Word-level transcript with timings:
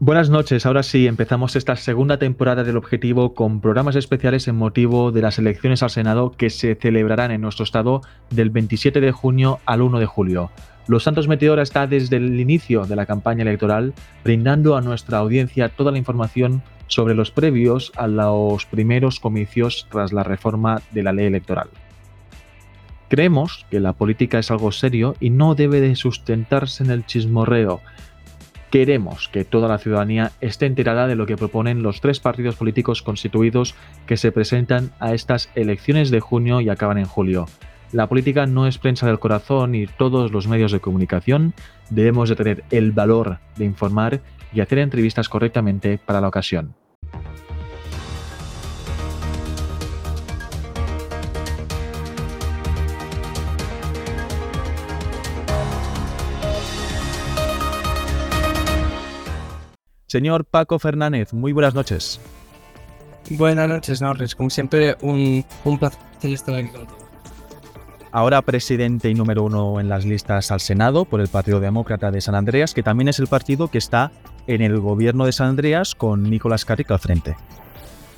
Buenas 0.00 0.30
noches, 0.30 0.64
ahora 0.64 0.84
sí, 0.84 1.08
empezamos 1.08 1.56
esta 1.56 1.74
segunda 1.74 2.20
temporada 2.20 2.62
del 2.62 2.76
Objetivo 2.76 3.34
con 3.34 3.60
programas 3.60 3.96
especiales 3.96 4.46
en 4.46 4.54
motivo 4.54 5.10
de 5.10 5.22
las 5.22 5.40
elecciones 5.40 5.82
al 5.82 5.90
Senado 5.90 6.30
que 6.30 6.50
se 6.50 6.76
celebrarán 6.76 7.32
en 7.32 7.40
nuestro 7.40 7.64
estado 7.64 8.02
del 8.30 8.50
27 8.50 9.00
de 9.00 9.10
junio 9.10 9.58
al 9.66 9.82
1 9.82 9.98
de 9.98 10.06
julio. 10.06 10.52
Los 10.86 11.02
Santos 11.02 11.26
Meteora 11.26 11.64
está 11.64 11.88
desde 11.88 12.18
el 12.18 12.38
inicio 12.38 12.86
de 12.86 12.94
la 12.94 13.06
campaña 13.06 13.42
electoral 13.42 13.92
brindando 14.22 14.76
a 14.76 14.82
nuestra 14.82 15.18
audiencia 15.18 15.68
toda 15.68 15.90
la 15.90 15.98
información 15.98 16.62
sobre 16.86 17.16
los 17.16 17.32
previos 17.32 17.90
a 17.96 18.06
los 18.06 18.66
primeros 18.66 19.18
comicios 19.18 19.88
tras 19.90 20.12
la 20.12 20.22
reforma 20.22 20.80
de 20.92 21.02
la 21.02 21.12
ley 21.12 21.26
electoral. 21.26 21.70
Creemos 23.08 23.66
que 23.68 23.80
la 23.80 23.94
política 23.94 24.38
es 24.38 24.52
algo 24.52 24.70
serio 24.70 25.16
y 25.18 25.30
no 25.30 25.56
debe 25.56 25.80
de 25.80 25.96
sustentarse 25.96 26.84
en 26.84 26.90
el 26.90 27.04
chismorreo, 27.04 27.80
Queremos 28.70 29.28
que 29.28 29.46
toda 29.46 29.66
la 29.66 29.78
ciudadanía 29.78 30.32
esté 30.42 30.66
enterada 30.66 31.06
de 31.06 31.16
lo 31.16 31.24
que 31.24 31.38
proponen 31.38 31.82
los 31.82 32.02
tres 32.02 32.20
partidos 32.20 32.56
políticos 32.56 33.02
constituidos 33.02 33.74
que 34.06 34.18
se 34.18 34.30
presentan 34.30 34.90
a 35.00 35.14
estas 35.14 35.48
elecciones 35.54 36.10
de 36.10 36.20
junio 36.20 36.60
y 36.60 36.68
acaban 36.68 36.98
en 36.98 37.06
julio. 37.06 37.46
La 37.92 38.06
política 38.06 38.44
no 38.44 38.66
es 38.66 38.76
prensa 38.76 39.06
del 39.06 39.18
corazón 39.18 39.74
y 39.74 39.86
todos 39.86 40.32
los 40.32 40.46
medios 40.48 40.72
de 40.72 40.80
comunicación 40.80 41.54
debemos 41.88 42.28
de 42.28 42.36
tener 42.36 42.64
el 42.70 42.92
valor 42.92 43.38
de 43.56 43.64
informar 43.64 44.20
y 44.52 44.60
hacer 44.60 44.78
entrevistas 44.80 45.30
correctamente 45.30 45.98
para 46.04 46.20
la 46.20 46.28
ocasión. 46.28 46.74
Señor 60.08 60.46
Paco 60.46 60.78
Fernández, 60.78 61.34
muy 61.34 61.52
buenas 61.52 61.74
noches. 61.74 62.18
Buenas 63.28 63.68
noches, 63.68 64.00
Norris. 64.00 64.34
Como 64.34 64.48
siempre, 64.48 64.96
un, 65.02 65.44
placer 65.78 66.00
estar 66.22 66.54
aquí 66.54 66.70
contigo. 66.70 66.98
Ahora 68.10 68.40
presidente 68.40 69.10
y 69.10 69.14
número 69.14 69.44
uno 69.44 69.80
en 69.80 69.90
las 69.90 70.06
listas 70.06 70.50
al 70.50 70.60
Senado 70.60 71.04
por 71.04 71.20
el 71.20 71.28
Partido 71.28 71.60
Demócrata 71.60 72.10
de 72.10 72.22
San 72.22 72.34
Andreas, 72.34 72.72
que 72.72 72.82
también 72.82 73.08
es 73.08 73.18
el 73.18 73.26
partido 73.26 73.68
que 73.68 73.76
está 73.76 74.10
en 74.46 74.62
el 74.62 74.80
gobierno 74.80 75.26
de 75.26 75.32
San 75.32 75.48
Andreas 75.48 75.94
con 75.94 76.22
Nicolás 76.22 76.64
Carrick 76.64 76.90
al 76.90 77.00
frente. 77.00 77.36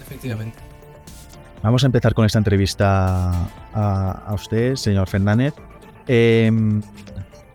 Efectivamente. 0.00 0.58
Vamos 1.60 1.82
a 1.82 1.86
empezar 1.86 2.14
con 2.14 2.24
esta 2.24 2.38
entrevista 2.38 3.48
a, 3.74 4.32
usted, 4.32 4.76
señor 4.76 5.08
Fernández. 5.08 5.54
Em, 6.06 6.82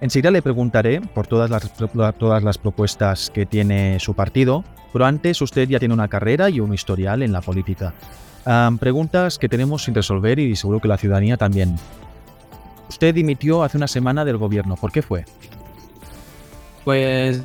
Enseguida 0.01 0.31
le 0.31 0.41
preguntaré 0.41 1.01
por 1.01 1.27
todas 1.27 1.49
las, 1.49 1.71
todas 2.17 2.43
las 2.43 2.57
propuestas 2.57 3.29
que 3.29 3.45
tiene 3.45 3.99
su 3.99 4.13
partido, 4.13 4.63
pero 4.91 5.05
antes 5.05 5.41
usted 5.41 5.67
ya 5.67 5.79
tiene 5.79 5.93
una 5.93 6.07
carrera 6.07 6.49
y 6.49 6.59
un 6.59 6.73
historial 6.73 7.23
en 7.23 7.31
la 7.31 7.41
política. 7.41 7.93
preguntas 8.79 9.39
que 9.39 9.49
tenemos 9.49 9.83
sin 9.83 9.95
resolver 9.95 10.39
y 10.39 10.55
seguro 10.55 10.79
que 10.79 10.87
la 10.87 10.97
ciudadanía 10.97 11.37
también. 11.37 11.75
Usted 12.89 13.15
dimitió 13.15 13.63
hace 13.63 13.77
una 13.77 13.87
semana 13.87 14.23
del 14.25 14.37
gobierno. 14.37 14.75
¿Por 14.75 14.91
qué 14.91 15.01
fue? 15.01 15.25
Pues, 16.83 17.41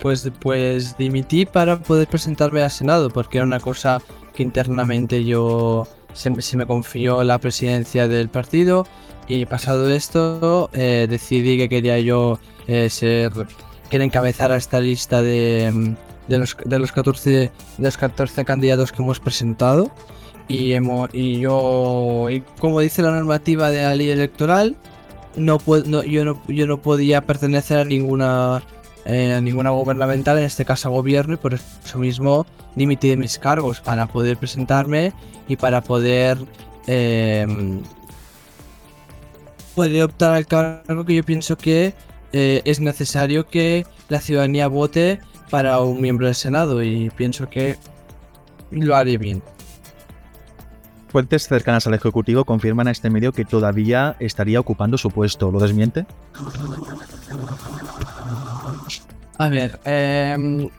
pues, 0.00 0.30
pues 0.38 0.98
dimití 0.98 1.46
para 1.46 1.78
poder 1.78 2.06
presentarme 2.08 2.62
al 2.62 2.70
Senado, 2.70 3.08
porque 3.08 3.38
era 3.38 3.46
una 3.46 3.58
cosa 3.58 4.02
que 4.34 4.42
internamente 4.42 5.24
yo 5.24 5.88
se, 6.12 6.42
se 6.42 6.56
me 6.58 6.66
confió 6.66 7.24
la 7.24 7.38
presidencia 7.38 8.06
del 8.06 8.28
partido 8.28 8.86
y 9.28 9.46
pasado 9.46 9.90
esto, 9.90 10.70
eh, 10.72 11.06
decidí 11.08 11.56
que 11.56 11.68
quería 11.68 11.98
yo 12.00 12.38
eh, 12.66 12.90
ser, 12.90 13.32
quería 13.90 14.06
encabezar 14.06 14.52
esta 14.52 14.80
lista 14.80 15.22
de, 15.22 15.94
de, 16.28 16.38
los, 16.38 16.56
de, 16.64 16.78
los 16.78 16.92
14, 16.92 17.30
de 17.30 17.50
los 17.78 17.96
14 17.96 18.44
candidatos 18.44 18.92
que 18.92 19.02
hemos 19.02 19.20
presentado. 19.20 19.90
Y, 20.48 20.72
hemos, 20.72 21.08
y 21.12 21.38
yo, 21.38 22.28
y 22.28 22.42
como 22.58 22.80
dice 22.80 23.00
la 23.00 23.12
normativa 23.12 23.70
de 23.70 23.82
la 23.82 23.94
ley 23.94 24.10
electoral, 24.10 24.76
no, 25.36 25.58
no, 25.86 26.02
yo, 26.02 26.24
no, 26.24 26.42
yo 26.48 26.66
no 26.66 26.82
podía 26.82 27.22
pertenecer 27.22 27.78
a 27.78 27.84
ninguna, 27.84 28.62
eh, 29.04 29.40
ninguna 29.42 29.70
gubernamental, 29.70 30.38
en 30.38 30.44
este 30.44 30.64
caso 30.64 30.90
gobierno, 30.90 31.34
y 31.34 31.36
por 31.36 31.54
eso 31.54 31.98
mismo 31.98 32.44
limité 32.76 33.08
de 33.08 33.16
mis 33.16 33.38
cargos 33.38 33.80
para 33.80 34.06
poder 34.08 34.36
presentarme 34.36 35.12
y 35.48 35.56
para 35.56 35.80
poder 35.80 36.38
eh, 36.86 37.46
puede 39.74 40.02
optar 40.02 40.34
al 40.34 40.46
cargo 40.46 41.04
que 41.04 41.14
yo 41.14 41.22
pienso 41.22 41.56
que 41.56 41.94
eh, 42.32 42.62
es 42.64 42.80
necesario 42.80 43.46
que 43.46 43.86
la 44.08 44.20
ciudadanía 44.20 44.68
vote 44.68 45.20
para 45.50 45.80
un 45.80 46.00
miembro 46.00 46.26
del 46.26 46.34
Senado 46.34 46.82
y 46.82 47.10
pienso 47.10 47.48
que 47.48 47.76
lo 48.70 48.96
haré 48.96 49.18
bien. 49.18 49.42
Fuentes 51.08 51.46
cercanas 51.46 51.86
al 51.86 51.94
Ejecutivo 51.94 52.46
confirman 52.46 52.88
a 52.88 52.90
este 52.90 53.10
medio 53.10 53.32
que 53.32 53.44
todavía 53.44 54.16
estaría 54.18 54.58
ocupando 54.58 54.96
su 54.96 55.10
puesto. 55.10 55.50
¿Lo 55.50 55.60
desmiente? 55.60 56.06
A 59.36 59.48
ver, 59.50 59.78
em, 59.84 60.70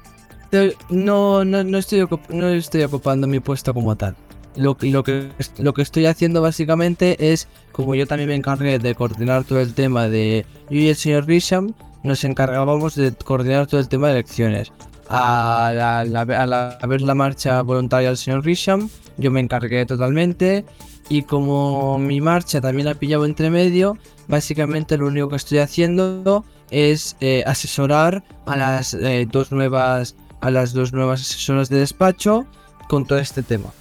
no, 0.89 1.45
no, 1.45 1.77
estoy, 1.77 2.07
no 2.29 2.49
estoy 2.49 2.83
ocupando 2.83 3.27
mi 3.27 3.39
puesto 3.39 3.75
como 3.75 3.95
tal 3.95 4.15
lo, 4.55 4.75
que, 4.77 5.31
estoy 5.77 6.05
haciendo 6.05 6.41
básicamente 6.41 7.31
es, 7.31 7.47
como 7.71 7.95
yo 7.95 8.05
también 8.05 8.29
me 8.29 8.35
encargué 8.35 8.79
de 8.79 8.95
coordinar 8.95 9.43
todo 9.43 9.59
el 9.59 9.73
tema 9.73 10.07
de 10.07 10.45
yo 10.69 10.77
y 10.77 10.89
el 10.89 10.95
señor 10.95 11.25
Risham, 11.25 11.73
nos 12.03 12.23
encargábamos 12.23 12.95
de 12.95 13.13
coordinar 13.13 13.67
todo 13.67 13.79
el 13.79 13.87
tema 13.87 14.07
de 14.07 14.13
elecciones. 14.13 14.71
A 15.09 15.71
la, 16.05 16.25
ver 16.25 17.01
la 17.01 17.15
marcha 17.15 17.61
voluntaria 17.61 18.09
del 18.09 18.17
señor 18.17 18.43
Risham, 18.43 18.89
yo 19.17 19.31
me 19.31 19.39
encargué 19.39 19.85
totalmente. 19.85 20.65
Y 21.09 21.23
como 21.23 21.99
mi 21.99 22.21
marcha 22.21 22.61
también 22.61 22.87
la 22.87 22.95
pillado 22.95 23.25
entre 23.25 23.49
medio, 23.49 23.97
básicamente 24.27 24.97
lo 24.97 25.07
único 25.07 25.29
que 25.29 25.35
estoy 25.35 25.57
haciendo 25.59 26.45
es 26.71 27.17
eh, 27.19 27.43
asesorar 27.45 28.23
a 28.45 28.55
las 28.55 28.93
eh, 28.93 29.27
dos 29.29 29.51
nuevas 29.51 30.15
a 30.39 30.49
las 30.49 30.73
dos 30.73 30.91
nuevas 30.91 31.21
asesoras 31.21 31.69
de 31.69 31.77
despacho 31.77 32.45
con 32.87 33.05
todo 33.05 33.19
este 33.19 33.43
tema 33.43 33.71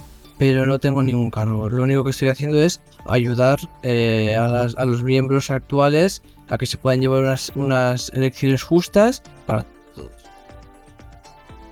pero 0.42 0.66
no 0.66 0.80
tengo 0.80 1.04
ningún 1.04 1.30
cargo. 1.30 1.68
Lo 1.68 1.84
único 1.84 2.02
que 2.02 2.10
estoy 2.10 2.26
haciendo 2.26 2.60
es 2.60 2.80
ayudar 3.06 3.60
eh, 3.84 4.34
a, 4.34 4.84
los 4.84 5.04
miembros 5.04 5.52
actuales 5.52 6.20
a 6.48 6.58
que 6.58 6.66
se 6.66 6.78
puedan 6.78 7.00
llevar 7.00 7.38
unas, 7.54 8.10
elecciones 8.12 8.64
justas 8.64 9.22
para 9.46 9.64
todos. 9.94 10.10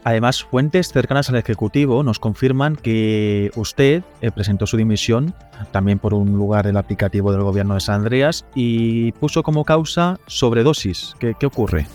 Además, 0.04 0.44
fuentes 0.44 0.92
cercanas 0.92 1.28
al 1.31 1.34
Ejecutivo 1.34 2.04
nos 2.04 2.20
confirman 2.20 2.76
que 2.76 3.50
usted 3.56 4.04
eh, 4.20 4.31
presentó 4.31 4.69
su 4.69 4.76
dimisión 4.76 5.34
también 5.72 5.98
por 5.98 6.14
un 6.14 6.31
lugar 6.31 6.64
del 6.64 6.76
aplicativo 6.76 7.32
del 7.32 7.42
gobierno 7.42 7.75
de 7.75 7.81
San 7.81 7.97
Andreas 7.97 8.47
y 8.54 9.10
puso 9.10 9.42
como 9.42 9.64
causa 9.64 10.20
sobredosis. 10.28 11.16
¿Qué, 11.19 11.34
qué 11.41 11.47
ocurre? 11.47 11.88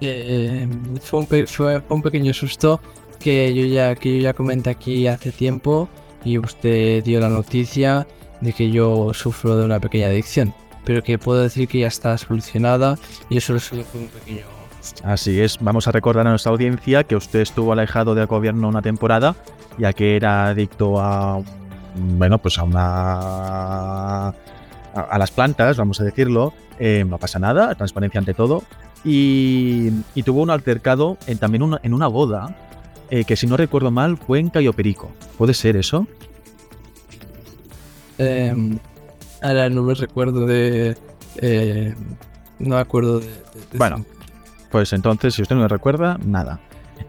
Eh, 0.00 0.66
fue, 1.02 1.20
un 1.20 1.46
fue, 1.46 1.82
un 1.90 2.02
pequeño 2.02 2.32
susto 2.32 2.80
que 3.18 3.54
yo 3.54 3.66
ya 3.66 3.94
que 3.94 4.16
yo 4.16 4.22
ya 4.22 4.32
comenté 4.32 4.70
aquí 4.70 5.06
hace 5.06 5.32
tiempo 5.32 5.88
y 6.24 6.38
usted 6.38 7.02
dio 7.04 7.20
la 7.20 7.28
noticia 7.28 8.06
de 8.40 8.52
que 8.52 8.70
yo 8.70 9.12
sufro 9.14 9.56
de 9.56 9.64
una 9.64 9.80
pequeña 9.80 10.06
adicción, 10.06 10.54
pero 10.84 11.02
que 11.02 11.18
puedo 11.18 11.42
decir 11.42 11.68
que 11.68 11.80
ya 11.80 11.88
está 11.88 12.16
solucionada 12.18 12.98
y 13.28 13.38
eso 13.38 13.58
solo 13.58 13.84
fue 13.84 14.00
un 14.00 14.08
pequeño 14.08 14.42
Así 15.02 15.40
es, 15.40 15.58
vamos 15.60 15.88
a 15.88 15.92
recordar 15.92 16.26
a 16.26 16.30
nuestra 16.30 16.52
audiencia 16.52 17.04
que 17.04 17.16
usted 17.16 17.40
estuvo 17.40 17.72
alejado 17.72 18.14
del 18.14 18.26
gobierno 18.26 18.68
una 18.68 18.82
temporada, 18.82 19.34
ya 19.78 19.94
que 19.94 20.16
era 20.16 20.48
adicto 20.48 21.00
a 21.00 21.40
bueno, 21.94 22.38
pues 22.38 22.58
a 22.58 22.64
una 22.64 24.28
a, 24.28 25.18
las 25.18 25.30
plantas, 25.30 25.76
vamos 25.76 26.00
a 26.00 26.04
decirlo, 26.04 26.52
eh, 26.78 27.04
no 27.06 27.18
pasa 27.18 27.38
nada, 27.38 27.74
transparencia 27.74 28.18
ante 28.18 28.34
todo, 28.34 28.62
y, 29.04 29.90
tuvo 30.22 30.42
un 30.42 30.50
altercado 30.50 31.18
en, 31.26 31.38
también 31.38 31.78
en 31.82 31.94
una 31.94 32.08
boda 32.08 32.56
eh, 33.10 33.24
que 33.24 33.36
si 33.36 33.46
no 33.46 33.56
recuerdo 33.56 33.90
mal 33.90 34.16
fue 34.16 34.38
en 34.38 34.50
Cayo 34.50 34.72
Perico. 34.72 35.10
¿Puede 35.38 35.54
ser 35.54 35.76
eso? 35.76 36.06
Em, 38.18 38.78
ahora 39.42 39.68
no 39.68 39.82
me 39.82 39.94
recuerdo 39.94 40.46
de... 40.46 40.96
Eh, 41.36 41.94
no 42.58 42.76
me 42.76 42.80
acuerdo 42.80 43.20
de... 43.20 43.28
bueno, 43.74 44.04
pues 44.70 44.92
entonces 44.92 45.34
si 45.34 45.42
usted 45.42 45.56
no 45.56 45.62
me 45.62 45.68
recuerda, 45.68 46.18
nada. 46.24 46.60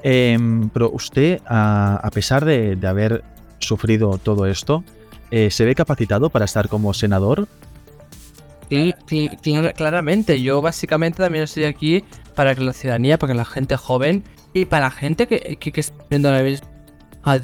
Em, 0.04 0.70
pero 0.70 0.92
usted, 0.92 1.42
a, 1.48 2.10
pesar 2.14 2.46
de, 2.46 2.78
haber 2.86 3.24
sufrido 3.60 4.18
todo 4.18 4.46
esto, 4.46 4.84
eh, 5.32 5.50
¿se 5.50 5.66
ve 5.66 5.76
capacitado 5.76 6.30
para 6.30 6.46
estar 6.46 6.70
como 6.70 6.94
senador? 6.94 7.48
Sí, 8.70 9.30
claramente. 9.76 10.42
Yo 10.42 10.62
básicamente 10.62 11.24
también 11.24 11.44
estoy 11.44 11.66
aquí 11.66 12.04
para 12.36 12.56
que 12.56 12.62
la 12.62 12.74
ciudadanía, 12.74 13.18
para 13.18 13.34
que 13.34 13.38
la 13.38 13.46
gente 13.46 13.78
joven 13.78 14.24
y 14.56 14.63
para 14.63 14.86
la 14.86 14.92
gente 14.92 15.28
que, 15.28 15.57
que, 15.57 15.80
está 15.81 15.94
viendo 16.10 16.30
a, 16.30 17.40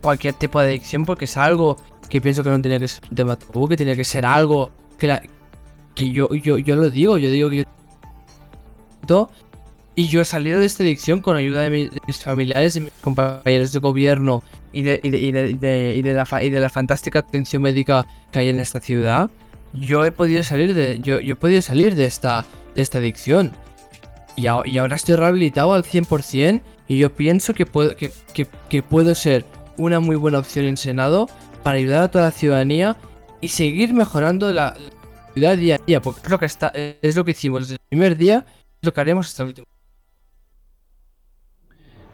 cualquier 0.00 0.34
tipo 0.34 0.60
de 0.60 0.68
adicción, 0.68 1.04
porque 1.04 1.24
es 1.24 1.36
algo 1.36 1.76
que 2.08 2.20
pienso 2.20 2.44
que 2.44 2.50
no 2.50 2.62
tiene 2.62 2.78
que 2.78 2.86
ser 2.86 3.02
un 3.10 3.16
tema 3.16 3.36
tabú, 3.36 3.68
que 3.68 3.76
tiene 3.76 3.96
que 3.96 4.04
ser 4.04 4.24
algo 4.24 4.70
que, 4.96 5.20
yo, 6.12 6.32
yo, 6.32 6.56
yo 6.58 6.76
lo 6.76 6.88
digo, 6.88 7.18
yo 7.18 7.30
digo 7.30 7.50
que 7.50 7.66
yo 9.08 9.28
Y 9.96 10.06
yo 10.06 10.20
he 10.20 10.24
salido 10.24 10.60
de 10.60 10.66
esta 10.66 10.84
adicción 10.84 11.20
con 11.20 11.36
ayuda 11.36 11.62
de 11.62 11.90
mis 12.06 12.22
familiares, 12.22 12.74
de 12.74 12.82
mis 12.82 12.92
compañeros 13.00 13.72
de 13.72 13.80
gobierno 13.80 14.44
y 14.72 14.82
de, 14.82 15.00
y 15.02 15.10
de, 15.10 15.18
y 15.18 15.32
de, 15.32 15.94
y 15.96 16.02
de 16.02 16.14
la, 16.14 16.42
y 16.44 16.50
de 16.50 16.60
la 16.60 16.70
fantástica 16.70 17.18
atención 17.18 17.60
médica 17.60 18.06
que 18.30 18.38
hay 18.38 18.50
en 18.50 18.60
esta 18.60 18.78
ciudad. 18.80 19.30
Yo 19.72 20.04
he 20.04 20.12
podido 20.12 20.44
salir 20.44 20.74
de, 20.74 21.00
yo, 21.00 21.18
yo 21.18 21.32
he 21.32 21.36
podido 21.36 21.60
salir 21.60 21.96
de 21.96 22.04
esta, 22.04 22.44
de 22.76 22.82
esta 22.82 22.98
adicción. 22.98 23.50
Y, 24.36 24.46
ahora 24.46 24.96
estoy 24.96 25.16
rehabilitado 25.16 25.72
al 25.72 25.82
100% 25.82 26.60
y 26.88 26.98
yo 26.98 27.12
pienso 27.12 27.54
que 27.54 27.66
puedo, 27.66 27.96
que, 27.96 28.12
que 28.68 28.82
puedo 28.82 29.14
ser 29.14 29.44
una 29.76 30.00
muy 30.00 30.16
buena 30.16 30.38
opción 30.38 30.66
en 30.66 30.76
Senado 30.76 31.28
para 31.62 31.78
ayudar 31.78 32.02
a 32.02 32.10
toda 32.10 32.26
la 32.26 32.30
ciudadanía 32.30 32.96
y 33.40 33.48
seguir 33.48 33.92
mejorando 33.92 34.52
la, 34.52 34.76
ciudad 35.36 35.56
día 35.58 35.74
a 35.74 35.78
día, 35.84 36.00
porque 36.00 36.20
es 36.24 36.30
lo 36.30 36.38
que, 36.38 36.46
está, 36.46 36.68
es 36.74 37.14
lo 37.14 37.24
que 37.24 37.32
hicimos 37.32 37.60
desde 37.62 37.74
el 37.74 37.80
primer 37.90 38.16
día, 38.16 38.46
es 38.80 38.86
lo 38.86 38.94
que 38.94 39.00
haremos 39.02 39.26
hasta 39.26 39.42
el 39.42 39.48
último. 39.50 39.66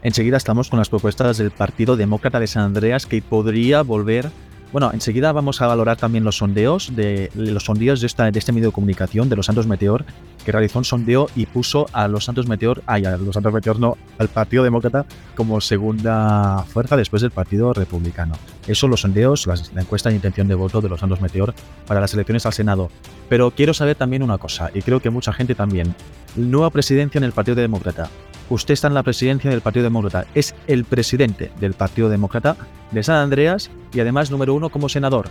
Enseguida 0.02 0.36
estamos 0.36 0.68
con 0.68 0.80
las 0.80 0.88
propuestas 0.88 1.38
del 1.38 1.52
Partido 1.52 1.96
Demócrata 1.96 2.40
de 2.40 2.48
San 2.48 2.64
Andreas 2.64 3.06
que 3.06 3.22
podría 3.22 3.82
volver. 3.82 4.30
Bueno, 4.72 4.90
enseguida 4.94 5.32
vamos 5.32 5.60
a 5.60 5.66
valorar 5.66 5.98
también 5.98 6.24
los 6.24 6.38
sondeos 6.38 6.96
de 6.96 7.30
los 7.34 7.64
sondeos 7.64 8.00
de, 8.00 8.06
este 8.06 8.52
medio 8.52 8.68
de 8.68 8.72
comunicación 8.72 9.28
de 9.28 9.36
los 9.36 9.44
Santos 9.44 9.66
Meteor, 9.66 10.06
que 10.46 10.50
realizó 10.50 10.78
un 10.78 10.86
sondeo 10.86 11.28
y 11.36 11.44
puso 11.44 11.86
a 11.92 12.08
los 12.08 12.24
Santos 12.24 12.48
Meteor, 12.48 12.82
ay, 12.86 13.04
a 13.04 13.18
los 13.18 13.34
Santos 13.34 13.52
Meteor 13.52 13.78
no, 13.78 13.98
al 14.16 14.28
Partido 14.28 14.64
Demócrata 14.64 15.04
como 15.36 15.60
segunda 15.60 16.64
fuerza 16.66 16.96
después 16.96 17.20
del 17.20 17.32
Partido 17.32 17.74
Republicano. 17.74 18.34
Eso 18.66 18.88
los 18.88 19.02
sondeos, 19.02 19.46
las, 19.46 19.74
la 19.74 19.82
encuesta 19.82 20.08
de 20.08 20.14
intención 20.14 20.48
de 20.48 20.54
voto 20.54 20.80
de 20.80 20.88
los 20.88 21.00
Santos 21.00 21.20
Meteor 21.20 21.52
para 21.86 22.00
las 22.00 22.14
elecciones 22.14 22.46
al 22.46 22.54
Senado. 22.54 22.90
Pero 23.28 23.50
quiero 23.50 23.74
saber 23.74 23.96
también 23.96 24.22
una 24.22 24.38
cosa, 24.38 24.70
y 24.72 24.80
creo 24.80 25.00
que 25.00 25.10
mucha 25.10 25.34
gente 25.34 25.54
también. 25.54 25.94
Nueva 26.34 26.70
presidencia 26.70 27.18
en 27.18 27.24
el 27.24 27.32
Partido 27.32 27.56
Demócrata 27.56 28.08
usted 28.52 28.74
está 28.74 28.88
en 28.88 28.94
la 28.94 29.02
presidencia 29.02 29.50
del 29.50 29.60
Partido 29.60 29.84
Demócrata, 29.84 30.26
es 30.34 30.54
el 30.66 30.84
presidente 30.84 31.50
del 31.58 31.72
Partido 31.72 32.08
Demócrata 32.08 32.56
de 32.90 33.02
San 33.02 33.16
Andreas 33.16 33.70
y 33.92 34.00
además 34.00 34.30
número 34.30 34.54
uno 34.54 34.70
como 34.70 34.88
senador. 34.88 35.28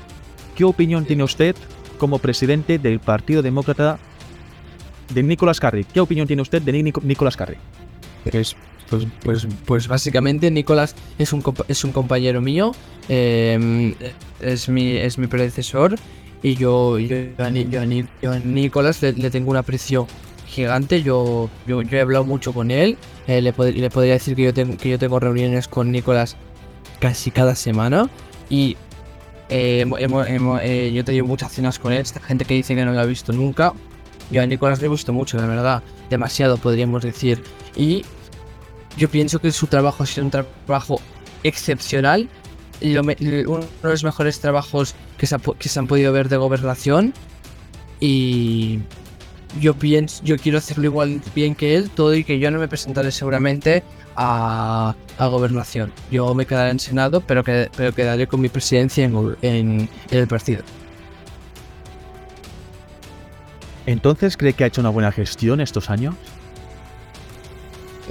¿Qué 0.56 0.64
opinión 0.64 1.06
tiene 1.06 1.24
usted 1.24 1.56
como 1.98 2.20
presidente 2.20 2.80
del 2.80 3.00
Partido 3.00 3.42
Demócrata 3.42 4.00
de 5.14 5.24
Nicolás 5.24 5.60
Carri? 5.60 5.84
¿Qué 5.84 6.00
opinión 6.00 6.28
tiene 6.28 6.42
usted 6.42 6.62
de 6.62 6.84
Nicolás 6.84 7.38
Carri? 7.38 7.58
Pues, 8.30 8.56
pues, 8.90 9.08
pues, 9.24 9.48
pues, 9.66 9.88
básicamente 9.88 10.52
Nicolás 10.52 10.96
es 11.18 11.32
un, 11.32 11.44
es 11.68 11.84
un 11.84 11.92
compañero 11.92 12.42
mío, 12.42 12.72
eh, 13.08 13.96
es, 14.42 14.68
mi, 14.68 14.98
es 14.98 15.18
mi 15.18 15.28
predecesor 15.28 15.96
y 16.44 16.56
yo, 16.56 16.98
yo, 16.98 17.16
yo, 17.38 17.82
yo 18.22 18.32
a 18.32 18.40
Nicolás 18.40 19.02
le, 19.02 19.14
le 19.14 19.30
tengo 19.30 19.52
un 19.52 19.58
aprecio 19.58 20.08
gigante. 20.52 21.02
Yo, 21.02 21.50
yo, 21.66 21.82
he 21.82 22.02
hablado 22.02 22.26
mucho 22.26 22.54
con 22.54 22.70
él. 22.70 22.98
Eh, 23.28 23.42
le, 23.42 23.54
le, 23.74 23.90
podría 23.90 24.14
decir 24.14 24.36
que 24.36 24.44
yo, 24.44 24.54
tengo, 24.54 24.78
que 24.78 24.90
yo 24.90 25.00
tengo 25.00 25.20
reuniones 25.20 25.68
con 25.68 25.92
Nicolás 25.92 26.38
casi 27.00 27.32
cada 27.32 27.56
semana. 27.56 28.10
Y 28.50 28.78
eh, 29.50 29.86
eh, 30.00 30.92
yo 30.94 31.02
he 31.02 31.04
tenido 31.04 31.26
muchas 31.26 31.52
cenas 31.52 31.80
con 31.80 31.94
él. 31.94 32.02
Esta 32.02 32.20
gente 32.20 32.46
que 32.46 32.54
dice 32.54 32.76
que 32.76 32.86
no 32.86 32.92
lo 32.92 33.00
ha 33.00 33.06
visto 33.06 33.34
nunca. 33.34 33.74
Yo 34.30 34.42
a 34.42 34.46
Nicolás 34.46 34.80
le 34.82 34.88
he 34.88 34.90
visto 34.90 35.12
mucho, 35.12 35.38
la 35.38 35.46
verdad. 35.46 35.84
Demasiado, 36.10 36.58
podríamos 36.58 37.04
decir. 37.04 37.42
Y 37.76 38.06
yo 38.98 39.10
pienso 39.10 39.40
que 39.40 39.52
su 39.52 39.68
trabajo 39.68 40.04
ha 40.04 40.06
sido 40.06 40.26
un 40.26 40.32
trabajo 40.32 41.02
excepcional. 41.44 42.30
uno 42.82 43.14
de 43.14 43.46
los 43.84 44.04
mejores 44.04 44.40
trabajos 44.40 44.96
que 45.18 45.28
se, 45.28 45.38
que 45.60 45.70
se 45.70 45.80
han 45.80 45.88
podido 45.88 46.14
ver 46.14 46.30
de 46.30 46.38
gobernación. 46.38 47.14
Y 48.00 48.80
yo 49.60 49.74
pienso, 49.74 50.24
yo 50.24 50.38
quiero 50.38 50.58
hacerlo 50.58 50.86
igual 50.86 51.22
bien 51.36 51.56
que 51.56 51.76
él, 51.76 51.90
todo 51.90 52.16
y 52.16 52.24
que 52.24 52.40
yo 52.40 52.52
no 52.52 52.60
me 52.60 52.68
presentaré 52.68 53.12
seguramente 53.12 53.84
a, 54.16 54.96
a 55.18 55.28
gobernación. 55.28 55.92
Yo 56.10 56.34
me 56.34 56.46
quedaré 56.46 56.72
en 56.72 56.80
Senado, 56.80 57.22
pero, 57.22 57.44
que, 57.44 57.70
pero 57.76 57.94
quedaré 57.94 58.28
con 58.28 58.42
mi 58.42 58.50
presidencia 58.50 59.04
en, 59.04 59.38
en, 59.42 59.90
el 60.10 60.28
partido. 60.28 60.64
¿Entonces 63.86 64.38
cree 64.38 64.54
que 64.54 64.64
ha 64.64 64.68
hecho 64.68 64.82
una 64.82 64.90
buena 64.90 65.12
gestión 65.12 65.60
estos 65.60 65.90
años? 65.90 66.16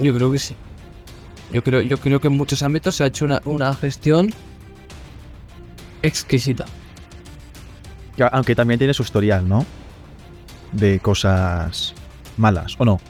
Yo 0.01 0.15
creo 0.15 0.33
que 0.33 0.39
sí. 0.39 0.57
Yo 1.53 1.65
creo, 1.65 1.81
yo 1.81 1.99
creo 1.99 2.21
que 2.21 2.29
en 2.29 2.37
muchos 2.37 2.63
ámbitos 2.63 2.97
se 2.97 3.05
ha 3.05 3.07
hecho 3.07 3.25
una, 3.25 3.41
una 3.45 3.75
gestión 3.75 4.33
exquisita. 6.03 6.67
Aunque 8.33 8.55
también 8.55 8.79
tiene 8.79 8.93
su 8.93 9.03
historial, 9.03 9.49
¿no? 9.49 9.65
De 10.73 11.01
cosas 11.01 11.95
malas, 12.37 12.77
¿o 12.79 12.85
no? 12.85 13.01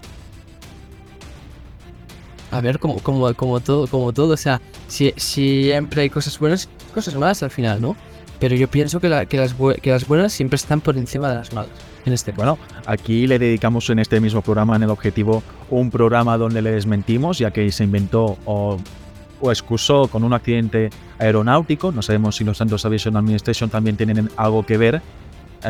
A 2.51 2.61
ver, 2.61 2.79
como, 2.79 2.99
como, 2.99 3.33
como 3.35 3.61
todo, 3.61 3.87
como 3.87 4.13
todo, 4.13 4.35
o 4.35 4.37
sea, 4.37 4.61
si, 4.89 5.13
siempre 5.17 6.03
hay 6.03 6.11
cosas 6.11 6.39
buenas, 6.39 6.69
cosas 6.93 7.15
malas 7.15 7.43
al 7.43 7.51
final, 7.51 7.81
¿no? 7.81 7.97
Pero 8.41 8.57
yo 8.57 8.69
pienso 8.69 9.01
que, 9.01 9.09
las, 9.09 9.27
que 9.27 9.37
las 9.91 10.09
buenas 10.09 10.33
siempre 10.33 10.57
están 10.57 10.81
por 10.81 10.97
encima 10.97 11.29
de 11.29 11.37
las 11.37 11.53
malas. 11.53 11.71
En 12.07 12.15
este 12.15 12.33
bueno, 12.33 12.59
aquí 12.87 13.27
le 13.27 13.39
dedicamos 13.39 13.89
en 13.91 13.99
este 13.99 14.19
mismo 14.19 14.41
programa, 14.41 14.75
en 14.77 14.83
el 14.83 14.91
objetivo, 14.91 15.43
un 15.69 15.91
programa 15.91 16.39
donde 16.39 16.63
le 16.63 16.73
desmentimos, 16.73 17.39
ya 17.39 17.51
que 17.51 17.71
se 17.71 17.85
inventó 17.85 18.39
o, 18.47 18.79
o 19.41 19.51
excusó 19.51 20.09
con 20.09 20.25
un 20.25 20.33
accidente 20.33 20.91
aeronáutico. 21.19 21.93
No 21.93 22.01
sabemos 22.01 22.37
si 22.37 22.45
los 22.45 22.57
Santos 22.57 22.85
Aviation 22.87 23.17
Administration 23.17 23.69
también 23.69 23.97
tienen 23.97 24.31
algo 24.37 24.65
que 24.65 24.79
ver 24.79 25.03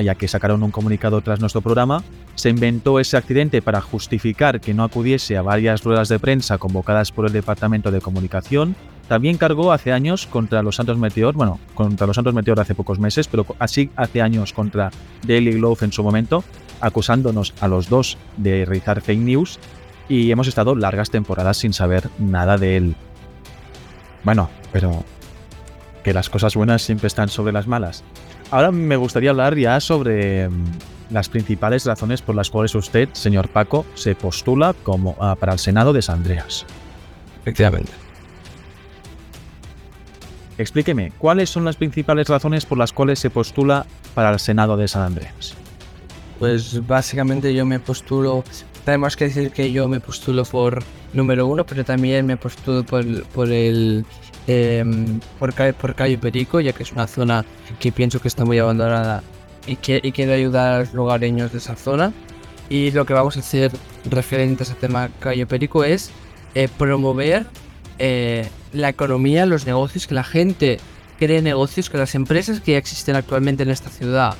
ya 0.02 0.14
que 0.14 0.28
sacaron 0.28 0.62
un 0.62 0.70
comunicado 0.70 1.20
tras 1.20 1.40
nuestro 1.40 1.60
programa, 1.60 2.02
se 2.34 2.50
inventó 2.50 3.00
ese 3.00 3.16
accidente 3.16 3.62
para 3.62 3.80
justificar 3.80 4.60
que 4.60 4.74
no 4.74 4.84
acudiese 4.84 5.36
a 5.36 5.42
varias 5.42 5.82
ruedas 5.82 6.08
de 6.08 6.18
prensa 6.18 6.58
convocadas 6.58 7.12
por 7.12 7.26
el 7.26 7.32
Departamento 7.32 7.90
de 7.90 8.00
Comunicación. 8.00 8.76
También 9.08 9.36
cargó 9.36 9.72
hace 9.72 9.92
años 9.92 10.26
contra 10.26 10.62
los 10.62 10.76
Santos 10.76 10.96
Meteor, 10.96 11.34
bueno, 11.34 11.58
contra 11.74 12.06
los 12.06 12.14
Santos 12.14 12.34
Meteor 12.34 12.60
hace 12.60 12.74
pocos 12.74 13.00
meses, 13.00 13.26
pero 13.26 13.44
así 13.58 13.90
hace 13.96 14.22
años 14.22 14.52
contra 14.52 14.90
Daily 15.26 15.54
Glove 15.54 15.82
en 15.82 15.92
su 15.92 16.04
momento, 16.04 16.44
acusándonos 16.80 17.52
a 17.60 17.66
los 17.66 17.88
dos 17.88 18.16
de 18.36 18.64
realizar 18.64 19.00
fake 19.00 19.18
news 19.18 19.58
y 20.08 20.30
hemos 20.30 20.48
estado 20.48 20.76
largas 20.76 21.10
temporadas 21.10 21.56
sin 21.56 21.72
saber 21.72 22.08
nada 22.18 22.56
de 22.56 22.76
él. 22.76 22.94
Bueno, 24.22 24.50
pero 24.72 25.04
que 26.04 26.12
las 26.12 26.30
cosas 26.30 26.54
buenas 26.54 26.82
siempre 26.82 27.06
están 27.06 27.28
sobre 27.28 27.52
las 27.52 27.66
malas. 27.66 28.04
Ahora 28.50 28.72
me 28.72 28.96
gustaría 28.96 29.30
hablar 29.30 29.56
ya 29.56 29.78
sobre 29.80 30.48
mm, 30.48 30.64
las 31.10 31.28
principales 31.28 31.86
razones 31.86 32.20
por 32.20 32.34
las 32.34 32.50
cuales 32.50 32.74
usted, 32.74 33.08
señor 33.12 33.48
Paco, 33.48 33.86
se 33.94 34.14
postula 34.14 34.74
como 34.82 35.10
uh, 35.12 35.36
para 35.36 35.52
el 35.52 35.58
Senado 35.58 35.92
de 35.92 36.02
San 36.02 36.16
Andreas. 36.16 36.66
Efectivamente. 37.42 37.92
Explíqueme, 40.58 41.12
¿cuáles 41.16 41.48
son 41.48 41.64
las 41.64 41.76
principales 41.76 42.28
razones 42.28 42.66
por 42.66 42.76
las 42.76 42.92
cuales 42.92 43.18
se 43.18 43.30
postula 43.30 43.86
para 44.14 44.30
el 44.30 44.40
Senado 44.40 44.76
de 44.76 44.88
San 44.88 45.02
Andreas? 45.02 45.54
Pues 46.38 46.86
básicamente 46.86 47.54
yo 47.54 47.64
me 47.64 47.78
postulo, 47.78 48.44
tenemos 48.84 49.16
que 49.16 49.26
decir 49.26 49.52
que 49.52 49.72
yo 49.72 49.88
me 49.88 50.00
postulo 50.00 50.44
por 50.44 50.82
número 51.12 51.46
uno, 51.46 51.64
pero 51.64 51.84
también 51.84 52.26
me 52.26 52.36
postulo 52.36 52.84
por, 52.84 53.24
por 53.28 53.50
el 53.50 54.04
eh, 54.46 54.84
por, 55.38 55.54
por 55.74 55.94
Calle 55.94 56.18
Perico, 56.18 56.60
ya 56.60 56.72
que 56.72 56.82
es 56.82 56.92
una 56.92 57.06
zona 57.06 57.44
que 57.78 57.92
pienso 57.92 58.20
que 58.20 58.28
está 58.28 58.44
muy 58.44 58.58
abandonada 58.58 59.22
y, 59.66 59.76
que, 59.76 60.00
y 60.02 60.12
quiero 60.12 60.32
ayudar 60.32 60.72
a 60.72 60.78
los 60.80 60.94
lugareños 60.94 61.52
de 61.52 61.58
esa 61.58 61.76
zona. 61.76 62.12
Y 62.68 62.92
lo 62.92 63.04
que 63.04 63.14
vamos 63.14 63.36
a 63.36 63.40
hacer 63.40 63.72
referente 64.08 64.62
a 64.62 64.64
ese 64.64 64.74
tema 64.74 65.10
Calle 65.18 65.46
Perico 65.46 65.84
es 65.84 66.10
eh, 66.54 66.68
promover 66.78 67.46
eh, 67.98 68.48
la 68.72 68.88
economía, 68.88 69.46
los 69.46 69.66
negocios, 69.66 70.06
que 70.06 70.14
la 70.14 70.24
gente 70.24 70.78
cree 71.18 71.42
negocios, 71.42 71.90
que 71.90 71.98
las 71.98 72.14
empresas 72.14 72.60
que 72.60 72.72
ya 72.72 72.78
existen 72.78 73.16
actualmente 73.16 73.62
en 73.62 73.70
esta 73.70 73.90
ciudad 73.90 74.34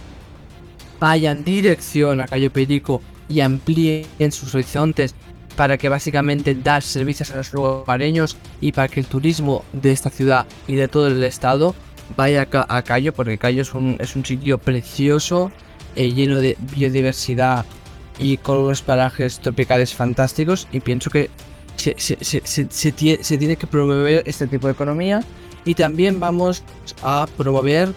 vayan 0.98 1.44
dirección 1.44 2.20
a 2.20 2.26
Calle 2.26 2.50
Perico 2.50 3.02
y 3.28 3.40
amplíen 3.40 4.32
sus 4.32 4.54
horizontes 4.54 5.14
para 5.56 5.78
que 5.78 5.88
básicamente 5.88 6.54
dar 6.54 6.82
servicios 6.82 7.30
a 7.30 7.36
los 7.36 7.52
lugareños 7.52 8.36
y 8.60 8.72
para 8.72 8.88
que 8.88 9.00
el 9.00 9.06
turismo 9.06 9.64
de 9.72 9.92
esta 9.92 10.10
ciudad 10.10 10.46
y 10.66 10.74
de 10.74 10.88
todo 10.88 11.08
el 11.08 11.22
estado 11.24 11.74
vaya 12.16 12.48
a 12.52 12.82
Cayo, 12.82 13.12
porque 13.12 13.38
Cayo 13.38 13.62
es 13.62 13.74
un, 13.74 13.96
es 14.00 14.16
un 14.16 14.24
sitio 14.24 14.58
precioso, 14.58 15.52
eh, 15.96 16.12
lleno 16.12 16.40
de 16.40 16.56
biodiversidad 16.74 17.64
y 18.18 18.36
con 18.36 18.58
unos 18.58 18.82
parajes 18.82 19.40
tropicales 19.40 19.94
fantásticos 19.94 20.68
y 20.72 20.80
pienso 20.80 21.10
que 21.10 21.30
se, 21.76 21.94
se, 21.98 22.18
se, 22.22 22.68
se, 22.70 23.38
tiene 23.38 23.56
que 23.56 23.66
promover 23.66 24.22
este 24.26 24.46
tipo 24.46 24.66
de 24.66 24.74
economía 24.74 25.22
y 25.64 25.74
también 25.74 26.20
vamos 26.20 26.62
a 27.02 27.26
promover 27.36 27.92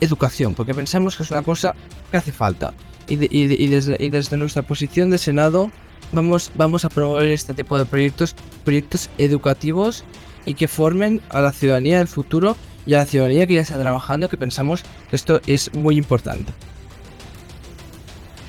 educación, 0.00 0.54
porque 0.54 0.74
pensamos 0.74 1.16
que 1.16 1.22
es 1.22 1.30
una 1.30 1.42
cosa 1.42 1.74
que 2.10 2.16
hace 2.16 2.32
falta. 2.32 2.72
Y, 3.08 3.14
y, 3.36 3.66
desde, 3.66 3.96
y 3.98 4.08
desde 4.08 4.36
nuestra 4.36 4.62
posición 4.62 5.10
de 5.10 5.18
Senado 5.18 5.70
vamos, 6.12 6.50
vamos 6.54 6.84
a 6.84 6.88
promover 6.88 7.28
este 7.28 7.54
tipo 7.54 7.78
de 7.78 7.84
proyectos, 7.84 8.34
proyectos 8.64 9.10
educativos 9.18 10.04
y 10.46 10.54
que 10.54 10.68
formen 10.68 11.20
a 11.30 11.40
la 11.40 11.52
ciudadanía 11.52 11.98
del 11.98 12.08
futuro 12.08 12.56
y 12.86 12.94
a 12.94 12.98
la 12.98 13.06
ciudadanía 13.06 13.46
que 13.46 13.54
ya 13.54 13.60
está 13.60 13.78
trabajando, 13.78 14.28
que 14.28 14.36
pensamos 14.36 14.82
que 15.08 15.16
esto 15.16 15.40
es 15.46 15.72
muy 15.74 15.96
importante. 15.96 16.52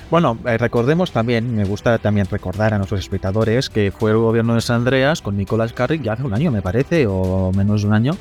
Bueno, 0.09 0.37
eh, 0.45 0.57
recordemos 0.57 1.11
también, 1.11 1.55
me 1.55 1.63
gusta 1.63 1.97
también 1.97 2.27
recordar 2.29 2.73
a 2.73 2.77
nuestros 2.77 2.99
espectadores 2.99 3.69
que 3.69 3.93
fue 3.97 4.11
el 4.11 4.17
gobierno 4.17 4.55
de 4.55 4.61
San 4.61 4.77
Andreas 4.77 5.21
con 5.21 5.37
Nicolás 5.37 5.71
Carrick 5.71 6.01
ya 6.01 6.13
hace 6.13 6.23
un 6.23 6.33
año, 6.33 6.51
me 6.51 6.61
parece, 6.61 7.07
o 7.07 7.53
menos 7.55 7.83
de 7.83 7.87
un 7.87 7.93
año, 7.93 8.17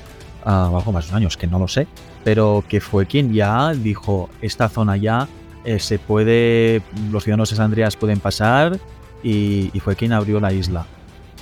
uh, 0.46 0.76
algo 0.76 0.92
más 0.92 1.06
de 1.06 1.10
un 1.10 1.16
año, 1.16 1.28
es 1.28 1.36
que 1.36 1.48
no 1.48 1.58
lo 1.58 1.66
sé, 1.66 1.88
pero 2.22 2.62
que 2.68 2.80
fue 2.80 3.06
quien 3.06 3.32
ya 3.32 3.72
dijo, 3.72 4.30
esta 4.40 4.68
zona 4.68 4.96
ya 4.96 5.26
eh, 5.64 5.80
se 5.80 5.98
puede, 5.98 6.80
los 7.10 7.24
ciudadanos 7.24 7.50
de 7.50 7.56
San 7.56 7.64
Andreas 7.66 7.96
pueden 7.96 8.20
pasar 8.20 8.78
y, 9.22 9.70
y, 9.72 9.80
fue 9.80 9.96
quien 9.96 10.12
abrió 10.12 10.40
la 10.40 10.52
isla. 10.52 10.86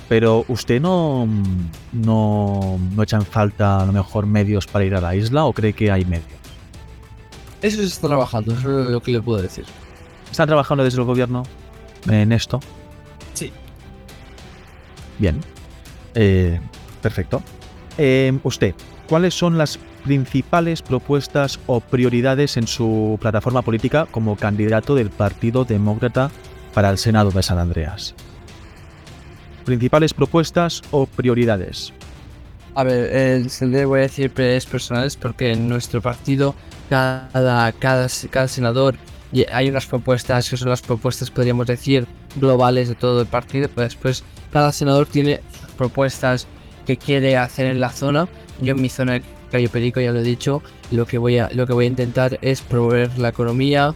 Pero 0.07 0.43
usted 0.47 0.81
no, 0.81 1.27
no, 1.93 2.79
no 2.95 3.03
echa 3.03 3.17
en 3.17 3.25
falta 3.25 3.81
a 3.81 3.85
lo 3.85 3.93
mejor 3.93 4.25
medios 4.25 4.65
para 4.65 4.85
ir 4.85 4.95
a 4.95 5.01
la 5.01 5.15
isla 5.15 5.45
o 5.45 5.53
cree 5.53 5.73
que 5.73 5.91
hay 5.91 6.03
medios? 6.03 6.39
Eso 7.61 7.77
se 7.77 7.85
está 7.85 8.07
trabajando, 8.07 8.53
eso 8.53 8.83
es 8.83 8.89
lo 8.89 9.01
que 9.01 9.11
le 9.11 9.21
puedo 9.21 9.41
decir. 9.41 9.65
¿Están 10.31 10.47
trabajando 10.47 10.83
desde 10.83 10.99
el 10.99 11.05
gobierno 11.05 11.43
en 12.09 12.31
esto? 12.31 12.59
Sí. 13.33 13.51
Bien. 15.19 15.39
Eh, 16.15 16.59
perfecto. 17.01 17.43
Eh, 17.97 18.37
usted, 18.43 18.73
¿cuáles 19.07 19.33
son 19.33 19.57
las 19.57 19.77
principales 20.03 20.81
propuestas 20.81 21.59
o 21.67 21.81
prioridades 21.81 22.57
en 22.57 22.67
su 22.67 23.17
plataforma 23.21 23.61
política 23.61 24.07
como 24.09 24.37
candidato 24.37 24.95
del 24.95 25.09
Partido 25.09 25.65
Demócrata 25.65 26.31
para 26.79 26.91
el 26.91 26.97
Senado 26.97 27.29
de 27.29 27.43
San 27.43 27.57
Andreas? 27.57 28.15
Principales 29.65 30.13
propuestas 30.13 30.81
o 30.91 31.07
prioridades. 31.07 31.91
A 32.73 32.85
ver, 32.85 33.09
eh, 33.11 33.45
le 33.59 33.83
voy 33.83 33.99
a 33.99 34.03
decir 34.03 34.31
prioridades 34.31 34.65
personales 34.65 35.17
porque 35.17 35.51
en 35.51 35.67
nuestro 35.67 36.01
partido 36.01 36.55
cada, 36.89 37.73
cada, 37.73 38.07
cada 38.31 38.47
senador 38.47 38.95
hay 39.51 39.67
unas 39.67 39.87
propuestas 39.87 40.49
que 40.49 40.55
son 40.55 40.69
las 40.69 40.81
propuestas, 40.81 41.29
podríamos 41.29 41.67
decir, 41.67 42.07
globales 42.37 42.87
de 42.87 42.95
todo 42.95 43.19
el 43.19 43.27
partido, 43.27 43.67
pero 43.67 43.83
después 43.83 44.23
cada 44.49 44.71
senador 44.71 45.05
tiene 45.05 45.41
propuestas 45.77 46.47
que 46.85 46.95
quiere 46.95 47.35
hacer 47.35 47.65
en 47.65 47.81
la 47.81 47.89
zona. 47.89 48.29
Yo 48.61 48.73
en 48.73 48.81
mi 48.81 48.87
zona 48.87 49.15
de 49.15 49.23
Cayo 49.51 49.69
Perico, 49.69 49.99
ya 49.99 50.13
lo 50.13 50.19
he 50.19 50.23
dicho, 50.23 50.63
lo 50.91 51.05
que 51.05 51.17
voy 51.17 51.39
a, 51.39 51.49
lo 51.51 51.67
que 51.67 51.73
voy 51.73 51.83
a 51.83 51.89
intentar 51.89 52.39
es 52.41 52.61
promover 52.61 53.19
la 53.19 53.27
economía, 53.27 53.93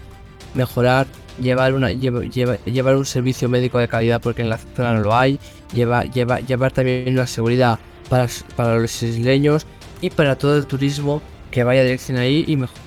mejorar, 0.54 1.08
llevar, 1.40 1.74
una, 1.74 1.92
llevar 1.92 2.96
un 2.96 3.06
servicio 3.06 3.50
médico 3.50 3.80
de 3.80 3.88
calidad 3.88 4.22
porque 4.22 4.42
en 4.42 4.50
la 4.50 4.58
zona 4.58 4.94
no 4.94 5.02
lo 5.02 5.16
hay, 5.16 5.40
llevar, 5.74 6.12
llevar, 6.12 6.46
llevar 6.46 6.72
también 6.72 7.14
una 7.14 7.28
seguridad 7.28 7.80
para, 8.10 8.28
para 8.56 8.78
los 8.78 9.04
isleños 9.04 9.66
y 10.02 10.10
para 10.10 10.38
todo 10.38 10.58
el 10.58 10.66
turismo 10.66 11.22
que 11.52 11.64
vaya 11.64 11.84
dirección 11.84 12.18
ahí 12.18 12.44
y 12.48 12.56
mejor 12.56 12.84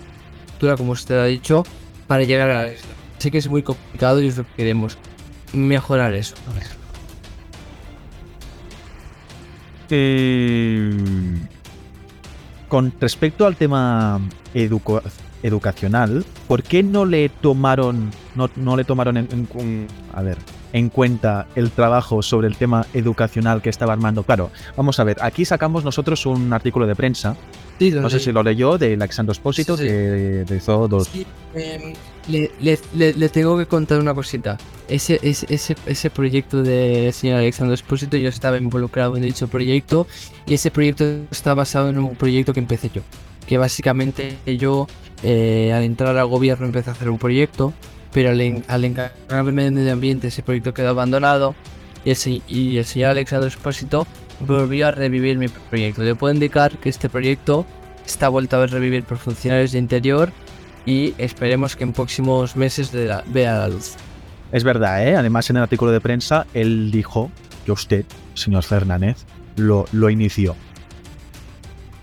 como 0.77 0.93
usted 0.93 1.19
ha 1.19 1.27
dicho, 1.27 1.65
para 2.07 2.25
llegar 2.25 2.51
a 2.51 2.69
esto. 2.69 2.89
Sé 3.19 3.31
que 3.31 3.39
es 3.39 3.49
muy 3.49 3.63
complicado 3.63 4.21
y 4.21 4.29
es 4.29 4.41
queremos 4.57 4.99
mejorar 5.53 6.15
eso. 6.15 6.35
Eh, 9.91 10.91
con 12.69 12.93
respecto 13.01 13.47
al 13.47 13.55
tema 13.55 14.21
educacional, 15.43 16.25
¿por 16.49 16.63
qué 16.63 16.83
no 16.83 17.05
le 17.05 17.29
tomaron, 17.29 18.11
no, 18.35 18.51
no 18.57 18.77
le 18.77 18.85
tomaron 18.85 19.17
en, 19.17 19.89
a 20.13 20.23
ver, 20.23 20.39
en 20.73 20.89
cuenta 20.89 21.47
el 21.55 21.71
trabajo 21.71 22.23
sobre 22.23 22.49
el 22.49 22.57
tema 22.57 22.87
educacional 22.95 23.63
que 23.63 23.71
estaba 23.71 23.93
armando? 23.93 24.23
Claro, 24.23 24.51
vamos 24.77 24.99
a 25.01 25.05
ver, 25.05 25.19
aquí 25.21 25.45
sacamos 25.45 25.85
nosotros 25.85 26.27
un 26.27 26.53
artículo 26.53 26.87
de 26.87 26.97
prensa 26.97 27.37
no 27.79 28.11
sé 28.11 28.21
si 28.21 28.33
lo 28.33 28.43
leyó 28.43 28.79
de 28.79 28.95
Alexandro 28.95 29.33
Espósito, 29.33 29.77
que 29.77 30.45
hizo 30.57 30.89
dos. 30.89 31.11
Em, 31.55 31.93
le, 32.29 33.29
tengo 33.29 33.59
que 33.59 33.67
contar 33.67 34.01
una 34.01 34.15
cosita. 34.15 34.57
Ese, 34.89 35.19
ese, 35.23 35.77
ese, 35.87 36.11
proyecto 36.11 36.63
de 36.63 37.11
señor 37.13 37.39
Alexandro 37.39 37.75
Espósito, 37.75 38.17
yo 38.17 38.29
estaba 38.29 38.57
involucrado 38.57 39.17
en 39.17 39.23
dicho 39.23 39.49
proyecto 39.49 40.07
y 40.47 40.55
ese 40.55 40.71
proyecto 40.71 41.05
está 41.31 41.55
basado 41.55 41.91
en 41.91 41.99
un 41.99 42.15
proyecto 42.15 42.55
que 42.55 42.61
empecé 42.61 42.91
yo. 42.95 43.03
Que 43.47 43.59
básicamente 43.59 44.37
yo, 44.47 44.87
eh, 45.23 45.73
al 45.73 45.85
entrar 45.85 46.17
al 46.17 46.27
gobierno, 46.27 46.67
empecé 46.67 46.91
a 46.91 46.93
hacer 46.93 47.11
un 47.11 47.19
proyecto, 47.19 47.73
pero 48.13 48.31
al, 48.31 48.65
al 48.67 48.85
encargarme 48.85 49.65
del 49.65 49.73
medio 49.73 49.93
ambiente, 49.93 50.29
ese 50.29 50.43
proyecto 50.43 50.75
quedó 50.75 50.91
abandonado 50.91 51.55
y 52.05 52.11
el, 52.11 52.43
y 52.49 52.79
el 52.79 52.85
señor 52.85 53.11
Alexandro 53.11 53.49
Espósito 53.49 54.07
volvió 54.41 54.89
a 54.89 54.91
revivir 54.91 55.39
mi 55.39 55.49
proyecto. 55.49 56.03
Le 56.03 56.15
puedo 56.15 56.33
indicar 56.33 56.79
que 56.79 56.89
este 56.89 57.09
proyecto 57.09 57.67
está 58.07 58.29
vuelto 58.29 58.57
a 58.57 58.67
revivir 58.67 59.05
por 59.05 59.19
funcionarios 59.19 59.73
de 59.73 59.79
interior 59.79 60.31
y 60.85 61.15
esperemos 61.19 61.75
que 61.75 61.85
en 61.85 61.93
próximos 61.93 62.57
meses 62.57 62.93
vea 62.93 63.59
la 63.59 63.69
luz. 63.69 63.95
Es 64.53 64.63
verdad, 64.63 65.07
¿eh? 65.07 65.17
además 65.17 65.51
en 65.51 65.57
el 65.57 65.65
artículo 65.65 65.91
de 65.91 66.01
prensa 66.01 66.47
él 66.55 66.91
dijo 66.93 67.31
que 67.65 67.73
usted, 67.73 68.05
señor 68.35 68.63
Fernández, 68.63 69.25
lo, 69.57 69.87
lo 69.91 70.09
inició. 70.09 70.55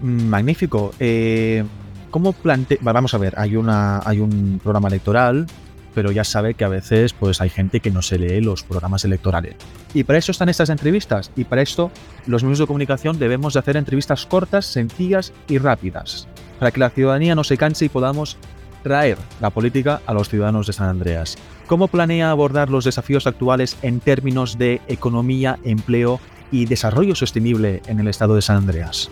Magnífico. 0.03 0.93
Eh, 0.99 1.63
¿Cómo 2.11 2.33
plantea? 2.33 2.77
Vamos 2.81 3.13
a 3.15 3.17
ver, 3.17 3.33
hay, 3.37 3.55
una, 3.55 3.99
hay 4.05 4.19
un 4.19 4.59
programa 4.61 4.87
electoral 4.87 5.47
pero 5.93 6.11
ya 6.11 6.23
sabe 6.23 6.53
que 6.53 6.65
a 6.65 6.69
veces 6.69 7.13
pues 7.13 7.41
hay 7.41 7.49
gente 7.49 7.79
que 7.79 7.91
no 7.91 8.01
se 8.01 8.17
lee 8.17 8.41
los 8.41 8.63
programas 8.63 9.05
electorales. 9.05 9.55
Y 9.93 10.03
para 10.03 10.19
eso 10.19 10.31
están 10.31 10.49
estas 10.49 10.69
entrevistas, 10.69 11.31
y 11.35 11.43
para 11.43 11.61
esto 11.61 11.91
los 12.25 12.43
medios 12.43 12.59
de 12.59 12.67
comunicación 12.67 13.19
debemos 13.19 13.53
de 13.53 13.59
hacer 13.59 13.77
entrevistas 13.77 14.25
cortas, 14.25 14.65
sencillas 14.65 15.33
y 15.47 15.57
rápidas, 15.57 16.27
para 16.59 16.71
que 16.71 16.79
la 16.79 16.89
ciudadanía 16.89 17.35
no 17.35 17.43
se 17.43 17.57
canse 17.57 17.85
y 17.85 17.89
podamos 17.89 18.37
traer 18.81 19.17
la 19.39 19.49
política 19.49 20.01
a 20.05 20.13
los 20.13 20.29
ciudadanos 20.29 20.67
de 20.67 20.73
San 20.73 20.89
Andreas. 20.89 21.37
¿Cómo 21.67 21.87
planea 21.87 22.31
abordar 22.31 22.69
los 22.69 22.83
desafíos 22.83 23.27
actuales 23.27 23.77
en 23.81 24.01
términos 24.01 24.57
de 24.57 24.81
economía, 24.87 25.57
empleo 25.63 26.19
y 26.51 26.65
desarrollo 26.65 27.15
sostenible 27.15 27.81
en 27.87 27.99
el 27.99 28.09
estado 28.09 28.35
de 28.35 28.41
San 28.41 28.57
Andreas? 28.57 29.09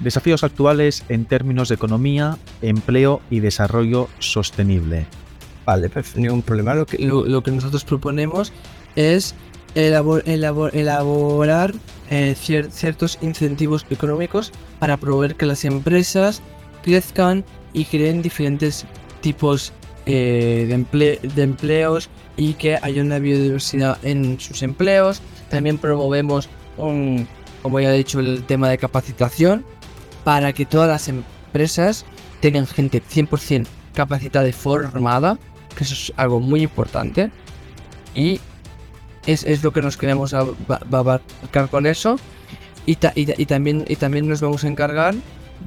Desafíos 0.00 0.44
actuales 0.44 1.04
en 1.08 1.24
términos 1.24 1.68
de 1.68 1.74
economía, 1.74 2.38
empleo 2.62 3.20
y 3.30 3.40
desarrollo 3.40 4.08
sostenible. 4.20 5.06
Vale, 5.64 5.88
perfecto, 5.88 6.20
ningún 6.20 6.42
problema. 6.42 6.74
Lo 6.74 6.86
que, 6.86 7.50
nosotros 7.50 7.84
proponemos 7.84 8.52
es 8.94 9.34
elaborar 9.74 11.74
eh, 12.10 12.34
ciertos 12.36 13.18
incentivos 13.20 13.84
económicos 13.90 14.52
para 14.78 14.96
promover 14.96 15.34
que 15.34 15.46
las 15.46 15.64
empresas 15.64 16.42
crezcan 16.82 17.44
y 17.72 17.84
creen 17.84 18.22
diferentes 18.22 18.86
tipos 19.20 19.72
eh, 20.06 20.66
de 20.68 21.42
empleos 21.42 22.08
y 22.38 22.54
que 22.54 22.78
haya 22.80 23.02
una 23.02 23.18
biodiversidad 23.18 23.98
en 24.02 24.40
sus 24.40 24.62
empleos. 24.62 25.20
También 25.50 25.76
promovemos 25.76 26.48
un, 26.78 27.28
como 27.62 27.80
ya 27.80 27.92
he 27.92 27.98
dicho, 27.98 28.20
el 28.20 28.44
tema 28.44 28.70
de 28.70 28.78
capacitación 28.78 29.64
para 30.24 30.52
que 30.52 30.64
todas 30.64 30.88
las 30.88 31.08
empresas 31.08 32.06
tengan 32.40 32.66
gente 32.66 33.02
100% 33.02 33.66
capacitada 33.92 34.48
y 34.48 34.52
formada, 34.52 35.36
que 35.76 35.84
eso 35.84 35.94
es 35.94 36.12
algo 36.16 36.38
muy 36.38 36.62
importante. 36.62 37.30
Y 38.14 38.40
es, 39.26 39.62
lo 39.62 39.72
que 39.72 39.82
nos 39.82 39.96
queremos 39.96 40.32
abarcar 40.32 41.68
con 41.68 41.86
eso. 41.86 42.18
Y, 42.86 42.94
también, 42.96 43.84
y 43.86 43.96
también 43.96 44.28
nos 44.28 44.40
vamos 44.40 44.64
a 44.64 44.68
encargar 44.68 45.14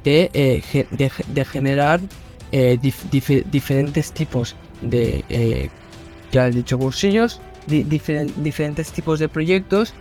de, 0.02 0.30
eh, 0.32 0.86
de, 0.90 1.44
generar 1.44 2.00
eh, 2.50 2.78
diferentes 2.80 4.12
tipos 4.12 4.56
de, 4.80 5.24
eh, 5.28 5.70
ya 6.32 6.48
he 6.48 6.50
dicho, 6.50 6.78
bolsillos, 6.78 7.40
diferentes 7.66 8.90
tipos 8.90 9.20
de 9.20 9.28
proyectos 9.28 9.94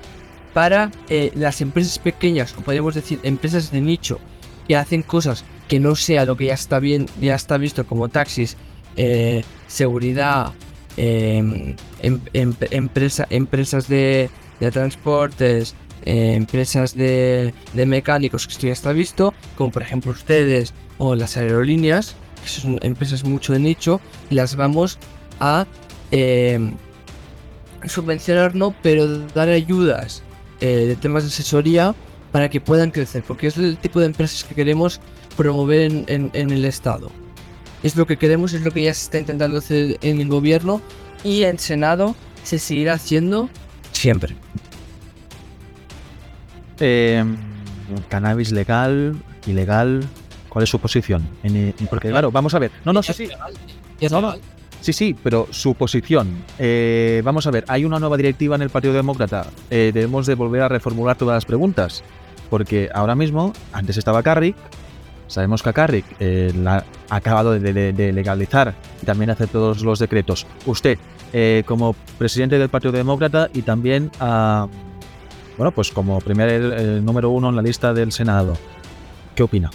para 0.53 0.89
las 1.35 1.61
empresas 1.61 1.99
pequeñas, 1.99 2.55
o 2.57 2.61
podríamos 2.61 2.95
decir 2.95 3.19
empresas 3.23 3.71
de 3.71 3.81
nicho, 3.81 4.19
que 4.67 4.75
hacen 4.75 5.03
cosas 5.03 5.43
que 5.67 5.79
no 5.79 5.95
sea 5.95 6.25
lo 6.25 6.35
que 6.35 6.47
ya 6.47 6.53
está 6.53 6.79
bien, 6.79 7.05
ya 7.21 7.35
está 7.35 7.57
visto 7.57 7.85
como 7.85 8.09
taxis, 8.09 8.57
eh, 8.97 9.43
seguridad, 9.67 10.51
em, 10.97 11.75
em, 12.01 12.19
em, 12.33 12.53
empresa, 12.71 13.25
empresas 13.29 13.87
de, 13.87 14.29
transportes, 14.73 15.73
eh, 16.05 16.33
empresas 16.35 16.93
de, 16.93 17.53
mecánicos, 17.73 18.45
que 18.45 18.53
esto 18.53 18.67
ya 18.67 18.73
está 18.73 18.91
visto, 18.91 19.33
como 19.57 19.71
por 19.71 19.81
ejemplo 19.81 20.11
ustedes 20.11 20.73
o 20.97 21.15
las 21.15 21.37
aerolíneas, 21.37 22.15
que 22.43 22.49
son 22.49 22.77
empresas 22.81 23.23
mucho 23.23 23.53
de 23.53 23.59
nicho, 23.59 24.01
las 24.29 24.55
vamos 24.55 24.99
a 25.39 25.65
subvencionar, 27.85 28.55
no, 28.55 28.75
pero 28.81 29.07
dar 29.29 29.49
ayudas 29.49 30.23
eh, 30.59 30.85
de 30.87 30.95
temas 30.95 31.23
de 31.23 31.29
asesoría 31.29 31.95
para 32.31 32.49
que 32.49 32.61
puedan 32.61 32.91
crecer, 32.91 33.23
porque 33.27 33.47
es 33.47 33.57
el 33.57 33.77
tipo 33.77 33.99
de 33.99 34.05
empresas 34.07 34.43
que 34.43 34.55
queremos 34.55 35.01
promover 35.35 35.91
en, 36.07 36.31
el 36.33 36.65
Estado. 36.65 37.11
Es 37.83 37.95
lo 37.95 38.05
que 38.05 38.17
queremos, 38.17 38.53
es 38.53 38.61
lo 38.61 38.71
que 38.71 38.83
ya 38.83 38.93
se 38.93 39.05
está 39.05 39.17
intentando 39.19 39.57
hacer 39.57 39.97
en 40.01 40.21
el 40.21 40.27
gobierno 40.27 40.81
y 41.23 41.43
en 41.43 41.57
Senado 41.59 42.15
se 42.43 42.59
seguirá 42.59 42.93
haciendo 42.93 43.49
siempre. 43.91 44.35
Eh, 46.79 47.23
cannabis 48.09 48.51
legal, 48.51 49.15
ilegal, 49.45 50.03
¿cuál 50.49 50.63
es 50.63 50.69
su 50.69 50.79
posición? 50.79 51.27
En- 51.43 51.73
porque 51.89 52.09
claro, 52.09 52.31
vamos 52.31 52.53
a 52.53 52.59
ver. 52.59 52.71
No, 52.85 52.93
no, 52.93 53.03
sí, 53.03 53.13
sí. 53.13 53.29
Es 53.99 54.11
No, 54.11 54.21
no. 54.21 54.35
Sí, 54.81 54.93
sí, 54.93 55.15
pero 55.23 55.47
su 55.51 55.75
posición. 55.75 56.43
Eh, 56.57 57.21
vamos 57.23 57.45
a 57.45 57.51
ver, 57.51 57.63
hay 57.67 57.85
una 57.85 57.99
nueva 57.99 58.17
directiva 58.17 58.55
en 58.55 58.63
el 58.63 58.71
Partido 58.71 58.95
Demócrata. 58.95 59.45
Eh, 59.69 59.91
debemos 59.93 60.25
de 60.25 60.33
volver 60.33 60.63
a 60.63 60.67
reformular 60.67 61.15
todas 61.15 61.35
las 61.35 61.45
preguntas. 61.45 62.03
Porque 62.49 62.89
ahora 62.93 63.15
mismo, 63.15 63.53
antes 63.71 63.97
estaba 63.97 64.23
Carrick, 64.23 64.55
sabemos 65.27 65.61
que 65.61 65.69
a 65.69 65.73
Carrick 65.73 66.05
eh, 66.19 66.51
la 66.55 66.83
ha 67.09 67.15
acabado 67.15 67.51
de, 67.57 68.11
legalizar 68.11 68.73
y 69.01 69.05
también 69.05 69.29
hacer 69.29 69.49
todos 69.49 69.83
los 69.83 69.99
decretos. 69.99 70.47
Usted, 70.65 70.97
eh, 71.31 71.63
como 71.67 71.93
presidente 72.17 72.57
del 72.57 72.69
Partido 72.69 72.91
Demócrata 72.91 73.49
y 73.53 73.61
también, 73.61 74.09
ah, 74.19 74.67
bueno, 75.57 75.71
pues 75.71 75.91
como 75.91 76.19
primer 76.21 77.01
número 77.03 77.29
uno 77.29 77.49
en 77.49 77.55
la 77.55 77.61
lista 77.61 77.93
del 77.93 78.11
Senado, 78.11 78.57
¿qué 79.35 79.43
opina? 79.43 79.69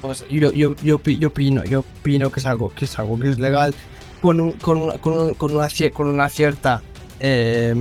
Pues 0.00 0.26
yo, 0.28 0.52
yo, 0.52 0.74
yo, 0.82 1.00
yo 1.00 1.28
opino, 1.28 1.64
yo 1.64 1.80
opino 1.80 2.30
que 2.30 2.40
es 2.40 2.46
algo 2.46 2.70
que 2.70 2.86
es 2.86 2.98
algo 2.98 3.18
que 3.18 3.28
es 3.28 3.38
legal 3.38 3.74
con, 4.20 4.40
un- 4.40 4.52
con, 4.52 4.78
una, 4.78 4.94
con, 4.98 5.12
un- 5.18 5.34
con 5.34 5.54
una, 5.54 5.68
con 5.92 6.06
una 6.08 6.28
cierta 6.28 6.82
eh, 7.20 7.74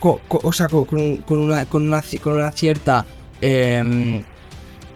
o 0.00 0.52
sea, 0.52 0.68
co- 0.68 0.84
con, 0.86 0.98
una, 1.00 1.22
con, 1.24 1.38
una, 1.82 2.02
con 2.22 2.32
una 2.32 2.52
cierta 2.52 3.04
eh, 3.40 4.22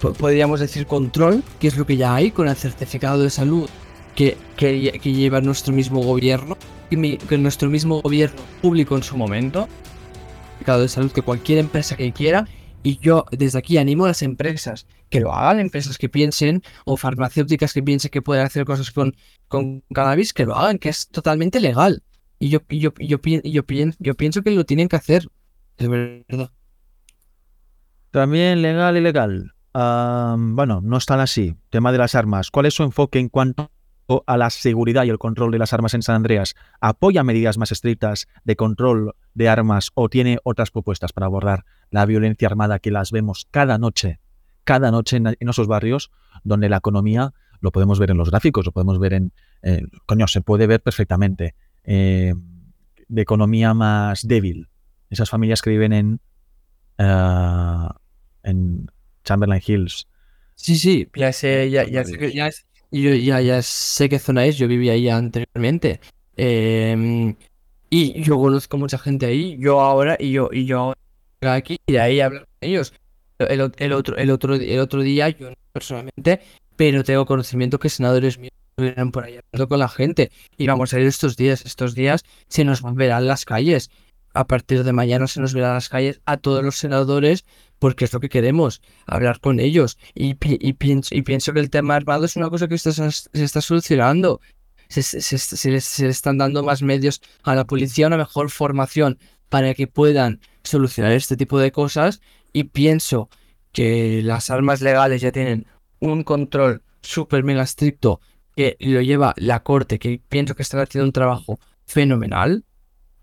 po- 0.01 0.13
podríamos 0.13 0.61
decir 0.61 0.87
control, 0.87 1.43
que 1.61 1.69
es 1.69 1.77
lo 1.77 1.87
que 1.87 1.97
ya 1.97 2.15
hay 2.15 2.31
con 2.31 2.49
el 2.49 2.57
certificado 2.57 3.23
de 3.23 3.31
salud 3.31 3.69
que, 4.15 4.37
que, 4.57 4.99
que 5.03 5.13
lleva 5.13 5.41
nuestro 5.41 5.73
mismo 5.75 6.01
gobierno, 6.01 6.57
que, 6.91 7.19
que 7.19 7.39
nuestro 7.39 7.69
mismo 7.69 8.01
gobierno 8.01 8.41
público 8.63 8.97
en 8.97 9.03
su 9.03 9.17
momento, 9.17 9.69
certificado 10.53 10.83
de 10.83 10.89
salud 10.89 11.13
que 11.13 11.23
cualquier 11.23 11.59
empresa 11.59 11.97
que 11.97 12.13
quiera 12.13 12.47
y 12.85 12.99
yo 12.99 13.25
desde 13.33 13.59
aquí 13.59 13.79
animo 13.79 14.05
a 14.05 14.09
las 14.09 14.23
empresas 14.23 14.87
que 15.11 15.19
lo 15.19 15.33
hagan, 15.35 15.59
empresas 15.59 15.99
que 15.99 16.09
piensen 16.09 16.63
o 16.85 16.97
farmacéuticas 16.97 17.73
que 17.73 17.83
piensen 17.83 18.13
que 18.13 18.23
pueden 18.23 18.47
hacer 18.47 18.65
cosas 18.65 18.93
con, 18.93 19.17
con 19.49 19.83
cannabis, 19.93 20.33
que 20.33 20.45
lo 20.47 20.55
hagan, 20.55 20.79
que 20.79 20.91
es 20.91 21.09
totalmente 21.09 21.61
legal. 21.61 22.03
Y 22.39 22.51
yo, 22.51 22.61
yo, 22.69 22.93
yo, 22.99 23.21
pi- 23.21 23.41
y 23.43 23.51
yo, 23.53 23.65
pien- 23.67 23.97
yo 23.99 24.15
pienso 24.15 24.43
que 24.43 24.51
lo 24.53 24.65
tienen 24.65 24.89
que 24.89 24.97
hacer. 24.97 25.29
De 25.79 25.89
verdad. 25.89 26.51
También 28.11 28.63
legal 28.63 28.97
y 28.97 29.01
legal. 29.01 29.55
Ah, 29.73 30.37
bueno, 30.39 30.81
no 30.83 30.97
están 30.99 31.21
así. 31.21 31.57
Tema 31.71 31.91
de 31.91 31.99
las 31.99 32.15
armas. 32.15 32.51
¿Cuál 32.51 32.67
es 32.67 32.75
su 32.75 32.83
enfoque 32.83 33.19
en 33.19 33.29
cuanto 33.29 33.71
a 34.27 34.37
la 34.37 34.51
seguridad 34.51 35.05
y 35.05 35.11
el 35.11 35.19
control 35.19 35.51
de 35.53 35.59
las 35.59 35.73
armas 35.73 35.95
en 35.95 36.03
San 36.03 36.17
Andreas? 36.17 36.55
¿Apoya 36.81 37.23
medidas 37.25 37.59
más 37.59 37.73
estrictas 37.73 38.29
de 38.45 38.57
control 38.57 39.15
de 39.35 39.49
armas 39.49 39.91
o 39.95 40.09
tiene 40.09 40.39
otras 40.45 40.71
propuestas 40.71 41.13
para 41.13 41.27
abordar 41.27 41.65
la 41.91 42.07
violencia 42.07 42.47
armada 42.49 42.79
que 42.79 42.91
las 42.91 43.13
vemos 43.13 43.47
cada 43.51 43.79
noche, 43.79 44.21
cada 44.65 44.91
noche 44.91 45.17
en, 45.17 45.27
en 45.39 45.49
esos 45.49 45.67
barrios 45.67 46.11
donde 46.43 46.69
la 46.69 46.79
economía, 46.79 47.33
lo 47.61 47.71
podemos 47.73 47.99
ver 47.99 48.11
en 48.11 48.17
los 48.19 48.31
gráficos, 48.31 48.67
lo 48.67 48.73
podemos 48.73 48.99
ver 48.99 49.15
en... 49.15 49.33
eh, 49.63 49.83
coño, 50.07 50.27
se 50.27 50.41
puede 50.43 50.67
ver 50.67 50.83
perfectamente. 50.83 51.55
eh, 51.85 52.35
de 53.07 53.21
economía 53.23 53.75
más 53.75 54.27
débil. 54.27 54.69
Esas 55.11 55.29
familias 55.31 55.61
que 55.63 55.71
viven 55.71 55.93
en... 55.93 56.21
ah, 56.99 57.97
en 58.43 58.91
Chamberlain 59.25 59.63
Hills. 59.65 60.07
Sí, 60.55 60.77
sí, 60.77 61.09
ya 61.15 61.33
sé, 61.33 61.71
ya, 61.71 61.85
ya 61.85 62.05
sé, 62.05 62.33
ya, 62.33 62.49
es- 62.49 62.67
yo 63.03 63.15
ya, 63.15 63.41
ya 63.41 63.63
sé 63.63 64.09
qué 64.09 64.19
zona 64.19 64.47
es, 64.47 64.57
yo 64.57 64.69
vivía 64.69 64.93
ahí 64.93 65.09
anteriormente. 65.09 66.01
Em, 66.37 67.35
y 67.91 68.23
yo 68.23 68.39
conozco 68.39 68.77
mucha 68.77 68.99
gente 68.99 69.27
ahí, 69.27 69.57
yo 69.59 69.81
ahora, 69.81 70.17
y 70.19 70.33
yo, 70.33 70.49
y 70.53 70.65
yo 70.67 70.95
aquí, 71.41 71.79
y 71.87 71.93
de 71.93 72.01
ahí 72.01 72.21
hablar 72.21 72.43
con 72.43 72.69
ellos. 72.69 72.93
El, 73.39 73.73
el 73.79 73.93
otro, 73.93 74.17
el 74.17 74.31
otro, 74.31 74.55
el 74.55 74.79
otro 74.79 75.03
día, 75.03 75.29
yo 75.29 75.53
personalmente, 75.73 76.41
pero 76.77 77.05
tengo 77.05 77.27
conocimiento 77.27 77.79
que 77.79 77.89
senadores 77.89 78.39
míos 78.39 78.53
estuvieran 78.71 79.13
por 79.13 79.25
ahí 79.25 79.39
hablando 79.39 79.69
con 79.69 79.79
la 79.79 79.89
gente. 79.89 80.31
Y 80.57 80.67
vamos 80.67 80.93
a 80.93 81.01
ir 81.01 81.07
estos 81.07 81.37
días, 81.37 81.65
estos 81.65 81.95
días 81.95 82.23
se 82.49 82.65
nos 82.65 82.83
van 82.83 82.95
a 82.95 82.97
ver 82.97 83.11
en 83.11 83.27
las 83.27 83.45
calles. 83.45 83.91
A 84.35 84.47
partir 84.47 84.85
de 84.85 84.93
mañana 84.93 85.27
se 85.29 85.41
nos 85.41 85.55
verán 85.55 85.71
en 85.71 85.75
las 85.77 85.89
calles 85.89 86.21
a 86.27 86.37
todos 86.37 86.63
los 86.65 86.77
senadores 86.77 87.45
porque 87.79 88.05
es 88.05 88.13
lo 88.13 88.21
que 88.21 88.29
queremos 88.29 88.83
hablar 89.07 89.41
con 89.41 89.61
ellos. 89.61 89.97
Y, 90.15 90.35
pi- 90.35 90.59
y, 90.61 90.73
pienso, 90.75 91.53
que 91.53 91.61
el 91.61 91.71
tema 91.71 91.95
armado 91.97 92.25
es 92.25 92.37
una 92.37 92.51
cosa 92.51 92.67
que 92.69 92.75
está- 92.75 92.93
se 92.93 93.29
está 93.33 93.61
solucionando. 93.61 94.41
Se, 94.89 95.03
se- 95.03 95.21
se- 95.21 95.39
se 95.39 95.81
se 95.81 96.09
están 96.09 96.39
dando 96.39 96.63
más 96.63 96.83
medios 96.83 97.21
a 97.43 97.55
la 97.55 97.65
policía, 97.65 98.07
una 98.09 98.17
mejor 98.17 98.51
formación 98.51 99.19
para 99.49 99.73
que 99.75 99.87
puedan 99.87 100.41
solucionar 100.65 101.13
este 101.13 101.37
tipo 101.37 101.59
de 101.59 101.73
cosas. 101.73 102.21
Y 102.53 102.65
pienso 102.65 103.29
que 103.73 104.21
las 104.23 104.51
armas 104.51 104.81
legales 104.81 105.21
ya 105.23 105.33
tienen 105.33 105.67
un 106.01 106.23
control 106.25 106.83
súper 107.03 107.45
mega 107.45 107.63
estricto 107.63 108.21
que 108.57 108.77
lo 108.81 109.01
lleva 109.01 109.35
la 109.37 109.63
corte, 109.63 109.99
que 109.99 110.21
pienso 110.29 110.55
que 110.55 110.63
están 110.63 110.81
haciendo 110.81 111.07
un 111.07 111.13
trabajo 111.13 111.59
fenomenal. 111.87 112.65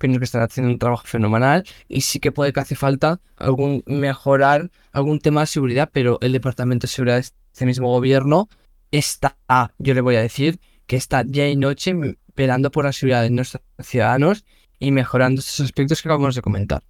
Pienso 0.01 0.17
que 0.17 0.25
están 0.25 0.41
haciendo 0.41 0.73
un 0.73 0.79
trabajo 0.79 1.03
fenomenal 1.05 1.63
y 1.87 2.01
sí 2.01 2.19
que 2.19 2.31
puede 2.31 2.51
que 2.51 2.59
hace 2.59 2.75
falta 2.75 3.21
algún 3.37 3.83
mejorar 3.85 4.71
algún 4.91 5.19
tema 5.19 5.41
de 5.41 5.45
seguridad, 5.47 5.91
pero 5.93 6.17
el 6.21 6.31
Departamento 6.31 6.87
de 6.87 6.91
Seguridad 6.91 7.17
de 7.17 7.21
este 7.21 7.65
mismo 7.67 7.87
gobierno 7.87 8.49
está, 8.89 9.37
yo 9.77 9.93
le 9.93 10.01
voy 10.01 10.15
a 10.15 10.21
decir, 10.21 10.59
que 10.87 10.95
está 10.95 11.23
día 11.23 11.47
y 11.47 11.55
noche 11.55 11.93
velando 12.35 12.71
por 12.71 12.85
la 12.85 12.93
seguridad 12.93 13.21
de 13.21 13.29
nuestros 13.29 13.61
ciudadanos 13.77 14.43
y 14.79 14.89
mejorando 14.89 15.39
estos 15.39 15.59
aspectos 15.59 16.01
que 16.01 16.09
acabamos 16.09 16.33
de 16.33 16.41
comentar. 16.41 16.81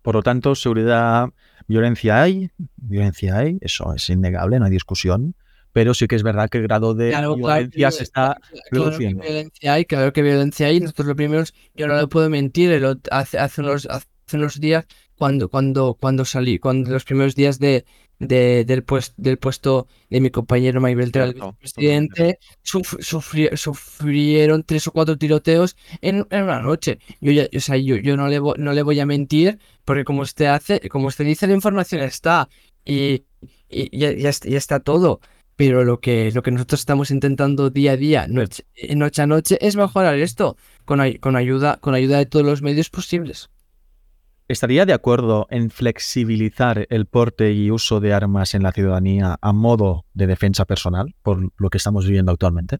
Por 0.00 0.14
lo 0.14 0.22
tanto, 0.22 0.54
seguridad, 0.54 1.28
violencia 1.66 2.22
hay, 2.22 2.50
violencia 2.76 3.36
hay, 3.36 3.58
eso 3.60 3.92
es 3.94 4.08
innegable, 4.08 4.58
no 4.58 4.64
hay 4.64 4.70
discusión, 4.70 5.36
pero 5.72 5.94
sí 5.94 6.06
que 6.06 6.16
es 6.16 6.22
verdad 6.22 6.48
que 6.48 6.58
el 6.58 6.64
grado 6.64 6.94
de 6.94 7.10
Claro, 7.10 7.36
claro, 7.36 7.54
violencia 7.54 7.90
se 7.90 8.02
está 8.04 8.38
claro 8.40 8.62
que 8.70 8.70
reduciendo. 8.76 9.22
violencia 9.22 9.72
hay, 9.74 9.84
claro 9.84 10.12
que 10.12 10.22
violencia 10.22 10.66
hay. 10.66 10.80
Nosotros 10.80 11.08
lo 11.08 11.16
primero, 11.16 11.44
yo 11.74 11.86
no 11.88 11.96
le 11.96 12.06
puedo 12.06 12.28
mentir, 12.30 12.70
hace, 13.10 13.38
hace, 13.38 13.60
unos, 13.60 13.86
hace 13.86 14.06
unos 14.34 14.60
días, 14.60 14.86
cuando, 15.16 15.48
cuando, 15.48 15.94
cuando 15.94 16.24
salí, 16.24 16.58
cuando 16.58 16.90
los 16.90 17.04
primeros 17.04 17.34
días 17.34 17.58
de, 17.58 17.84
de- 18.18 18.64
del, 18.64 18.82
pues, 18.84 19.14
del 19.16 19.38
puesto 19.38 19.86
de 20.10 20.20
mi 20.20 20.30
compañero 20.30 20.80
Beltrán, 20.80 21.34
el 21.76 22.38
suf- 22.64 22.98
sufri- 23.00 23.56
sufrieron 23.56 24.62
tres 24.64 24.86
o 24.88 24.92
cuatro 24.92 25.16
tiroteos 25.16 25.76
en, 26.00 26.26
en 26.30 26.42
una 26.44 26.60
noche. 26.60 26.98
Yo, 27.20 27.32
ya, 27.32 27.46
o 27.56 27.60
sea, 27.60 27.76
yo, 27.76 27.96
yo 27.96 28.16
no, 28.16 28.28
le 28.28 28.40
vo- 28.40 28.56
no 28.56 28.72
le 28.72 28.82
voy 28.82 29.00
a 29.00 29.06
mentir, 29.06 29.58
porque 29.84 30.04
como 30.04 30.22
usted 30.22 30.46
hace, 30.46 30.88
como 30.88 31.08
usted 31.08 31.24
dice, 31.24 31.46
la 31.46 31.54
información 31.54 32.02
está 32.02 32.48
y, 32.84 33.24
y 33.68 33.96
ya, 33.98 34.12
ya 34.12 34.28
est- 34.30 34.46
ya 34.46 34.58
está 34.58 34.80
todo. 34.80 35.20
Pero 35.62 35.84
lo 35.84 36.00
que, 36.00 36.32
lo 36.32 36.42
que 36.42 36.50
nosotros 36.50 36.80
estamos 36.80 37.12
intentando 37.12 37.70
día 37.70 37.92
a 37.92 37.96
día, 37.96 38.26
noche, 38.26 38.64
eh, 38.74 38.96
noche 38.96 39.22
a 39.22 39.26
noche, 39.28 39.58
es 39.60 39.76
mejorar 39.76 40.16
esto 40.16 40.56
con, 40.84 40.98
con, 41.20 41.36
ayuda, 41.36 41.76
con 41.80 41.94
ayuda 41.94 42.18
de 42.18 42.26
todos 42.26 42.44
los 42.44 42.62
medios 42.62 42.90
posibles. 42.90 43.48
¿Estaría 44.48 44.84
de 44.86 44.92
acuerdo 44.92 45.46
en 45.50 45.70
flexibilizar 45.70 46.86
el 46.90 47.06
porte 47.06 47.52
y 47.52 47.70
uso 47.70 48.00
de 48.00 48.12
armas 48.12 48.54
en 48.56 48.64
la 48.64 48.72
ciudadanía 48.72 49.38
a 49.40 49.52
modo 49.52 50.04
de 50.14 50.26
defensa 50.26 50.64
personal 50.64 51.14
por 51.22 51.52
lo 51.56 51.70
que 51.70 51.78
estamos 51.78 52.06
viviendo 52.06 52.32
actualmente? 52.32 52.78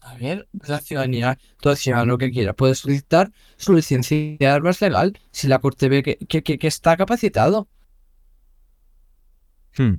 A 0.00 0.14
ver, 0.16 0.46
la 0.68 0.78
ciudadanía, 0.78 1.36
todo 1.60 1.74
ciudadano 1.74 2.16
que 2.16 2.30
quiera 2.30 2.52
puede 2.52 2.76
solicitar 2.76 3.32
su 3.56 3.74
licencia 3.74 4.36
de 4.38 4.46
armas 4.46 4.80
legal 4.80 5.18
si 5.32 5.48
la 5.48 5.58
corte 5.58 5.88
ve 5.88 6.02
que, 6.04 6.16
que- 6.28 6.42
que- 6.44 6.58
que 6.60 6.68
está 6.68 6.96
capacitado. 6.96 7.66
Hmm. 9.76 9.94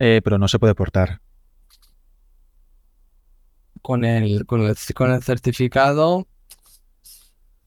Eh, 0.00 0.20
pero 0.24 0.36
no 0.38 0.48
se 0.48 0.58
puede 0.58 0.74
portar. 0.74 1.20
Con 3.82 4.04
el, 4.04 4.46
con 4.46 4.62
el, 4.62 4.76
con 4.94 5.10
el 5.12 5.22
certificado, 5.22 6.26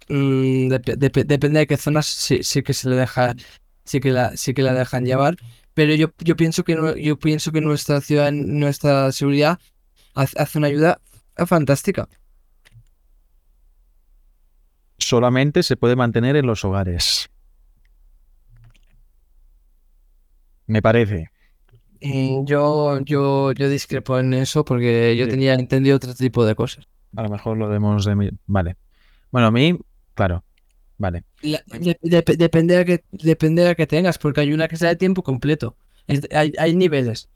mm, 0.09 0.67
dep- 0.71 0.97
dep- 0.97 1.25
depende 1.25 1.59
de 1.59 1.67
qué 1.67 1.77
zonas 1.77 2.05
sí, 2.07 2.43
sí 2.43 2.61
que 2.63 2.73
se 2.73 2.89
le 2.89 2.95
deja, 2.97 3.35
sí 3.85 3.99
que 3.99 4.11
la, 4.11 4.35
sí 4.37 4.53
que 4.53 4.61
la 4.63 4.73
dejan 4.73 5.05
llevar. 5.05 5.37
Pero 5.73 5.95
yo, 5.95 6.09
yo 6.19 6.35
pienso 6.35 6.63
que 6.63 6.75
no- 6.75 6.95
yo 6.95 7.17
pienso 7.17 7.51
que 7.51 7.61
nuestra 7.61 8.01
ciudad, 8.01 8.31
nuestra 8.31 9.11
seguridad 9.11 9.59
hace, 10.15 10.39
hace 10.39 10.57
una 10.59 10.67
ayuda 10.67 11.01
fantástica. 11.47 12.09
Solamente 14.97 15.61
se 15.61 15.77
puede 15.77 15.95
mantener 15.95 16.35
en 16.35 16.47
los 16.47 16.65
hogares. 16.65 17.29
Me 20.67 20.81
parece. 20.81 21.32
Yo, 22.45 22.99
yo, 23.01 23.53
yo 23.53 23.69
discrepo 23.69 24.19
en 24.19 24.33
eso 24.33 24.65
porque 24.65 25.15
yo 25.15 25.25
Sí. 25.25 25.31
tenía 25.31 25.53
entendido 25.53 25.95
otro 25.95 26.13
tipo 26.13 26.45
de 26.45 26.53
cosas. 26.55 26.87
A 27.15 27.23
lo 27.23 27.29
mejor 27.29 27.57
lo 27.57 27.69
demos 27.69 28.03
de... 28.05 28.15
mi- 28.15 28.31
Vale. 28.45 28.75
Bueno, 29.31 29.47
a 29.47 29.51
mí, 29.51 29.79
claro. 30.13 30.43
Vale. 30.97 31.23
La- 31.41 31.63
de- 31.67 31.97
dep- 32.01 32.35
depende 32.37 32.75
de 32.77 32.85
que, 32.85 33.03
depende 33.11 33.63
de 33.63 33.75
que 33.75 33.87
tengas, 33.87 34.17
porque 34.17 34.41
hay 34.41 34.51
una 34.53 34.67
que 34.67 34.75
sea 34.77 34.89
de 34.89 34.95
tiempo 34.97 35.23
completo. 35.23 35.77
Es 36.07 36.21
de- 36.23 36.35
hay, 36.35 36.53
hay 36.57 36.75
niveles. 36.75 37.29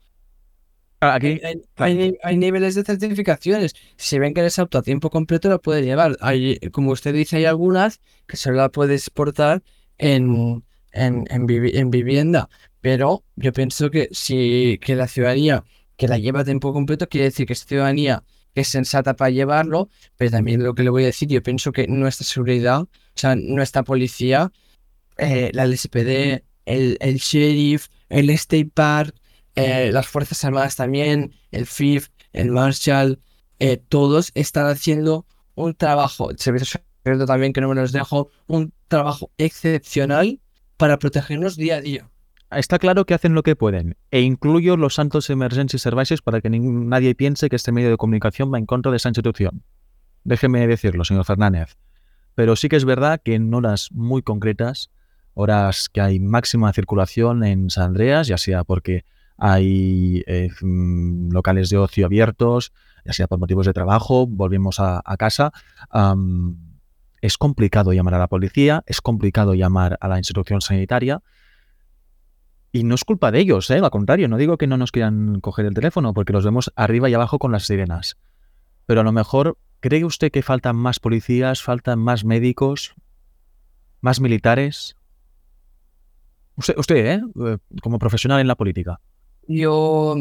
Aquí, 1.00 1.26
Hay, 1.28 1.40
hay- 1.44 1.62
hay 1.76 1.94
ni- 1.94 2.18
hay 2.24 2.36
niveles 2.36 2.74
de 2.74 2.82
certificaciones. 2.82 3.74
Si 3.96 4.18
ven 4.18 4.34
que 4.34 4.40
eres 4.40 4.58
apto 4.58 4.78
a 4.78 4.82
tiempo 4.82 5.10
completo, 5.10 5.48
la 5.48 5.58
puedes 5.58 5.84
llevar. 5.84 6.16
Hay, 6.20 6.58
como 6.72 6.90
usted 6.90 7.14
dice, 7.14 7.36
hay 7.36 7.44
algunas 7.44 8.00
que 8.26 8.36
solo 8.36 8.56
la 8.56 8.68
puedes 8.68 9.08
portar 9.10 9.62
en, 9.96 10.64
en, 10.92 11.24
en, 11.30 11.46
vivienda. 11.90 12.48
Pero 12.80 13.24
yo 13.36 13.52
pienso 13.52 13.90
que 13.90 14.08
si 14.12 14.78
que 14.80 14.94
la 14.96 15.08
ciudadanía 15.08 15.64
que 15.96 16.08
la 16.08 16.18
lleva 16.18 16.40
a 16.40 16.44
tiempo 16.44 16.72
completo 16.72 17.08
quiere 17.08 17.26
decir 17.26 17.46
que 17.46 17.52
es 17.54 17.66
ciudadanía 17.66 18.24
que 18.54 18.62
es 18.62 18.68
sensata 18.68 19.14
para 19.14 19.30
llevarlo, 19.30 19.88
pero 20.16 20.30
también 20.30 20.62
lo 20.62 20.74
que 20.74 20.82
le 20.82 20.90
voy 20.90 21.04
a 21.04 21.06
decir, 21.06 21.28
yo 21.28 21.42
pienso 21.42 21.72
que 21.72 21.86
nuestra 21.86 22.26
seguridad, 22.26 22.82
o 22.82 22.88
sea, 23.14 23.36
nuestra 23.36 23.82
policía, 23.82 24.50
eh, 25.16 25.50
la 25.54 25.66
LSPD, 25.66 26.42
el, 26.64 27.16
sheriff, 27.18 27.88
el 28.08 28.30
State 28.30 28.70
Park, 28.74 29.14
eh, 29.54 29.90
las 29.92 30.06
Fuerzas 30.06 30.44
Armadas 30.44 30.76
también, 30.76 31.34
el 31.50 31.66
FIF, 31.66 32.08
el 32.32 32.50
Marshall, 32.50 33.20
eh, 33.58 33.76
todos 33.76 34.30
están 34.34 34.66
haciendo 34.66 35.26
un 35.54 35.74
trabajo, 35.74 36.30
el 36.30 36.38
servicio 36.38 36.80
secreto 37.04 37.26
también, 37.26 37.52
que 37.52 37.60
no 37.60 37.68
me 37.68 37.74
los 37.74 37.92
dejo, 37.92 38.30
un 38.46 38.72
trabajo 38.88 39.30
excepcional 39.38 40.40
para 40.76 40.98
protegernos 40.98 41.56
día 41.56 41.76
a 41.76 41.80
día. 41.80 42.10
Está 42.50 42.78
claro 42.78 43.04
que 43.04 43.12
hacen 43.12 43.34
lo 43.34 43.42
que 43.42 43.56
pueden, 43.56 43.96
e 44.10 44.22
incluyo 44.22 44.76
los 44.78 44.94
Santos 44.94 45.28
Emergency 45.28 45.78
Services 45.78 46.22
para 46.22 46.40
que 46.40 46.48
nadie 46.48 47.14
piense 47.14 47.50
que 47.50 47.56
este 47.56 47.72
medio 47.72 47.90
de 47.90 47.98
comunicación 47.98 48.52
va 48.52 48.58
en 48.58 48.64
contra 48.64 48.90
de 48.90 48.96
esa 48.96 49.10
institución. 49.10 49.62
Déjeme 50.24 50.66
decirlo, 50.66 51.04
señor 51.04 51.26
Fernández. 51.26 51.76
Pero 52.34 52.56
sí 52.56 52.68
que 52.68 52.76
es 52.76 52.84
verdad 52.84 53.20
que 53.22 53.34
en 53.34 53.52
horas 53.52 53.90
muy 53.92 54.22
concretas, 54.22 54.90
horas 55.34 55.88
que 55.88 56.00
hay 56.00 56.20
máxima 56.20 56.72
circulación 56.72 57.44
en 57.44 57.68
San 57.68 57.84
Andreas, 57.84 58.28
ya 58.28 58.38
sea 58.38 58.64
porque 58.64 59.04
hay 59.36 60.22
eh, 60.26 60.48
mm, 60.60 61.30
locales 61.30 61.68
de 61.68 61.78
ocio 61.78 62.06
abiertos, 62.06 62.72
ya 63.04 63.12
sea 63.12 63.26
por 63.26 63.38
motivos 63.38 63.66
de 63.66 63.72
trabajo, 63.72 64.26
volvemos 64.26 64.80
a, 64.80 65.02
casa. 65.18 65.52
es 67.20 67.38
complicado 67.38 67.92
llamar 67.92 68.14
a 68.14 68.18
la 68.18 68.26
policía, 68.28 68.82
es 68.86 69.00
complicado 69.00 69.54
llamar 69.54 69.98
a 70.00 70.08
la 70.08 70.18
institución 70.18 70.60
sanitaria. 70.60 71.22
Y 72.72 72.84
no 72.84 72.94
es 72.94 73.04
culpa 73.04 73.30
de 73.30 73.40
ellos, 73.40 73.70
¿eh? 73.70 73.78
al 73.78 73.90
contrario, 73.90 74.28
no 74.28 74.36
digo 74.36 74.58
que 74.58 74.66
no 74.66 74.76
nos 74.76 74.92
quieran 74.92 75.40
coger 75.40 75.66
el 75.66 75.74
teléfono, 75.74 76.12
porque 76.12 76.32
los 76.32 76.44
vemos 76.44 76.72
arriba 76.76 77.08
y 77.08 77.14
abajo 77.14 77.38
con 77.38 77.50
las 77.50 77.66
sirenas. 77.66 78.18
Pero 78.86 79.00
a 79.00 79.04
lo 79.04 79.12
mejor, 79.12 79.56
¿cree 79.80 80.04
usted 80.04 80.30
que 80.30 80.42
faltan 80.42 80.76
más 80.76 81.00
policías, 81.00 81.62
faltan 81.62 81.98
más 81.98 82.24
médicos, 82.24 82.94
más 84.00 84.20
militares? 84.20 84.96
Usted, 86.56 86.76
usted 86.76 86.96
¿eh? 86.96 87.20
eh 87.46 87.58
como 87.80 87.98
profesional 87.98 88.40
en 88.40 88.48
la 88.48 88.56
política 88.56 89.00
yo, 89.48 90.14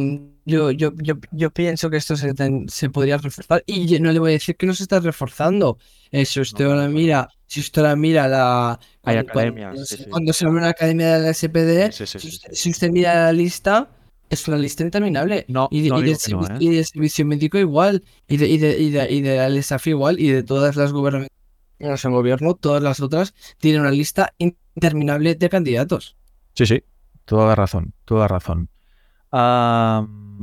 yo, 0.46 0.72
yo, 0.72 0.94
yo, 0.96 1.16
yo 1.32 1.52
pienso 1.52 1.90
que 1.90 1.98
esto 1.98 2.16
se, 2.16 2.34
se, 2.68 2.90
podría 2.90 3.18
reforzar 3.18 3.62
y 3.68 4.00
no 4.00 4.12
le 4.13 4.20
voy 4.20 4.32
a 4.32 4.34
decir 4.34 4.56
que 4.56 4.66
no 4.66 4.74
se 4.74 4.84
está 4.84 5.02
reforzando. 5.02 5.78
Eh, 6.12 6.26
si 6.26 6.40
usted 6.40 6.66
ahora 6.66 6.88
mira, 6.88 7.28
si 7.46 7.60
usted 7.60 7.82
ahora 7.82 7.98
mira 7.98 8.28
la 8.30 8.80
Hay 9.04 9.18
academias, 9.18 9.98
cuando, 10.10 10.32
se 10.32 10.46
abre 10.46 10.60
una 10.60 10.70
academia 10.70 11.18
de 11.18 11.24
la 11.24 11.34
SPD, 11.34 11.92
si, 11.92 12.70
usted, 12.70 12.90
mira 12.90 13.16
la 13.26 13.34
lista, 13.34 13.90
es 14.30 14.48
una 14.48 14.58
lista 14.58 14.84
interminable. 14.84 15.44
No, 15.50 15.68
y, 15.72 15.82
de, 15.82 15.90
no 15.90 16.00
y, 16.00 16.06
de, 16.06 16.80
¿eh? 16.80 16.84
servicio 16.86 17.26
médico 17.26 17.58
igual, 17.58 18.04
y 18.30 18.38
de, 18.38 18.48
y 18.48 18.58
de, 18.58 18.80
y 18.80 18.90
de, 18.92 19.12
y 19.12 19.22
de 19.22 19.36
la 19.36 19.50
LSAF 19.50 19.88
igual, 19.88 20.22
y 20.22 20.30
de 20.30 20.44
todas 20.44 20.78
las 20.78 20.94
gobernamentos 20.94 21.36
en 21.80 22.12
gobierno, 22.12 22.56
todas 22.56 22.82
las 22.82 23.02
otras 23.02 23.34
tienen 23.60 23.82
una 23.82 23.92
lista 23.92 24.34
interminable 24.38 25.36
de 25.36 25.50
candidatos. 25.50 26.16
Sí, 26.54 26.66
sí, 26.66 26.84
toda 27.26 27.54
razón, 27.54 27.94
toda 28.06 28.30
razón 28.30 28.70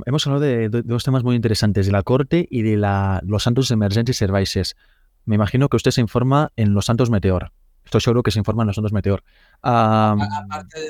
hemos 0.07 0.26
hablado 0.26 0.40
de, 0.40 0.68
dos 0.68 1.04
temas 1.04 1.22
muy 1.24 1.37
interesantes, 1.37 1.87
de 1.87 1.92
la 1.92 2.02
Corte 2.02 2.46
y 2.50 2.62
de 2.62 2.76
la, 2.76 3.20
los 3.24 3.42
Santos 3.42 3.70
Emergency 3.70 4.12
Services. 4.12 4.76
Me 5.24 5.37
imagino 5.37 5.68
que 5.68 5.76
usted 5.76 5.90
se 5.90 6.00
informa 6.00 6.52
en 6.57 6.74
los 6.74 6.87
Santos 6.87 7.11
Meteor. 7.11 7.52
Estoy 7.85 8.00
seguro 8.00 8.22
que 8.22 8.30
se 8.30 8.38
informa 8.38 8.62
en 8.62 8.68
los 8.68 8.76
Santos 8.76 8.92
Meteor. 8.92 9.22
aparte, 9.62 10.80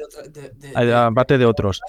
de, 1.38 1.46
otros. 1.46 1.80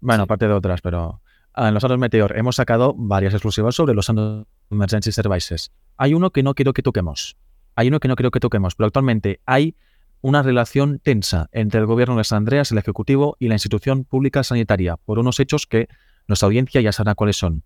Bueno, 0.00 0.24
aparte 0.24 0.46
de 0.46 0.52
otras, 0.52 0.80
pero 0.80 1.20
ah, 1.54 1.68
en 1.68 1.74
los 1.74 1.80
Santos 1.80 1.98
Meteor 1.98 2.36
hemos 2.36 2.56
sacado 2.56 2.94
varias 2.96 3.34
exclusivas 3.34 3.74
sobre 3.74 3.94
los 3.94 4.06
Santos 4.06 4.46
Emergency 4.70 5.12
Services. 5.12 5.70
Hay 5.96 6.14
uno 6.14 6.30
que 6.30 6.42
no 6.42 6.54
quiero 6.54 6.72
que 6.72 6.82
toquemos. 6.82 7.36
Hay 7.74 7.88
uno 7.88 8.00
que 8.00 8.08
no 8.08 8.16
quiero 8.16 8.30
que 8.30 8.40
toquemos, 8.40 8.74
pero 8.74 8.86
actualmente 8.86 9.40
hay 9.46 9.74
una 10.22 10.42
relación 10.42 11.00
tensa 11.00 11.48
entre 11.52 11.80
el 11.80 11.86
gobierno 11.86 12.16
de 12.16 12.24
San 12.24 12.38
Andreas, 12.38 12.72
el 12.72 12.78
Ejecutivo 12.78 13.36
y 13.38 13.48
la 13.48 13.56
institución 13.56 14.04
pública 14.04 14.42
sanitaria 14.42 14.96
por 14.96 15.18
unos 15.18 15.38
hechos 15.40 15.66
que 15.66 15.88
nuestra 16.28 16.46
audiencia 16.46 16.80
ya 16.80 16.92
sabrá 16.92 17.14
cuáles 17.14 17.36
son. 17.36 17.64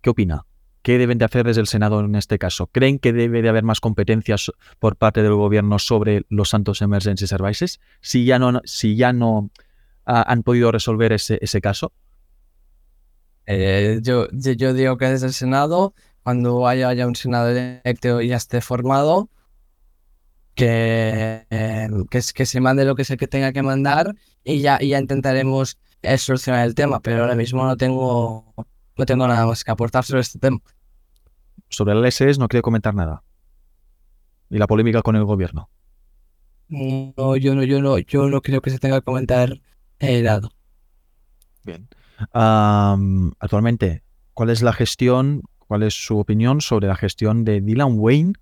¿Qué 0.00 0.10
opina? 0.10 0.46
¿Qué 0.82 0.98
deben 0.98 1.18
de 1.18 1.26
hacer 1.26 1.46
desde 1.46 1.60
el 1.60 1.68
Senado 1.68 2.00
en 2.00 2.16
este 2.16 2.38
caso? 2.38 2.66
¿Creen 2.66 2.98
que 2.98 3.12
debe 3.12 3.42
de 3.42 3.48
haber 3.48 3.62
más 3.62 3.78
competencias 3.78 4.50
por 4.80 4.96
parte 4.96 5.22
del 5.22 5.34
gobierno 5.34 5.78
sobre 5.78 6.24
los 6.28 6.48
Santos 6.48 6.82
Emergency 6.82 7.26
Services? 7.26 7.78
Si 8.00 8.24
ya 8.24 8.38
no, 8.38 8.60
si 8.64 8.96
ya 8.96 9.12
no 9.12 9.50
ah, 10.06 10.24
han 10.26 10.42
podido 10.42 10.72
resolver 10.72 11.12
ese, 11.12 11.38
ese 11.40 11.60
caso. 11.60 11.92
Eh, 13.46 14.00
yo, 14.02 14.28
yo 14.32 14.72
digo 14.72 14.96
que 14.96 15.06
desde 15.06 15.26
el 15.26 15.32
Senado, 15.34 15.94
cuando 16.22 16.66
haya, 16.66 16.88
haya 16.88 17.06
un 17.06 17.16
Senado 17.16 17.50
electo 17.50 18.20
y 18.20 18.28
ya 18.28 18.36
esté 18.36 18.60
formado, 18.60 19.28
que, 20.54 21.46
eh, 21.50 21.88
que, 22.10 22.20
que, 22.34 22.46
se 22.46 22.60
mande 22.60 22.84
lo 22.84 22.94
que 22.94 23.04
sé 23.04 23.16
que 23.16 23.26
tenga 23.26 23.52
que 23.52 23.62
mandar 23.62 24.14
y 24.44 24.60
ya, 24.60 24.78
ya 24.80 24.98
intentaremos 24.98 25.78
eh, 26.02 26.18
solucionar 26.18 26.66
el 26.66 26.74
tema, 26.74 27.00
pero 27.00 27.22
ahora 27.22 27.34
mismo 27.34 27.64
no 27.64 27.76
tengo, 27.76 28.54
no 28.96 29.06
tengo 29.06 29.26
nada 29.26 29.46
más 29.46 29.64
que 29.64 29.70
aportar 29.70 30.04
sobre 30.04 30.20
este 30.20 30.38
tema. 30.38 30.58
Sobre 31.68 31.92
el 31.92 32.02
LSS 32.02 32.38
no 32.38 32.48
quiero 32.48 32.62
comentar 32.62 32.94
nada. 32.94 33.22
Y 34.50 34.58
la 34.58 34.66
polémica 34.66 35.00
con 35.00 35.16
el 35.16 35.24
gobierno. 35.24 35.70
No, 36.68 37.36
yo 37.36 37.54
no, 37.54 37.62
yo 37.62 37.80
no, 37.80 37.98
yo 37.98 38.28
no 38.28 38.40
creo 38.42 38.60
que 38.60 38.70
se 38.70 38.78
tenga 38.78 39.00
que 39.00 39.04
comentar 39.04 39.60
el 39.98 40.24
lado. 40.24 40.50
Bien. 41.64 41.88
actualmente, 43.38 44.02
¿cuál 44.34 44.50
es 44.50 44.62
la 44.62 44.72
gestión, 44.72 45.42
cuál 45.58 45.82
es 45.82 45.94
su 45.94 46.18
opinión 46.18 46.60
sobre 46.60 46.88
la 46.88 46.96
gestión 46.96 47.44
de 47.44 47.60
Dylan 47.60 47.94
Wayne 47.98 48.32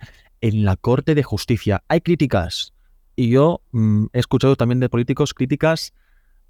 en 0.41 0.65
la 0.65 0.77
Corte 0.77 1.15
de 1.15 1.23
Justicia. 1.23 1.83
Hay 1.89 2.01
críticas 2.01 2.73
y 3.17 3.31
yo 3.31 3.63
mm, 3.73 4.07
he 4.13 4.19
escuchado 4.19 4.57
también 4.57 4.81
de 4.81 4.89
políticos 4.89 5.35
críticas 5.35 5.93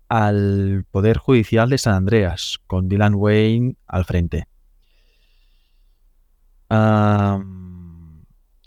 al 0.08 0.84
Poder 0.90 1.18
Judicial 1.18 1.70
de 1.70 1.78
San 1.78 1.94
Andreas, 1.94 2.58
con 2.66 2.88
Dylan 2.88 3.14
Wayne 3.14 3.76
al 3.86 4.04
frente. 4.04 4.46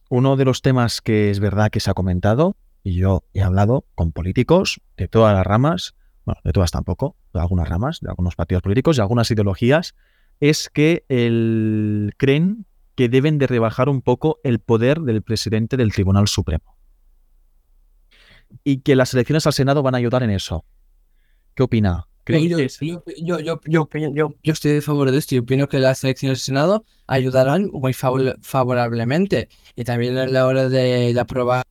uno 0.10 0.36
de 0.36 0.46
los 0.46 0.62
temas 0.62 1.02
que 1.02 1.32
es 1.32 1.40
verdad 1.40 1.72
que 1.72 1.80
se 1.80 1.90
ha 1.90 1.94
comentado, 1.94 2.56
y 2.84 2.96
yo 2.96 3.24
he 3.34 3.42
hablado 3.42 3.86
con 3.96 4.12
políticos 4.12 4.82
de 4.98 5.08
todas 5.08 5.34
las 5.34 5.46
ramas, 5.46 5.96
bueno, 6.26 6.42
de 6.44 6.52
todas 6.52 6.72
tampoco, 6.72 7.16
de 7.34 7.40
algunas 7.40 7.68
ramas, 7.68 8.00
de 8.02 8.10
algunos 8.10 8.36
partidos 8.36 8.62
políticos 8.62 8.98
y 8.98 9.02
algunas 9.02 9.32
ideologías, 9.32 9.96
es 10.40 10.70
que 10.70 11.06
el, 11.08 12.14
creen 12.18 12.66
que 12.96 13.10
deben 13.10 13.38
de 13.38 13.48
rebajar 13.48 13.90
un 13.90 14.02
poco 14.02 14.40
el 14.44 14.60
poder 14.60 15.02
del 15.02 15.22
presidente 15.22 15.78
del 15.78 15.92
Tribunal 15.92 16.28
Supremo. 16.28 16.78
Y 18.64 18.82
que 18.82 18.96
las 18.96 19.14
elecciones 19.14 19.48
al 19.48 19.54
Senado 19.54 19.82
van 19.82 19.96
a 19.96 19.98
ayudar 19.98 20.24
en 20.24 20.30
eso. 20.30 20.64
¿Qué 21.56 21.64
opina? 21.64 22.08
Yo, 22.26 23.40
yo, 23.40 23.60
yo, 23.66 23.90
yo, 24.14 24.34
estoy 24.44 24.72
de 24.72 24.82
favor 24.82 25.12
de 25.12 25.18
esto. 25.18 25.36
Yo 25.36 25.42
opino 25.42 25.68
que 25.68 25.80
las 25.80 26.04
elecciones 26.04 26.40
al 26.40 26.44
Senado 26.44 26.86
ayudarán 27.06 27.70
muy 27.74 27.94
favorablemente. 27.94 29.50
Y 29.76 29.84
también 29.84 30.18
a 30.18 30.26
la 30.28 30.46
hora 30.46 30.70
de, 30.70 31.18
aprobar 31.20 31.66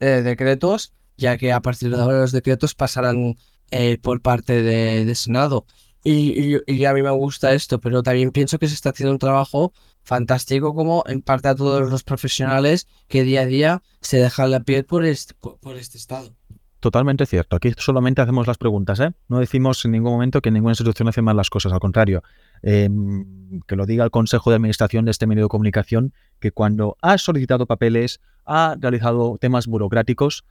eh, 0.00 0.06
decretos, 0.06 0.92
ya 1.16 1.38
que 1.38 1.52
a 1.52 1.60
partir 1.60 1.90
de 1.90 2.02
ahora 2.02 2.18
los 2.18 2.32
decretos 2.32 2.74
pasarán 2.74 3.36
eh, 3.70 3.96
por 3.98 4.20
parte 4.20 4.62
del 4.62 5.16
Senado. 5.16 5.64
Y, 6.04 6.56
y, 6.66 6.84
a 6.84 6.92
mí 6.92 7.02
me 7.02 7.10
gusta 7.10 7.52
esto, 7.52 7.80
pero 7.80 8.02
también 8.02 8.32
pienso 8.32 8.58
que 8.58 8.66
se 8.66 8.74
está 8.74 8.90
haciendo 8.90 9.12
un 9.12 9.18
trabajo 9.18 9.72
fantástico 10.02 10.74
como 10.74 11.04
en 11.06 11.22
parte 11.22 11.46
a 11.46 11.54
todos 11.54 11.88
los 11.88 12.02
profesionales 12.02 12.88
que 13.06 13.22
día 13.22 13.42
a 13.42 13.46
día 13.46 13.82
se 14.00 14.16
dejan 14.16 14.50
la 14.50 14.60
piel 14.64 14.84
por 14.84 15.04
este, 15.04 15.34
por 15.34 15.76
este 15.76 15.98
estado. 15.98 16.34
Totalmente 16.82 17.26
cierto. 17.26 17.54
Aquí 17.54 17.72
solamente 17.78 18.22
hacemos 18.22 18.48
las 18.48 18.58
preguntas, 18.58 18.98
¿eh? 18.98 19.12
No 19.28 19.38
decimos 19.38 19.84
en 19.84 19.92
ningún 19.92 20.10
momento 20.10 20.40
que 20.40 20.50
ninguna 20.50 20.72
institución 20.72 21.06
hace 21.06 21.22
mal 21.22 21.36
las 21.36 21.48
cosas, 21.48 21.72
al 21.72 21.78
contrario. 21.78 22.24
Em, 22.60 23.60
que 23.68 23.76
lo 23.76 23.86
diga 23.86 24.02
el 24.02 24.10
Consejo 24.10 24.50
de 24.50 24.56
Administración 24.56 25.04
de 25.04 25.12
este 25.12 25.28
medio 25.28 25.44
de 25.44 25.48
comunicación, 25.48 26.12
que 26.40 26.50
cuando 26.50 26.96
ha 27.00 27.18
solicitado 27.18 27.66
papeles, 27.66 28.20
ha 28.44 28.74
realizado 28.80 29.38
temas 29.40 29.68
burocráticos, 29.68 30.44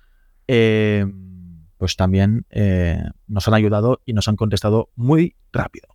em, 0.48 1.41
pues 1.82 1.96
también 1.96 2.46
eh, 2.52 3.04
nos 3.26 3.48
han 3.48 3.56
ayudado 3.56 4.02
y 4.06 4.14
nos 4.14 4.28
han 4.28 4.36
contestado 4.36 4.92
muy 4.96 5.36
rápido. 5.52 5.88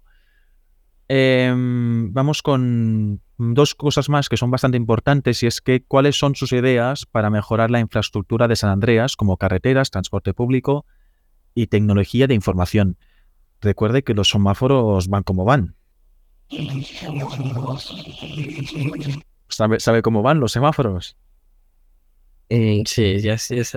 Em, 1.07 2.13
vamos 2.13 2.43
con 2.43 3.21
dos 3.39 3.77
cosas 3.77 4.09
más 4.09 4.29
que 4.29 4.37
son 4.37 4.51
bastante 4.51 4.77
importantes 4.77 5.45
y 5.45 5.47
es 5.47 5.61
que 5.61 5.85
cuáles 5.85 6.19
son 6.19 6.35
sus 6.35 6.51
ideas 6.51 7.07
para 7.07 7.31
mejorar 7.31 7.71
la 7.71 7.79
infraestructura 7.79 8.49
de 8.49 8.57
San 8.57 8.71
Andreas 8.71 9.15
como 9.15 9.37
carreteras, 9.37 9.93
transporte 9.93 10.35
público 10.35 10.87
y 11.55 11.69
tecnología 11.69 12.27
de 12.27 12.35
información. 12.35 12.99
Recuerde 13.61 14.03
que 14.03 14.15
los 14.15 14.29
semáforos 14.29 15.07
van 15.07 15.23
como 15.23 15.45
van. 15.45 15.77
¿Sabe, 19.49 20.03
cómo 20.03 20.23
van 20.23 20.41
los 20.41 20.51
semáforos? 20.51 21.17
Eh, 22.49 22.83
sí, 22.87 23.21
ya 23.21 23.39
sí, 23.39 23.61
es 23.61 23.73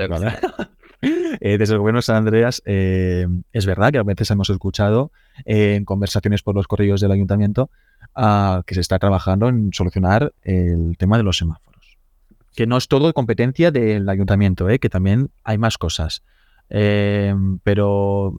Eh, 1.39 1.57
desde 1.57 1.73
el 1.73 1.79
gobierno 1.79 1.99
de 1.99 2.03
San 2.03 2.17
Andreas 2.17 2.61
eh, 2.65 3.27
es 3.51 3.65
verdad 3.65 3.91
que 3.91 3.97
a 3.97 4.03
veces 4.03 4.29
hemos 4.31 4.49
escuchado 4.49 5.11
eh, 5.45 5.75
en 5.75 5.85
conversaciones 5.85 6.41
por 6.41 6.55
los 6.55 6.67
correos 6.67 7.01
del 7.01 7.11
ayuntamiento 7.11 7.69
ah, 8.15 8.63
que 8.65 8.75
se 8.75 8.81
está 8.81 8.99
trabajando 8.99 9.47
en 9.47 9.71
solucionar 9.73 10.33
el 10.43 10.95
tema 10.97 11.17
de 11.17 11.23
los 11.23 11.37
semáforos. 11.37 11.97
Que 12.55 12.67
no 12.67 12.77
es 12.77 12.87
todo 12.87 13.13
competencia 13.13 13.71
del 13.71 14.07
ayuntamiento, 14.09 14.67
que 14.67 14.89
también 14.89 15.29
hay 15.43 15.57
más 15.57 15.77
cosas. 15.77 16.23
pero, 16.67 18.33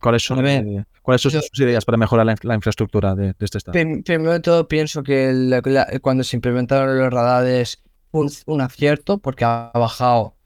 ¿cuáles 0.00 0.22
son, 0.22 0.86
¿cuáles 1.02 1.20
son 1.20 1.32
sus 1.32 1.60
ideas 1.60 1.84
para 1.84 1.98
mejorar 1.98 2.26
la, 2.42 2.54
infraestructura 2.54 3.14
de, 3.14 3.34
este 3.38 3.58
estado? 3.58 3.72
Primero 3.72 4.32
de 4.32 4.40
todo, 4.40 4.66
pienso 4.66 5.02
que 5.02 5.60
cuando 6.00 6.24
se 6.24 6.36
implementaron 6.36 6.96
los 6.98 7.12
radares 7.12 7.82
un, 8.12 8.30
un 8.46 8.60
acierto 8.60 9.18
porque 9.18 9.44
ha 9.44 9.70
bajado 9.74 10.36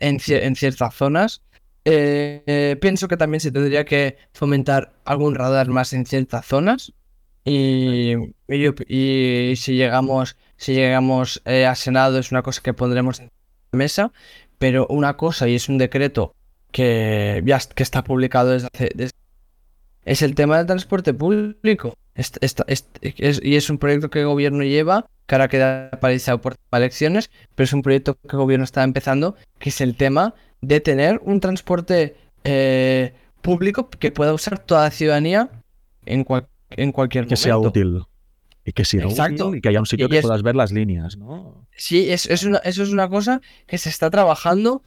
en, 0.00 0.20
ciertas 0.20 0.94
zonas. 0.94 1.42
Eh, 1.84 2.76
pienso 2.80 3.08
que 3.08 3.16
también 3.16 3.40
se 3.40 3.52
tendría 3.52 3.84
que 3.84 4.16
fomentar 4.32 4.94
algún 5.04 5.34
radar 5.34 5.68
más 5.68 5.92
en 5.92 6.06
ciertas 6.06 6.46
zonas. 6.46 6.92
Y, 7.44 8.14
y, 8.48 9.56
si 9.56 9.74
llegamos, 9.76 10.36
si 10.56 10.74
llegamos 10.74 11.42
eh, 11.44 11.66
a 11.66 11.74
Senado 11.74 12.18
es 12.18 12.32
una 12.32 12.42
cosa 12.42 12.62
que 12.62 12.72
pondremos 12.72 13.20
en 13.20 13.30
la 13.72 13.76
mesa. 13.76 14.12
Pero 14.58 14.86
una 14.88 15.16
cosa, 15.16 15.48
y 15.48 15.56
es 15.56 15.68
un 15.68 15.78
decreto 15.78 16.34
que 16.72 17.42
ya 17.44 17.58
que 17.58 17.82
está 17.82 18.02
publicado 18.02 18.50
desde 18.50 18.68
hace... 18.72 19.10
es 20.04 20.22
el 20.22 20.34
tema 20.34 20.58
del 20.58 20.66
transporte 20.66 21.12
público. 21.14 21.96
Y 22.16 23.56
es 23.56 23.70
un 23.70 23.78
proyecto 23.78 24.10
que 24.10 24.20
el 24.20 24.26
gobierno 24.26 24.62
lleva 24.62 25.06
que 25.26 25.34
ahora 25.34 25.48
queda 25.48 25.90
paralizado 26.00 26.40
por 26.40 26.56
elecciones, 26.72 27.30
pero 27.54 27.64
es 27.64 27.72
un 27.72 27.82
proyecto 27.82 28.14
que 28.14 28.28
el 28.32 28.38
gobierno 28.38 28.64
está 28.64 28.82
empezando, 28.82 29.36
que 29.58 29.70
es 29.70 29.80
el 29.80 29.96
tema 29.96 30.34
de 30.60 30.80
tener 30.80 31.20
un 31.22 31.40
transporte 31.40 32.16
eh, 32.44 33.14
público 33.40 33.88
que 33.88 34.10
pueda 34.10 34.34
usar 34.34 34.58
toda 34.58 34.84
la 34.84 34.90
ciudadanía 34.90 35.50
en, 36.04 36.26
en 36.70 36.92
cualquier 36.92 37.26
que 37.26 37.36
sea 37.36 37.58
útil. 37.58 38.02
Y 38.66 38.72
que 38.72 38.84
sea 38.84 39.06
útil 39.06 39.56
y 39.56 39.60
que 39.60 39.68
haya 39.68 39.80
un 39.80 39.86
sitio 39.86 40.08
que 40.08 40.20
puedas 40.20 40.42
ver 40.42 40.56
las 40.56 40.72
líneas, 40.72 41.16
¿no? 41.16 41.66
Sí, 41.76 42.10
es, 42.10 42.26
una, 42.44 42.58
eso 42.58 42.82
es 42.82 42.90
una 42.90 43.08
cosa 43.08 43.40
que 43.66 43.78
se 43.78 43.88
está 43.88 44.10
trabajando, 44.10 44.82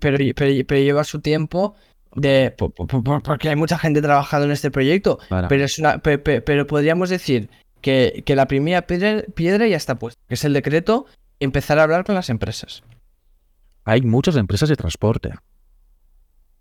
pero, 0.00 0.18
pero, 0.34 0.80
lleva 0.80 1.04
su 1.04 1.20
tiempo 1.20 1.74
de 2.16 2.54
porque 3.22 3.50
hay 3.50 3.56
mucha 3.56 3.78
gente 3.78 4.02
trabajando 4.02 4.46
en 4.46 4.52
este 4.52 4.70
proyecto, 4.70 5.18
pero 5.48 5.64
es 5.64 5.78
una 5.78 5.98
pero 5.98 6.66
podríamos 6.66 7.10
decir 7.10 7.50
que, 7.80 8.24
la 8.26 8.46
primera 8.46 8.82
piedra, 8.86 9.66
ya 9.66 9.76
está 9.76 9.98
puesta, 9.98 10.20
que 10.26 10.34
es 10.34 10.44
el 10.44 10.52
decreto, 10.52 11.06
empezar 11.38 11.78
a 11.78 11.84
hablar 11.84 12.04
con 12.04 12.14
las 12.14 12.30
empresas. 12.30 12.82
Hay 13.84 14.02
muchas 14.02 14.36
empresas 14.36 14.68
de 14.68 14.76
transporte. 14.76 15.34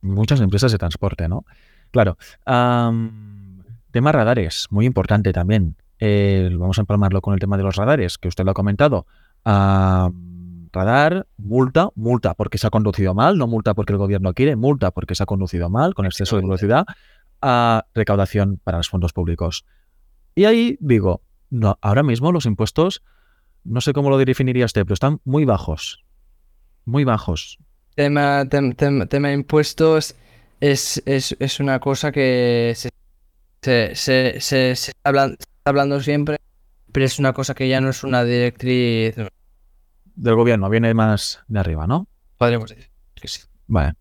Muchas 0.01 0.39
empresas 0.41 0.71
de 0.71 0.77
transporte, 0.77 1.27
¿no? 1.27 1.45
Claro. 1.91 2.17
tema 2.45 4.11
radares, 4.11 4.67
muy 4.69 4.85
importante 4.85 5.33
también. 5.33 5.77
vamos 5.99 6.77
a 6.77 6.81
empalmarlo 6.81 7.21
con 7.21 7.33
el 7.33 7.39
tema 7.39 7.57
de 7.57 7.63
los 7.63 7.75
radares, 7.75 8.17
que 8.17 8.27
usted 8.27 8.43
lo 8.43 8.51
ha 8.51 8.53
comentado. 8.53 9.07
Radar, 10.75 11.27
multa, 11.37 11.89
multa 11.95 12.35
porque 12.35 12.59
se 12.59 12.67
ha 12.67 12.69
conducido 12.69 13.15
mal, 13.15 13.37
no 13.37 13.47
multa 13.47 13.73
porque 13.73 13.93
el 13.93 13.97
gobierno 13.97 14.33
quiere, 14.33 14.55
multa 14.55 14.91
porque 14.91 15.15
se 15.15 15.23
ha 15.23 15.25
conducido 15.25 15.69
mal, 15.69 15.95
con 15.95 16.05
exceso 16.05 16.35
de 16.35 16.43
velocidad, 16.43 16.85
a 17.41 17.85
recaudación 17.95 18.59
para 18.63 18.77
los 18.77 18.89
fondos 18.89 19.13
públicos. 19.13 19.65
Y 20.35 20.45
ahí 20.45 20.77
digo, 20.79 21.21
no, 21.49 21.77
ahora 21.81 22.03
mismo 22.03 22.31
los 22.31 22.45
impuestos, 22.45 23.03
no 23.63 23.81
sé 23.81 23.93
cómo 23.93 24.09
lo 24.09 24.17
definiría 24.17 24.65
usted, 24.65 24.83
pero 24.83 24.93
están 24.93 25.19
muy 25.23 25.45
bajos. 25.45 26.03
Muy 26.85 27.03
bajos. 27.03 27.57
Tema, 27.95 28.45
tema 28.47 29.31
impuestos 29.31 30.15
es, 30.59 31.01
es, 31.05 31.59
una 31.59 31.79
cosa 31.79 32.11
que 32.11 32.73
se, 32.75 32.89
se, 33.95 34.39
se, 34.41 34.71
está, 34.71 35.35
hablando, 35.63 36.01
siempre, 36.01 36.37
pero 36.91 37.05
es 37.05 37.19
una 37.19 37.33
cosa 37.33 37.53
que 37.55 37.67
ya 37.69 37.81
no 37.81 37.89
es 37.89 38.03
una 38.03 38.23
directriz 38.23 39.15
del 40.15 40.35
gobierno, 40.35 40.69
viene 40.69 40.93
más 40.93 41.43
de 41.47 41.59
arriba, 41.59 41.87
¿no? 41.87 42.07
Podríamos 42.37 42.69
decir 42.69 42.89
que 43.13 43.27
sí. 43.27 43.41
Vale. 43.67 43.95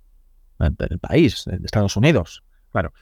Del 0.59 0.99
país, 0.99 1.45
de 1.47 1.57
Estados 1.65 1.97
Unidos. 1.97 2.43
Claro. 2.71 2.93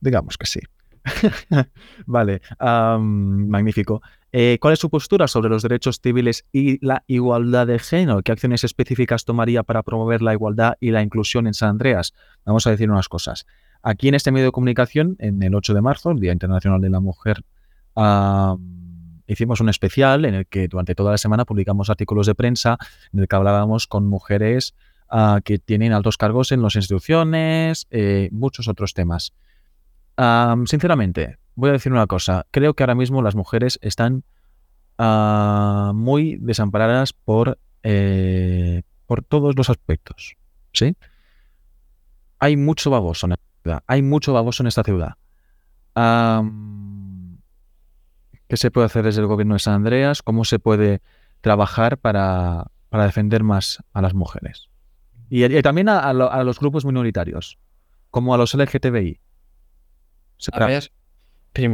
digamos 0.00 0.36
que 0.38 0.46
sí. 0.46 0.60
vale, 2.06 2.42
magnífico. 2.58 4.02
Eh, 4.34 4.58
¿Cuál 4.60 4.72
es 4.72 4.78
su 4.78 4.88
postura 4.88 5.28
sobre 5.28 5.50
los 5.50 5.62
derechos 5.62 6.00
civiles 6.02 6.46
y 6.52 6.84
la 6.84 7.04
igualdad 7.06 7.66
de 7.66 7.78
género? 7.78 8.22
¿Qué 8.22 8.32
acciones 8.32 8.64
específicas 8.64 9.24
tomaría 9.24 9.62
para 9.62 9.82
promover 9.82 10.22
la 10.22 10.32
igualdad 10.32 10.74
y 10.80 10.90
la 10.90 11.02
inclusión 11.02 11.46
en 11.46 11.54
San 11.54 11.70
Andreas? 11.70 12.14
Vamos 12.44 12.66
a 12.66 12.70
decir 12.70 12.90
unas 12.90 13.08
cosas. 13.08 13.46
Aquí 13.82 14.08
en 14.08 14.14
este 14.14 14.32
medio 14.32 14.46
de 14.46 14.52
comunicación, 14.52 15.16
en 15.18 15.42
el 15.42 15.54
8 15.54 15.74
de 15.74 15.82
marzo, 15.82 16.12
el 16.12 16.20
Día 16.20 16.32
Internacional 16.32 16.80
de 16.80 16.88
la 16.88 17.00
Mujer, 17.00 17.44
hicimos 19.26 19.60
un 19.60 19.68
especial 19.68 20.24
en 20.24 20.34
el 20.34 20.46
que 20.46 20.68
durante 20.68 20.94
toda 20.94 21.12
la 21.12 21.18
semana 21.18 21.44
publicamos 21.44 21.90
artículos 21.90 22.26
de 22.26 22.34
prensa 22.34 22.78
en 23.12 23.20
el 23.20 23.28
que 23.28 23.36
hablábamos 23.36 23.86
con 23.86 24.06
mujeres 24.06 24.74
ah, 25.08 25.40
que 25.44 25.58
tienen 25.58 25.92
altos 25.92 26.16
cargos 26.16 26.52
en 26.52 26.62
las 26.62 26.76
instituciones, 26.76 27.86
eh, 27.90 28.28
muchos 28.32 28.68
otros 28.68 28.94
temas 28.94 29.32
sinceramente, 30.66 31.38
voy 31.54 31.70
a 31.70 31.72
decir 31.72 31.92
una 31.92 32.06
cosa. 32.06 32.46
Creo 32.50 32.74
que 32.74 32.82
ahora 32.82 32.94
mismo 32.94 33.22
las 33.22 33.34
mujeres 33.34 33.78
están 33.82 34.24
ah, 34.98 35.92
muy 35.94 36.36
desamparadas 36.40 37.12
por, 37.12 37.58
eh, 37.82 38.82
por 39.06 39.22
todos 39.22 39.56
los 39.56 39.70
aspectos. 39.70 40.36
¿Sí? 40.72 40.96
Hay 42.38 42.56
mucho 42.56 42.90
baboso 42.90 43.26
en 43.26 43.32
esta 43.32 43.44
ciudad. 43.62 43.82
Hay 43.86 44.02
mucho 44.02 44.32
baboso 44.32 44.62
en 44.62 44.66
esta 44.68 44.82
ciudad. 44.82 45.14
¿Qué 48.52 48.58
se 48.58 48.70
puede 48.70 48.84
hacer 48.84 49.02
desde 49.02 49.22
el 49.22 49.28
gobierno 49.28 49.54
de 49.54 49.60
San 49.60 49.72
Andreas? 49.72 50.20
¿Cómo 50.20 50.44
se 50.44 50.58
puede 50.58 51.00
trabajar 51.40 51.96
para, 51.96 52.66
defender 52.90 53.42
más 53.42 53.82
a 53.94 54.02
las 54.02 54.12
mujeres? 54.12 54.68
Y, 55.30 55.62
también 55.62 55.88
a, 55.88 56.00
a, 56.00 56.44
los 56.44 56.60
grupos 56.60 56.84
minoritarios, 56.84 57.56
como 58.10 58.34
a 58.34 58.36
los 58.36 58.52
LGTBI 58.52 59.20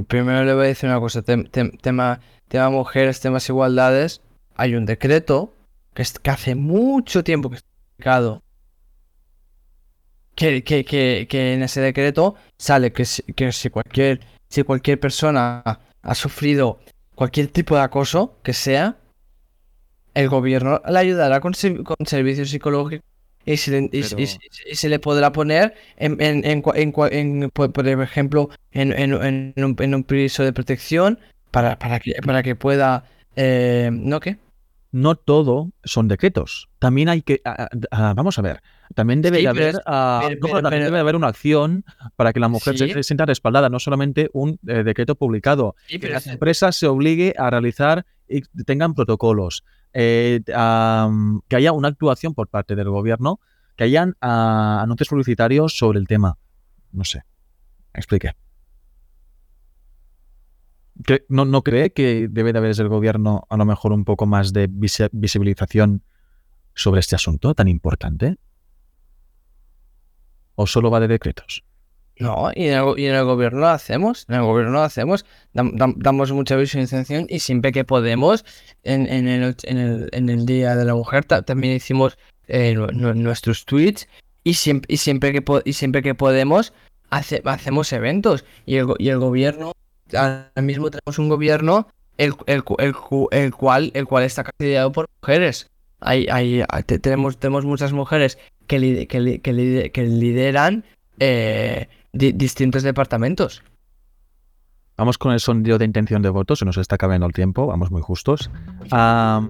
primero 0.07 0.45
le 0.45 0.55
voy 0.55 0.67
a 0.67 0.69
decir 0.69 0.89
una 0.89 1.01
cosa, 1.01 1.23
tema, 1.23 2.21
tema 2.47 2.71
mujeres, 2.71 3.19
temas 3.19 3.49
igualdades, 3.49 4.23
hay 4.55 4.77
un 4.77 4.87
decreto 4.87 5.57
que, 5.95 6.05
que 6.23 6.31
hace 6.31 6.55
mucho 6.55 7.25
tiempo 7.25 7.51
que 7.51 7.57
está 7.57 7.69
publicado, 7.97 8.45
que, 10.37 10.63
que, 10.63 10.85
que, 10.85 11.55
en 11.55 11.65
ese 11.65 11.81
decreto 11.81 12.37
sale 12.57 12.93
que, 12.93 13.05
que 13.35 13.51
si, 13.51 13.69
cualquier, 13.69 14.21
si 14.49 14.63
cualquier 14.63 15.01
persona 15.01 15.81
ha 16.03 16.15
sufrido 16.15 16.79
cualquier 17.15 17.49
tipo 17.49 17.75
de 17.77 17.83
acoso 17.83 18.39
que 18.43 18.53
sea, 18.53 18.97
el 20.15 20.29
gobierno 20.29 20.81
le 20.89 20.99
ayudará 20.99 21.41
con, 21.41 21.53
con 21.85 22.07
servicios 22.07 22.51
psicológicos 22.51 23.09
y 23.45 23.57
se, 23.57 24.89
le, 24.91 24.99
podrá 24.99 25.33
poner, 25.33 25.75
en, 25.97 26.21
en, 26.21 26.45
en, 26.45 26.63
por, 27.51 27.89
ejemplo, 27.89 28.51
en, 28.73 29.15
un, 29.15 29.95
un, 29.95 30.05
piso 30.05 30.45
de 30.45 30.53
protección 30.53 31.19
para, 31.51 31.79
para, 31.79 31.99
que, 31.99 32.15
para 32.25 32.43
que 32.43 32.55
pueda... 32.57 33.05
Eh, 33.37 33.89
¿No 33.91 34.21
qué? 34.21 34.37
No 34.93 35.15
todo 35.17 35.71
son 35.85 36.09
decretos. 36.09 36.69
También 36.79 37.09
hay 37.09 37.23
que... 37.23 37.41
vamos 37.91 38.39
a 38.39 38.43
ver. 38.43 38.61
También 38.95 39.23
debe, 39.23 39.47
haber, 39.47 39.77
debe 39.77 40.99
haber 40.99 41.17
una 41.17 41.29
acción 41.29 41.85
para 42.17 42.33
que 42.33 42.41
la 42.41 42.49
mujer 42.49 42.79
se, 42.79 43.03
sienta 43.03 43.27
respaldada, 43.27 43.69
no 43.69 43.79
solamente 43.79 44.31
un 44.33 44.59
eh, 44.67 44.83
decreto 44.83 45.15
publicado. 45.15 45.77
que 45.89 46.09
las 46.09 46.27
empresas 46.27 46.77
se 46.77 46.87
obligue 46.87 47.35
a 47.37 47.51
realizar 47.51 48.07
y 48.29 48.43
tengan 48.65 48.95
protocolos. 48.95 49.65
Eh, 49.93 50.41
que 50.45 51.57
haya 51.57 51.73
una 51.73 51.89
actuación 51.89 52.35
por 52.35 52.49
parte 52.49 52.77
del 52.77 52.89
gobierno, 52.89 53.41
que 53.77 53.85
hayan 53.85 54.11
uh, 54.23 54.83
anuncios 54.83 55.09
publicitarios 55.09 55.77
sobre 55.77 55.99
el 55.99 56.07
tema. 56.07 56.37
No 56.93 57.05
sé. 57.05 57.23
Explique. 57.95 58.33
no, 61.29 61.45
¿No 61.45 61.63
cree 61.63 61.93
que 61.93 62.29
debe 62.29 62.53
de 62.53 62.59
haber 62.59 62.71
desde 62.71 62.83
el 62.83 62.89
gobierno 62.89 63.47
a 63.49 63.57
lo 63.57 63.65
mejor 63.65 63.93
un 63.93 64.05
poco 64.05 64.27
más 64.27 64.53
de 64.53 64.69
visibilización 64.69 66.03
sobre 66.75 67.01
este 67.01 67.15
asunto 67.17 67.55
tan 67.55 67.69
importante? 67.69 68.37
¿O 70.61 70.67
solo 70.67 70.91
va 70.91 70.99
de 70.99 71.07
decretos? 71.07 71.63
No, 72.19 72.51
y 72.53 72.67
en, 72.67 72.75
el, 72.75 73.25
gobierno 73.25 73.61
lo 73.61 73.69
hacemos, 73.69 74.27
en 74.29 74.35
el 74.35 74.43
gobierno 74.43 74.73
lo 74.73 74.83
hacemos, 74.83 75.25
damos 75.53 76.33
mucha 76.33 76.57
visualización 76.57 77.27
y 77.29 77.39
siempre 77.39 77.71
que 77.71 77.85
podemos, 77.85 78.45
en, 78.83 79.07
el, 79.07 79.55
en 79.65 80.29
el, 80.29 80.47
Día 80.47 80.75
de 80.75 80.85
la 80.85 80.97
Mujer 80.97 81.27
también 81.27 81.77
hicimos 81.77 82.19
eh, 82.49 82.75
nuestros 82.75 83.67
tweets 83.67 84.09
y 84.43 84.55
siempre, 84.55 84.93
y 84.93 84.97
siempre, 84.97 85.33
que, 85.33 85.45
y 85.65 85.73
siempre 85.75 86.03
que 86.03 86.17
podemos 86.17 86.73
hacemos 87.11 87.93
eventos 87.93 88.45
y 88.67 88.77
el, 88.79 88.89
y 88.99 89.11
el 89.11 89.21
gobierno, 89.21 89.75
ahora 90.13 90.51
mismo 90.61 90.91
tenemos 90.91 91.21
un 91.21 91.29
gobierno 91.29 91.87
el, 92.17 92.35
el, 92.49 92.65
cual, 93.53 93.93
el 93.95 94.07
cual 94.07 94.25
está 94.25 94.43
castigado 94.43 94.91
por 94.91 95.07
mujeres. 95.23 95.71
Hay, 96.01 96.27
hay, 96.31 96.65
tenemos, 97.01 97.39
tenemos 97.39 97.65
muchas 97.65 97.93
mujeres 97.93 98.39
que, 98.69 98.79
li- 98.79 99.07
que 99.07 99.19
li- 99.21 99.39
que 99.41 99.53
li- 99.53 99.91
que 99.91 100.05
lideran 100.05 100.85
eh, 101.19 101.89
di- 102.13 102.33
distintos 102.33 102.85
departamentos. 102.85 103.63
Vamos 104.97 105.17
con 105.19 105.33
el 105.33 105.41
sondeo 105.41 105.79
de 105.79 105.85
intención 105.85 106.23
de 106.23 106.29
voto, 106.29 106.57
se 106.57 106.65
nos 106.65 106.77
está 106.77 106.97
acabando 106.97 107.27
el 107.27 107.33
tiempo, 107.33 107.67
vamos 107.67 107.91
muy 107.91 108.03
justos. 108.03 108.51
Ah, 108.91 109.47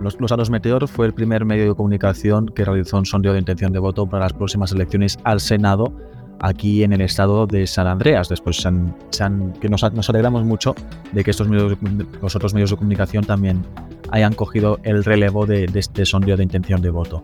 los, 0.00 0.18
los 0.20 0.32
Aros 0.32 0.48
Meteor 0.50 0.88
fue 0.88 1.06
el 1.06 1.12
primer 1.12 1.44
medio 1.44 1.68
de 1.68 1.74
comunicación 1.74 2.46
que 2.46 2.64
realizó 2.64 2.96
un 2.98 3.04
sondeo 3.04 3.34
de 3.34 3.38
intención 3.38 3.72
de 3.72 3.78
voto 3.78 4.06
para 4.06 4.24
las 4.24 4.32
próximas 4.32 4.72
elecciones 4.72 5.18
al 5.24 5.40
Senado 5.40 5.94
aquí 6.42 6.82
en 6.82 6.94
el 6.94 7.02
estado 7.02 7.46
de 7.46 7.66
San 7.66 7.86
Andreas. 7.86 8.30
Después 8.30 8.56
se 8.56 8.68
han- 8.68 9.52
que 9.60 9.68
nos, 9.68 9.84
alegramos 9.84 10.44
mucho 10.44 10.74
de 11.12 11.22
que 11.24 11.30
estos 11.32 11.46
medios, 11.48 11.76
los 12.22 12.34
otros 12.34 12.54
medios 12.54 12.70
de 12.70 12.76
comunicación 12.76 13.24
también 13.24 13.62
hayan 14.10 14.32
cogido 14.32 14.80
el 14.82 15.04
relevo 15.04 15.44
de 15.44 15.68
este 15.74 16.06
sondeo 16.06 16.38
de 16.38 16.42
intención 16.44 16.80
de 16.80 16.88
voto. 16.88 17.22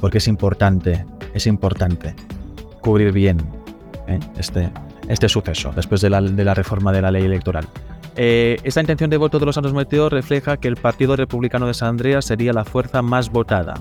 Porque 0.00 0.18
es 0.18 0.28
importante, 0.28 1.04
es 1.34 1.46
importante 1.46 2.14
cubrir 2.80 3.12
bien 3.12 3.38
¿eh? 4.06 4.20
este, 4.38 4.70
este 5.08 5.28
suceso 5.28 5.72
después 5.74 6.00
de 6.00 6.10
la, 6.10 6.20
de 6.20 6.44
la 6.44 6.54
reforma 6.54 6.92
de 6.92 7.02
la 7.02 7.10
ley 7.10 7.24
electoral. 7.24 7.66
Eh, 8.18 8.56
esta 8.62 8.80
intención 8.80 9.10
de 9.10 9.18
voto 9.18 9.38
de 9.38 9.46
los 9.46 9.74
Meteor 9.74 10.10
refleja 10.10 10.56
que 10.56 10.68
el 10.68 10.76
Partido 10.76 11.16
Republicano 11.16 11.66
de 11.66 11.74
San 11.74 11.90
Andreas 11.90 12.24
sería 12.24 12.52
la 12.52 12.64
fuerza 12.64 13.02
más 13.02 13.30
votada. 13.30 13.74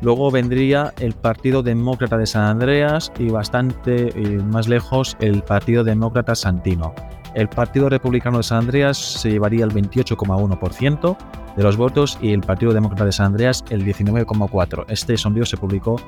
Luego 0.00 0.30
vendría 0.30 0.92
el 1.00 1.14
Partido 1.14 1.62
Demócrata 1.62 2.16
de 2.16 2.26
San 2.26 2.44
Andreas 2.44 3.10
y 3.18 3.30
bastante 3.30 4.08
eh, 4.08 4.38
más 4.42 4.68
lejos 4.68 5.16
el 5.18 5.42
Partido 5.42 5.82
Demócrata 5.82 6.34
Santino. 6.34 6.94
El 7.34 7.48
Partido 7.48 7.88
Republicano 7.88 8.38
de 8.38 8.44
San 8.44 8.58
Andreas 8.58 8.96
se 8.96 9.30
llevaría 9.30 9.64
el 9.64 9.72
28,1% 9.72 11.16
de 11.56 11.62
los 11.62 11.76
votos 11.76 12.18
y 12.22 12.32
el 12.32 12.40
Partido 12.40 12.72
Demócrata 12.72 13.04
de 13.04 13.12
San 13.12 13.26
Andreas 13.26 13.64
el 13.70 13.84
19,4%. 13.84 14.84
Este 14.88 15.16
sondeo 15.16 15.44
se 15.44 15.56
publicó 15.56 16.00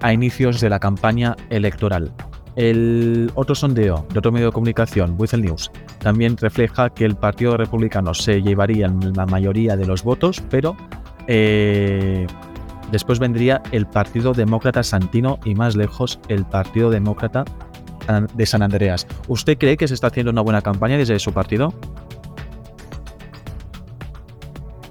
a 0.00 0.12
inicios 0.12 0.60
de 0.60 0.70
la 0.70 0.78
campaña 0.78 1.36
electoral. 1.50 2.12
El 2.56 3.30
otro 3.34 3.54
sondeo 3.54 4.06
de 4.10 4.18
otro 4.18 4.32
medio 4.32 4.46
de 4.46 4.52
comunicación, 4.52 5.14
Whistle 5.18 5.42
News, 5.42 5.70
también 5.98 6.38
refleja 6.38 6.88
que 6.88 7.04
el 7.04 7.14
Partido 7.14 7.58
Republicano 7.58 8.14
se 8.14 8.40
llevaría 8.40 8.88
la 8.88 9.26
mayoría 9.26 9.76
de 9.76 9.86
los 9.86 10.02
votos, 10.02 10.42
pero 10.48 10.74
eh, 11.26 12.26
después 12.90 13.18
vendría 13.18 13.60
el 13.72 13.86
Partido 13.86 14.32
Demócrata 14.32 14.82
Santino 14.82 15.38
y 15.44 15.54
más 15.54 15.76
lejos 15.76 16.18
el 16.28 16.46
Partido 16.46 16.88
Demócrata 16.88 17.44
de 18.34 18.46
San 18.46 18.62
Andreas. 18.62 19.06
¿Usted 19.28 19.56
cree 19.58 19.76
que 19.76 19.88
se 19.88 19.94
está 19.94 20.06
haciendo 20.08 20.30
una 20.32 20.40
buena 20.42 20.62
campaña 20.62 20.96
desde 20.96 21.18
su 21.18 21.32
partido? 21.32 21.72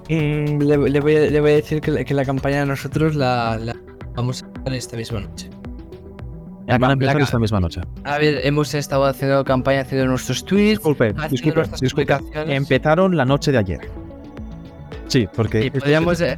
Mm, 0.10 0.62
le, 0.62 0.78
le 0.90 1.00
voy 1.00 1.16
a, 1.16 1.20
le 1.32 1.42
voy 1.42 1.52
a 1.52 1.56
decir 1.56 1.82
que, 1.82 1.92
la- 1.92 2.04
que 2.04 2.14
la 2.14 2.26
campaña 2.26 2.60
de 2.60 2.66
nosotros 2.68 3.16
la, 3.16 3.58
la 3.58 3.76
vamos 4.16 4.44
a 4.44 4.60
hacer 4.62 4.74
esta 4.74 4.98
misma 4.98 5.22
noche. 5.22 5.50
La 6.68 6.78
Van 6.80 6.90
a 6.92 6.94
empezar 6.94 7.22
esta 7.22 7.38
misma 7.40 7.60
noche. 7.60 7.82
A 8.06 8.18
ver, 8.18 8.40
hemos 8.44 8.74
estado 8.74 9.06
haciendo 9.06 9.44
campaña, 9.44 9.82
haciendo 9.82 10.08
nuestros 10.08 10.44
tweets, 10.46 10.80
Disculpe, 10.80 11.14
disculpe, 11.30 11.62
disculpe. 11.80 12.18
Empezaron 12.48 13.16
la 13.16 13.24
noche 13.26 13.52
de 13.52 13.58
ayer. 13.60 13.80
Sí, 15.08 15.28
porque... 15.36 15.70
Podríamos, 15.72 16.20
eh, 16.22 16.38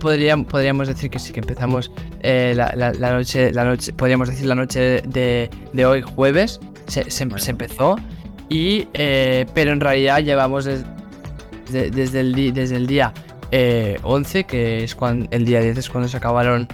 podríamos, 0.00 0.46
podríamos 0.46 0.88
decir 0.88 1.10
que 1.10 1.18
sí, 1.18 1.32
que 1.32 1.40
empezamos 1.40 1.90
eh, 2.20 2.52
la, 2.56 2.72
la- 2.76 2.92
la 2.92 3.12
noche, 3.12 3.52
la 3.52 3.64
noche, 3.64 3.92
podríamos 3.92 4.28
decir 4.28 4.46
la 4.46 4.54
noche 4.54 5.02
de, 5.06 5.50
de 5.72 5.86
hoy, 5.86 6.02
jueves, 6.02 6.60
se, 6.86 7.10
se- 7.10 7.24
Bueno. 7.24 7.38
se 7.38 7.50
empezó, 7.50 7.96
y, 8.48 8.88
eh, 8.94 9.46
pero 9.54 9.72
en 9.72 9.80
realidad 9.80 10.20
llevamos 10.20 10.64
des- 10.64 10.84
de- 11.70 11.90
desde, 11.90 12.20
el 12.20 12.54
desde 12.54 12.76
el 12.76 12.86
día 12.86 13.12
eh, 13.50 13.98
11, 14.02 14.44
que 14.44 14.84
es 14.84 14.94
cuando 14.94 15.26
el 15.30 15.44
día 15.44 15.60
10 15.60 15.78
es 15.78 15.90
cuando 15.90 16.08
se 16.08 16.16
acabaron 16.16 16.68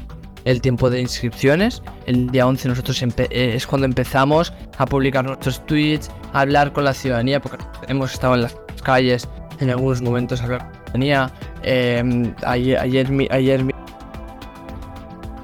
el 0.44 0.60
tiempo 0.62 0.88
de 0.90 1.00
inscripciones, 1.00 1.82
el 2.06 2.30
día 2.30 2.46
11 2.46 2.68
nosotros 2.68 3.02
eh, 3.02 3.52
es 3.54 3.66
cuando 3.66 3.84
empezamos 3.86 4.52
a 4.78 4.86
publicar 4.86 5.24
nuestros 5.24 5.64
tweets, 5.66 6.10
a 6.32 6.40
hablar 6.40 6.72
con 6.72 6.84
la 6.84 6.94
ciudadanía, 6.94 7.40
porque 7.40 7.62
hemos 7.88 8.12
estado 8.12 8.34
en 8.34 8.42
las 8.42 8.56
calles 8.82 9.28
en 9.60 9.68
algunos 9.70 10.00
momentos 10.00 10.40
a 10.40 10.44
hablar 10.44 10.72
ciudadanía. 10.92 11.31
Eh, 11.62 12.33
ayer, 12.44 12.79
ayer, 12.79 13.11
mi- 13.11 13.29
ayer 13.31 13.64
mi- 13.64 13.72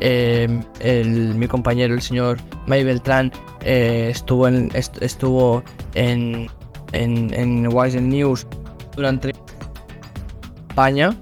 eh, 0.00 0.60
el- 0.80 1.34
mi 1.34 1.46
compañero, 1.48 1.94
el 1.94 2.02
señor 2.02 2.38
May 2.66 2.84
Beltrán, 2.84 3.32
eh, 3.62 4.08
estuvo 4.10 4.46
en, 4.48 4.70
est- 4.74 5.00
estuvo 5.02 5.62
en, 5.94 6.48
en, 6.92 7.32
en 7.34 7.68
Wise 7.72 8.00
News 8.00 8.46
durante 8.94 9.32
España, 10.68 11.14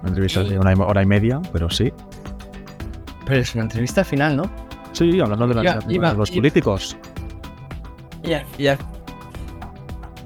Una 0.00 0.08
entrevista 0.10 0.42
de 0.42 0.58
una 0.58 0.72
hora 0.84 1.02
y 1.02 1.06
media, 1.06 1.40
pero 1.52 1.70
sí. 1.70 1.92
pero 3.26 3.40
es 3.40 3.54
una 3.54 3.64
entrevista 3.64 4.04
final, 4.04 4.36
¿no? 4.36 4.50
Sí, 4.92 5.18
hablando 5.20 5.46
de, 5.48 5.54
la- 5.54 5.62
Iba- 5.88 6.10
de 6.12 6.16
los 6.18 6.30
iba- 6.30 6.36
políticos. 6.36 6.96
Y 8.22 8.32
al, 8.34 8.44
y 8.58 8.64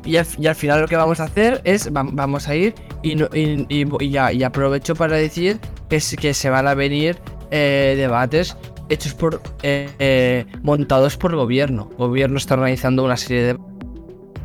y 0.05 0.17
al- 0.17 0.27
y 0.39 0.47
al 0.47 0.55
final 0.55 0.81
lo 0.83 0.89
que 0.89 0.97
vamos 0.97 1.21
a 1.21 1.25
hacer 1.25 1.61
es, 1.65 1.89
va- 1.95 2.07
vamos 2.11 2.49
a 2.49 2.55
ir 2.55 2.75
y, 3.03 3.15
no- 3.15 3.29
y- 3.33 3.67
y- 3.69 3.87
y 4.05 4.11
ya, 4.11 4.33
y 4.33 4.43
aprovecho 4.43 4.95
para 4.95 5.17
decir 5.17 5.59
que, 5.89 6.01
se- 6.01 6.17
que 6.17 6.35
se 6.35 6.51
van 6.51 6.67
a 6.67 6.75
venir 6.75 7.17
eh, 7.51 7.95
debates 7.97 8.57
hechos 8.91 9.15
por, 9.15 9.41
eh, 9.63 9.89
eh, 9.99 10.47
montados 10.63 11.17
por 11.17 11.31
el 11.33 11.37
gobierno. 11.37 11.89
El 11.93 11.97
gobierno 11.97 12.39
está 12.39 12.55
organizando 12.55 13.05
una 13.05 13.17
serie 13.17 13.43
de... 13.45 13.59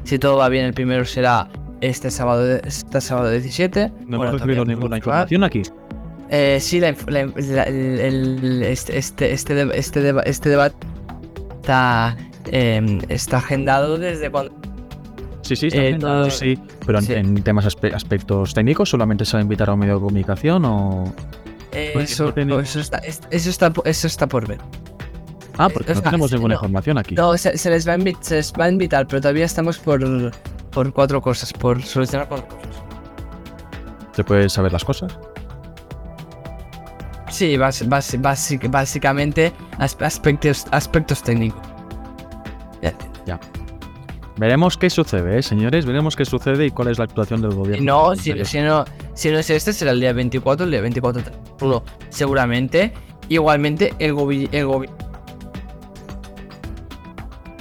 Si 0.04 0.20
todo 0.20 0.38
va 0.38 0.50
bien, 0.50 0.66
el 0.66 0.74
primero 0.74 1.06
será 1.06 1.50
este 1.82 2.12
sábado, 2.12 2.56
este 2.64 3.00
sábado 3.02 3.30
17. 3.32 3.90
No 4.06 4.18
Bueno, 4.18 4.24
hemos 4.32 4.42
recibido 4.42 4.66
ninguna 4.66 4.98
información 4.98 5.44
aquí. 5.44 5.62
eh, 6.30 6.58
sí, 6.62 6.80
la 6.80 6.90
inf- 6.94 7.10
la 7.10 7.24
inf- 7.24 7.40
la- 7.48 7.64
el, 7.64 8.00
el- 8.00 8.64
este, 8.64 8.98
este, 8.98 9.32
este, 9.32 9.54
deba- 9.56 9.74
este, 9.76 10.02
deba- 10.02 10.24
este 10.26 10.50
debate 10.50 10.76
está, 11.62 12.18
em, 12.52 13.00
está 13.10 13.38
agendado 13.38 13.98
desde 13.98 14.30
cuando... 14.30 14.54
Sí, 15.56 15.70
sí, 15.72 15.78
eh, 15.78 15.98
todo- 16.00 16.30
sí. 16.30 16.60
Pero 16.86 17.00
en, 17.00 17.06
sí. 17.06 17.14
en 17.14 17.42
temas 17.44 17.66
aspe- 17.66 17.94
aspectos 17.94 18.54
técnicos, 18.54 18.90
¿solamente 18.90 19.26
se 19.26 19.34
va 19.38 19.40
a 19.40 19.44
invitar 19.44 19.70
a 19.70 19.74
un 19.74 19.80
medio 19.80 19.96
de 19.96 20.00
comunicación 20.02 20.66
o...? 20.66 21.14
eh, 21.72 21.92
Pues 21.94 22.12
eso, 22.12 22.34
tenemos- 22.34 22.64
eso, 22.64 22.80
está, 22.80 22.98
es- 23.00 23.22
eso, 23.32 23.50
está, 23.50 23.72
eso 23.86 24.08
está 24.08 24.28
por 24.28 24.48
ver. 24.48 24.60
Ah, 25.58 25.70
porque 25.70 25.92
o 25.92 25.96
no 25.96 26.02
sea, 26.02 26.10
tenemos 26.12 26.32
ninguna 26.32 26.54
no. 26.56 26.58
información 26.60 26.98
aquí. 26.98 27.16
No, 27.16 27.38
se, 27.38 27.58
se 27.58 27.70
les 27.70 27.88
va 27.88 27.94
a 27.94 27.98
invi- 27.98 28.18
se 28.22 28.36
les 28.36 28.52
va 28.54 28.66
a 28.66 28.70
invitar, 28.70 29.06
pero 29.08 29.22
todavía 29.22 29.46
estamos 29.46 29.78
por, 29.78 30.32
por 30.72 30.92
cuatro 30.94 31.22
cosas, 31.22 31.54
por 31.54 31.82
solucionar 31.84 32.28
cuatro 32.28 32.48
cosas. 32.48 32.76
¿Se 34.16 34.24
puede 34.24 34.50
saber 34.50 34.72
las 34.74 34.84
cosas? 34.86 35.18
Sí, 37.30 37.58
básicamente 37.58 39.52
as- 39.80 39.98
aspectos, 40.02 40.66
aspectos 40.72 41.22
técnicos. 41.24 41.62
Veremos 44.38 44.78
qué 44.78 44.90
sucede, 44.90 45.38
¿eh, 45.40 45.44
señores. 45.44 45.86
Veremos 45.86 46.16
qué 46.16 46.26
sucede 46.26 46.66
y 46.66 46.72
cuál 46.72 46.88
es 46.88 46.98
la 46.98 47.04
actuación 47.06 47.42
del 47.42 47.52
gobierno. 47.54 48.10
no, 48.10 48.16
si, 48.16 48.34
si 48.46 48.60
no, 48.62 48.84
si 49.14 49.30
no 49.30 49.38
es 49.40 49.50
este, 49.50 49.74
será 49.74 49.92
el 49.92 50.00
día 50.00 50.12
24, 50.14 50.66
el 50.66 50.72
día 50.72 50.82
24 50.82 51.22
uno, 51.62 51.84
seguramente. 52.10 52.94
Igualmente, 53.30 53.94
el 54.00 54.14
gobierno 54.14 54.50
el 54.58 54.66
gobi- 54.66 54.90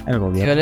El 0.07 0.19
gobierno. 0.19 0.55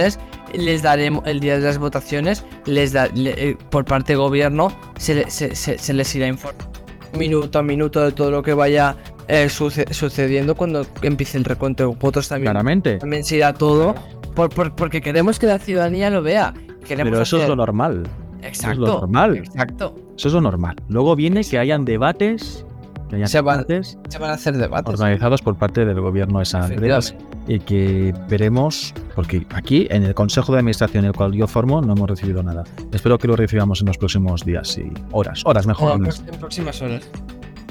les 0.54 0.82
daremos 0.84 1.24
el 1.26 1.40
día 1.40 1.56
de 1.58 1.62
las 1.66 1.78
votaciones, 1.78 2.44
les 2.66 2.92
da, 2.94 3.08
le- 3.08 3.50
eh, 3.52 3.58
por 3.70 3.86
parte 3.86 4.14
del 4.14 4.20
gobierno, 4.20 4.72
se, 5.00 5.16
le- 5.16 5.30
se, 5.32 5.56
se- 5.56 5.78
se 5.78 5.94
les 5.94 6.14
irá 6.16 6.28
informando 6.28 6.70
minuto 7.18 7.60
a 7.60 7.64
minuto 7.64 8.02
de 8.02 8.12
todo 8.14 8.32
lo 8.32 8.42
que 8.44 8.54
vaya 8.54 8.96
eh, 9.28 9.50
suce- 9.50 9.92
sucediendo 9.94 10.56
cuando 10.56 10.86
empiece 11.02 11.38
el 11.38 11.44
recuento 11.46 11.90
de 11.90 11.96
votos 11.96 12.28
también. 12.28 12.46
Claramente. 12.52 12.98
También 13.00 13.24
se 13.24 13.38
irá 13.38 13.54
todo, 13.54 13.96
por, 14.32 14.50
por- 14.50 14.76
porque 14.76 15.02
queremos 15.02 15.40
que 15.40 15.48
la 15.48 15.60
ciudadanía 15.60 16.10
lo 16.10 16.22
vea. 16.22 16.54
Queremos 16.88 17.12
Pero 17.12 17.24
eso 17.24 17.42
es 17.42 17.48
lo 17.48 17.56
normal. 17.56 18.04
Exacto. 18.42 18.80
lo 18.82 18.88
normal. 19.02 19.38
Exacto. 19.38 19.96
Eso 20.18 20.28
es 20.30 20.34
lo 20.34 20.42
normal. 20.42 20.76
Luego 20.90 21.16
viene 21.16 21.44
que 21.44 21.60
hayan 21.60 21.86
debates, 21.86 22.66
que 23.10 23.18
hayan 23.18 23.28
Se 23.28 23.40
van- 23.42 23.58
debates 23.60 23.98
Se 24.10 24.18
van 24.18 24.32
a 24.32 24.34
hacer 24.34 24.58
debates. 24.58 24.94
organizados 25.00 25.42
por 25.42 25.56
parte 25.58 25.86
del 25.86 26.00
gobierno 26.02 26.40
de 26.40 26.46
San 26.46 26.64
Andrés 26.64 27.16
y 27.48 27.60
que 27.60 28.14
veremos, 28.30 28.94
porque 29.16 29.46
aquí 29.54 29.88
en 29.92 30.04
el 30.04 30.14
Consejo 30.16 30.52
de 30.54 30.60
Administración, 30.60 31.06
el 31.06 31.14
cual 31.14 31.34
yo 31.34 31.48
formo, 31.48 31.82
no 31.82 31.94
hemos 31.94 32.10
recibido 32.10 32.42
nada. 32.44 32.64
Espero 32.92 33.18
que 33.18 33.28
lo 33.28 33.36
recibamos 33.36 33.82
en 33.82 33.88
los 33.88 33.98
próximos 33.98 34.44
días 34.46 34.78
y 34.78 34.92
horas, 35.12 35.42
horas 35.46 35.66
mejor. 35.68 35.98
En, 35.98 36.06
en 36.06 36.40
próximas 36.40 36.82
horas. 36.82 37.10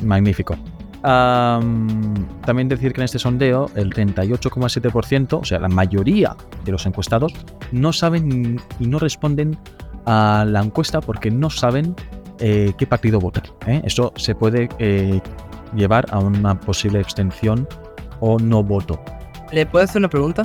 Magnífico. 0.05 0.57
Am, 1.03 2.27
también 2.45 2.69
decir 2.69 2.93
que 2.93 3.01
en 3.01 3.05
este 3.07 3.19
sondeo 3.19 3.71
el 3.75 3.93
38,7%, 3.93 5.41
o 5.41 5.45
sea, 5.45 5.59
la 5.59 5.69
mayoría 5.69 6.37
de 6.65 6.73
los 6.73 6.87
encuestados, 6.87 7.33
no 7.73 7.93
saben 7.93 8.61
y 8.79 8.87
no 8.87 8.99
responden 8.99 9.59
a 10.07 10.45
la 10.47 10.61
encuesta 10.63 11.01
porque 11.01 11.31
no 11.31 11.51
saben 11.51 11.95
eh, 12.39 12.73
qué 12.79 12.87
partido 12.87 13.19
votar. 13.19 13.45
¿eh? 13.67 13.81
Eso 13.85 14.13
se 14.17 14.35
puede 14.35 14.69
eh, 14.79 15.21
llevar 15.75 16.07
a 16.11 16.19
una 16.19 16.59
posible 16.59 16.99
abstención 17.01 17.67
o 18.21 18.39
no 18.39 18.63
voto. 18.63 19.01
¿Le 19.53 19.67
puedo 19.67 19.85
hacer 19.85 20.01
una 20.01 20.09
pregunta? 20.09 20.43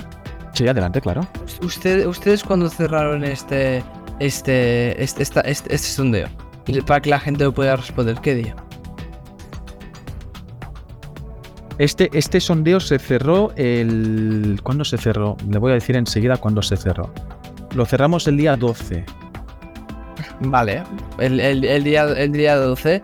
Sí, 0.54 0.68
adelante, 0.68 1.02
claro. 1.02 1.28
Usted, 1.62 2.06
¿Ustedes 2.08 2.44
cuando 2.44 2.70
cerraron 2.70 3.24
este 3.24 3.84
este 4.20 5.02
este, 5.04 5.22
esta- 5.24 5.42
este, 5.42 5.76
este 5.76 5.88
sondeo? 5.90 6.28
Para 6.88 7.02
que 7.02 7.10
la 7.10 7.20
gente 7.20 7.44
lo 7.44 7.54
pueda 7.54 7.76
responder, 7.76 8.18
¿qué 8.22 8.34
día? 8.36 8.56
Este, 11.78 12.10
este 12.14 12.40
sondeo 12.40 12.80
se 12.80 13.00
cerró 13.00 13.52
el... 13.56 14.60
¿Cuándo 14.64 14.86
se 14.86 14.98
cerró? 14.98 15.36
Le 15.50 15.58
voy 15.58 15.72
a 15.72 15.76
decir 15.76 15.96
enseguida 15.96 16.38
cuándo 16.38 16.62
se 16.62 16.78
cerró. 16.78 17.14
Lo 17.76 17.86
cerramos 17.86 18.28
el 18.28 18.38
día 18.38 18.56
12. 18.56 19.06
Vale, 20.42 20.84
el, 21.20 21.40
el, 21.40 21.84
día, 21.84 22.04
el 22.04 22.32
día 22.32 22.56
12. 22.56 23.02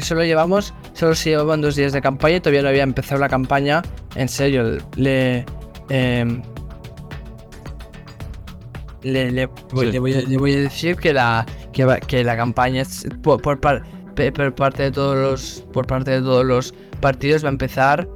solo 0.00 0.24
llevamos, 0.24 0.74
solo 0.94 1.14
se 1.14 1.30
llevaban 1.30 1.60
dos 1.60 1.76
días 1.76 1.92
de 1.92 2.00
campaña 2.00 2.36
y 2.36 2.40
todavía 2.40 2.62
no 2.62 2.68
había 2.68 2.82
empezado 2.82 3.20
la 3.20 3.28
campaña. 3.28 3.82
En 4.14 4.28
serio, 4.28 4.78
le... 4.96 5.44
Em, 5.88 6.42
le, 9.02 9.46
voy, 9.70 10.54
a, 10.54 10.56
decir 10.56 10.96
que 10.96 11.12
la, 11.12 11.46
que, 11.72 12.24
la 12.24 12.36
campaña 12.36 12.82
por, 13.22 13.40
por, 13.40 13.82
parte 14.54 14.82
de 14.82 14.90
todos 14.90 15.16
los 15.16 15.64
por 15.72 15.86
parte 15.86 16.10
de 16.10 16.20
todos 16.20 16.44
los 16.44 16.74
partidos 17.00 17.44
va 17.44 17.48
a 17.48 17.52
empezar 17.52 18.08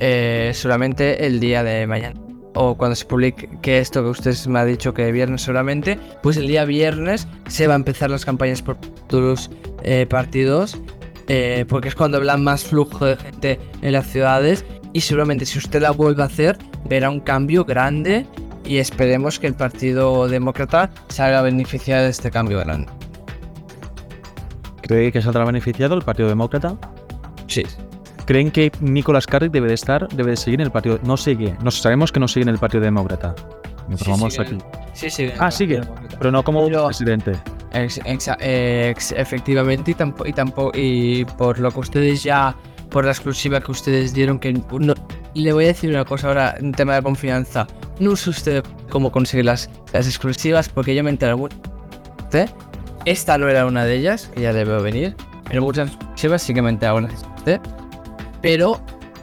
eh, 0.00 0.52
solamente 0.54 1.26
el 1.26 1.40
día 1.40 1.62
de 1.62 1.86
mañana 1.86 2.20
o 2.54 2.76
cuando 2.76 2.94
se 2.94 3.04
publique 3.04 3.48
que 3.62 3.78
esto 3.78 4.02
que 4.02 4.10
usted 4.10 4.36
me 4.46 4.58
ha 4.58 4.64
dicho 4.64 4.92
que 4.94 5.10
viernes 5.12 5.42
solamente, 5.42 5.98
pues 6.22 6.36
el 6.36 6.46
día 6.46 6.64
viernes 6.64 7.26
se 7.48 7.66
va 7.66 7.74
a 7.74 7.76
empezar 7.76 8.10
las 8.10 8.24
campañas 8.24 8.62
por 8.62 8.76
todos 9.08 9.22
los 9.22 9.50
eh, 9.82 10.06
partidos, 10.08 10.78
eh, 11.28 11.64
porque 11.68 11.88
es 11.88 11.94
cuando 11.94 12.18
hablan 12.18 12.44
más 12.44 12.64
flujo 12.64 13.06
de 13.06 13.16
gente 13.16 13.60
en 13.80 13.92
las 13.92 14.06
ciudades 14.06 14.64
y 14.92 15.00
seguramente 15.00 15.46
si 15.46 15.58
usted 15.58 15.80
la 15.80 15.90
vuelve 15.90 16.22
a 16.22 16.26
hacer 16.26 16.58
verá 16.84 17.10
un 17.10 17.20
cambio 17.20 17.64
grande 17.64 18.26
y 18.64 18.78
esperemos 18.78 19.38
que 19.38 19.46
el 19.46 19.54
Partido 19.54 20.28
Demócrata 20.28 20.90
salga 21.08 21.42
beneficiado 21.42 22.04
de 22.04 22.10
este 22.10 22.30
cambio 22.30 22.58
grande. 22.58 23.01
¿Cree 24.82 25.12
que 25.12 25.22
saldrá 25.22 25.44
beneficiado 25.44 25.94
el 25.94 26.02
Partido 26.02 26.28
Demócrata? 26.28 26.76
Sí. 27.46 27.62
¿Creen 28.26 28.50
que 28.50 28.72
Nicolás 28.80 29.26
Carrick 29.26 29.52
debe 29.52 29.68
de 29.68 29.74
estar, 29.74 30.08
debe 30.08 30.30
de 30.30 30.36
seguir 30.36 30.60
en 30.60 30.66
el 30.66 30.72
partido? 30.72 30.98
No 31.02 31.16
sigue. 31.16 31.56
No 31.62 31.70
sabemos 31.70 32.12
que 32.12 32.20
no 32.20 32.28
sigue 32.28 32.42
en 32.42 32.50
el 32.50 32.58
Partido 32.58 32.82
Demócrata. 32.82 33.34
Informamos 33.90 34.34
sí, 34.34 34.40
aquí. 34.40 34.58
Sí, 34.94 35.10
sigue. 35.10 35.34
Ah, 35.38 35.50
sigue. 35.50 35.80
Pero 36.18 36.30
no 36.30 36.44
como 36.44 36.66
presidente. 36.66 37.32
efectivamente, 37.72 39.90
y, 39.90 39.94
tampoco, 39.94 40.28
y 40.28 40.32
tampoco, 40.32 40.70
y 40.74 41.24
por 41.24 41.58
lo 41.58 41.72
que 41.72 41.80
ustedes 41.80 42.22
ya, 42.22 42.54
por 42.90 43.04
la 43.04 43.10
exclusiva 43.10 43.60
que 43.60 43.72
ustedes 43.72 44.14
dieron, 44.14 44.38
que 44.38 44.52
no, 44.52 44.94
le 45.34 45.52
voy 45.52 45.64
a 45.64 45.68
decir 45.68 45.90
una 45.90 46.04
cosa 46.04 46.28
ahora, 46.28 46.54
en 46.58 46.72
tema 46.72 46.94
de 46.94 47.02
confianza. 47.02 47.66
No 47.98 48.14
sé 48.16 48.30
usted 48.30 48.64
cómo 48.88 49.10
conseguir 49.10 49.46
las, 49.46 49.68
las 49.92 50.06
exclusivas, 50.06 50.68
porque 50.68 50.94
yo 50.94 51.02
me 51.02 51.10
enteré 51.10 51.34
mucho. 51.34 51.56
Esta 53.04 53.36
no 53.36 53.48
era 53.48 53.66
una 53.66 53.84
de 53.84 53.96
ellas, 53.96 54.30
que 54.34 54.42
ya 54.42 54.52
debe 54.52 54.80
venir. 54.80 55.16
Pero 55.48 55.62
muchas 55.62 55.90
sí 56.14 56.54
que 56.54 56.62
me 56.62 56.70
una. 56.72 57.08
Pero, 58.40 58.80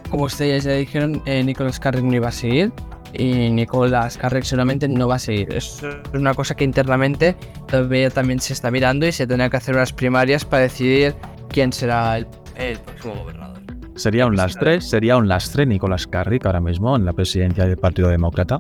como 0.10 0.26
ustedes 0.26 0.66
ya 0.66 0.74
dijeron, 0.74 1.22
eh, 1.26 1.44
Nicolás 1.44 1.80
Carrick 1.80 2.04
no 2.04 2.16
iba 2.16 2.28
a 2.28 2.32
seguir. 2.32 2.72
Y 3.14 3.50
Nicolás 3.50 4.18
Carrick 4.18 4.44
solamente 4.44 4.88
no 4.88 5.08
va 5.08 5.16
a 5.16 5.20
seguir. 5.20 5.52
Es 5.54 5.82
una 6.14 6.34
cosa 6.34 6.56
que 6.56 6.64
internamente 6.64 7.36
todavía 7.68 8.10
también 8.10 8.40
se 8.40 8.54
está 8.54 8.70
mirando 8.70 9.08
y 9.08 9.12
se 9.12 9.26
tendrá 9.26 9.50
que 9.50 9.58
hacer 9.58 9.76
unas 9.76 9.92
primarias 9.94 10.46
para 10.46 10.64
decidir 10.64 11.16
quién 11.48 11.74
será 11.74 12.18
el, 12.18 12.28
próximo 12.86 13.16
gobernador. 13.16 13.60
Sería 13.96 14.28
un 14.28 14.36
lastre, 14.36 14.80
sería 14.82 15.18
un 15.18 15.28
lastre 15.28 15.66
Nicolás 15.66 16.06
Carrick 16.06 16.46
ahora 16.46 16.62
mismo 16.62 16.96
en 16.96 17.06
la 17.06 17.14
presidencia 17.14 17.66
del 17.66 17.78
Partido 17.78 18.10
Demócrata, 18.10 18.58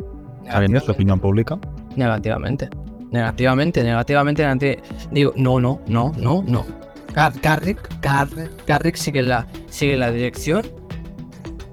sabiendo 0.49 0.80
su 0.80 0.91
opinión 0.91 1.20
pública. 1.20 1.59
Negativamente. 1.95 2.70
Negativamente, 3.12 3.84
negativamente, 3.84 4.80
Digo, 5.12 5.34
no, 5.36 5.60
no, 5.60 5.82
no, 5.88 6.14
no, 6.18 6.43
no. 6.43 6.66
Carrick, 7.41 7.80
Carrick, 8.66 8.95
sigue 8.95 9.24
la, 9.24 9.47
sigue 9.70 9.97
la 9.97 10.12
dirección. 10.12 10.66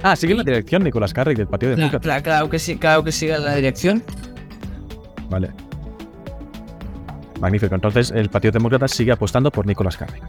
Ah, 0.03 0.16
sigue 0.16 0.34
la 0.34 0.43
dirección 0.43 0.82
Nicolás 0.82 1.12
Carrick 1.12 1.37
del 1.37 1.47
Partido 1.47 1.74
Demócrata. 1.76 2.03
Claro, 2.03 2.22
claro, 2.22 2.51
que 2.51 2.59
sí, 2.59 2.76
claro 2.76 3.05
que 3.05 3.12
sigue 3.12 3.39
la 3.39 3.55
dirección. 3.55 4.03
Vale. 5.28 5.51
Magnífico. 7.41 7.74
Entonces 7.74 8.11
el 8.12 8.30
Partido 8.30 8.53
Demócrata 8.53 8.89
sigue 8.89 9.12
apostando 9.12 9.51
por 9.51 9.66
Nicolás 9.66 9.97
Carrick. 9.97 10.24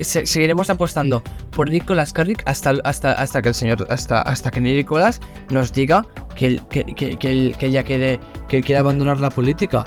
seguiremos 0.00 0.70
apostando 0.70 1.22
por 1.50 1.68
Nicolás 1.68 2.12
Carrick 2.12 2.42
hasta, 2.46 2.74
hasta, 2.84 3.12
hasta 3.12 3.42
que 3.42 3.48
el 3.48 3.54
señor, 3.54 3.86
hasta, 3.90 4.22
hasta 4.22 4.50
que 4.50 4.60
Nicolás 4.60 5.20
nos 5.50 5.72
diga 5.72 6.06
que, 6.36 6.60
que, 6.70 6.84
que, 6.84 7.54
que, 7.58 7.70
ya 7.70 7.82
quiere, 7.82 8.20
que 8.48 8.62
quiere 8.62 8.78
abandonar 8.78 9.18
la 9.18 9.30
política 9.30 9.84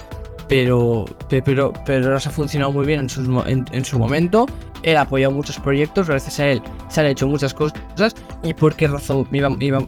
pero, 0.50 1.06
pero, 1.30 1.72
pero 1.86 2.18
ha 2.18 2.20
funcionado 2.20 2.74
muy 2.74 2.86
bien 2.86 3.02
en, 3.02 3.86
su 3.86 4.00
momento. 4.00 4.48
Él 4.82 4.98
ha 4.98 5.02
apoyado 5.02 5.32
muchos 5.32 5.60
proyectos, 5.60 6.08
gracias 6.08 6.40
a 6.40 6.48
él 6.48 6.62
se 6.90 7.02
han 7.02 7.08
hecho 7.08 7.28
muchas 7.28 7.54
cosas. 7.54 8.16
¿Y 8.44 8.54
por 8.54 8.76
qué 8.76 8.88
razón 8.88 9.28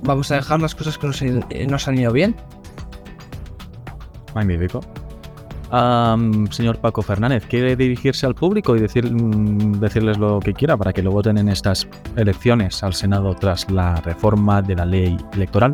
vamos 0.03 0.31
a 0.31 0.35
dejar 0.35 0.61
las 0.61 0.75
cosas 0.75 0.97
que 0.97 1.07
nos, 1.07 1.21
nos 1.67 1.87
han 1.87 1.97
ido 1.97 2.13
bien? 2.13 2.35
Magnífico. 4.35 4.81
señor 6.51 6.77
Paco 6.77 7.01
Fernández, 7.01 7.43
¿quiere 7.47 7.75
dirigirse 7.75 8.27
al 8.27 8.35
público 8.35 8.75
y 8.75 8.81
decir, 8.81 9.11
mm, 9.11 9.79
decirles 9.79 10.19
lo 10.19 10.39
que 10.39 10.53
quiera 10.53 10.77
para 10.77 10.93
que 10.93 11.01
lo 11.01 11.11
voten 11.11 11.39
en 11.39 11.49
estas 11.49 11.87
elecciones 12.15 12.83
al 12.83 12.93
Senado 12.93 13.33
tras 13.33 13.69
la 13.71 13.95
reforma 13.95 14.61
de 14.61 14.75
la 14.75 14.85
ley 14.85 15.17
electoral? 15.33 15.71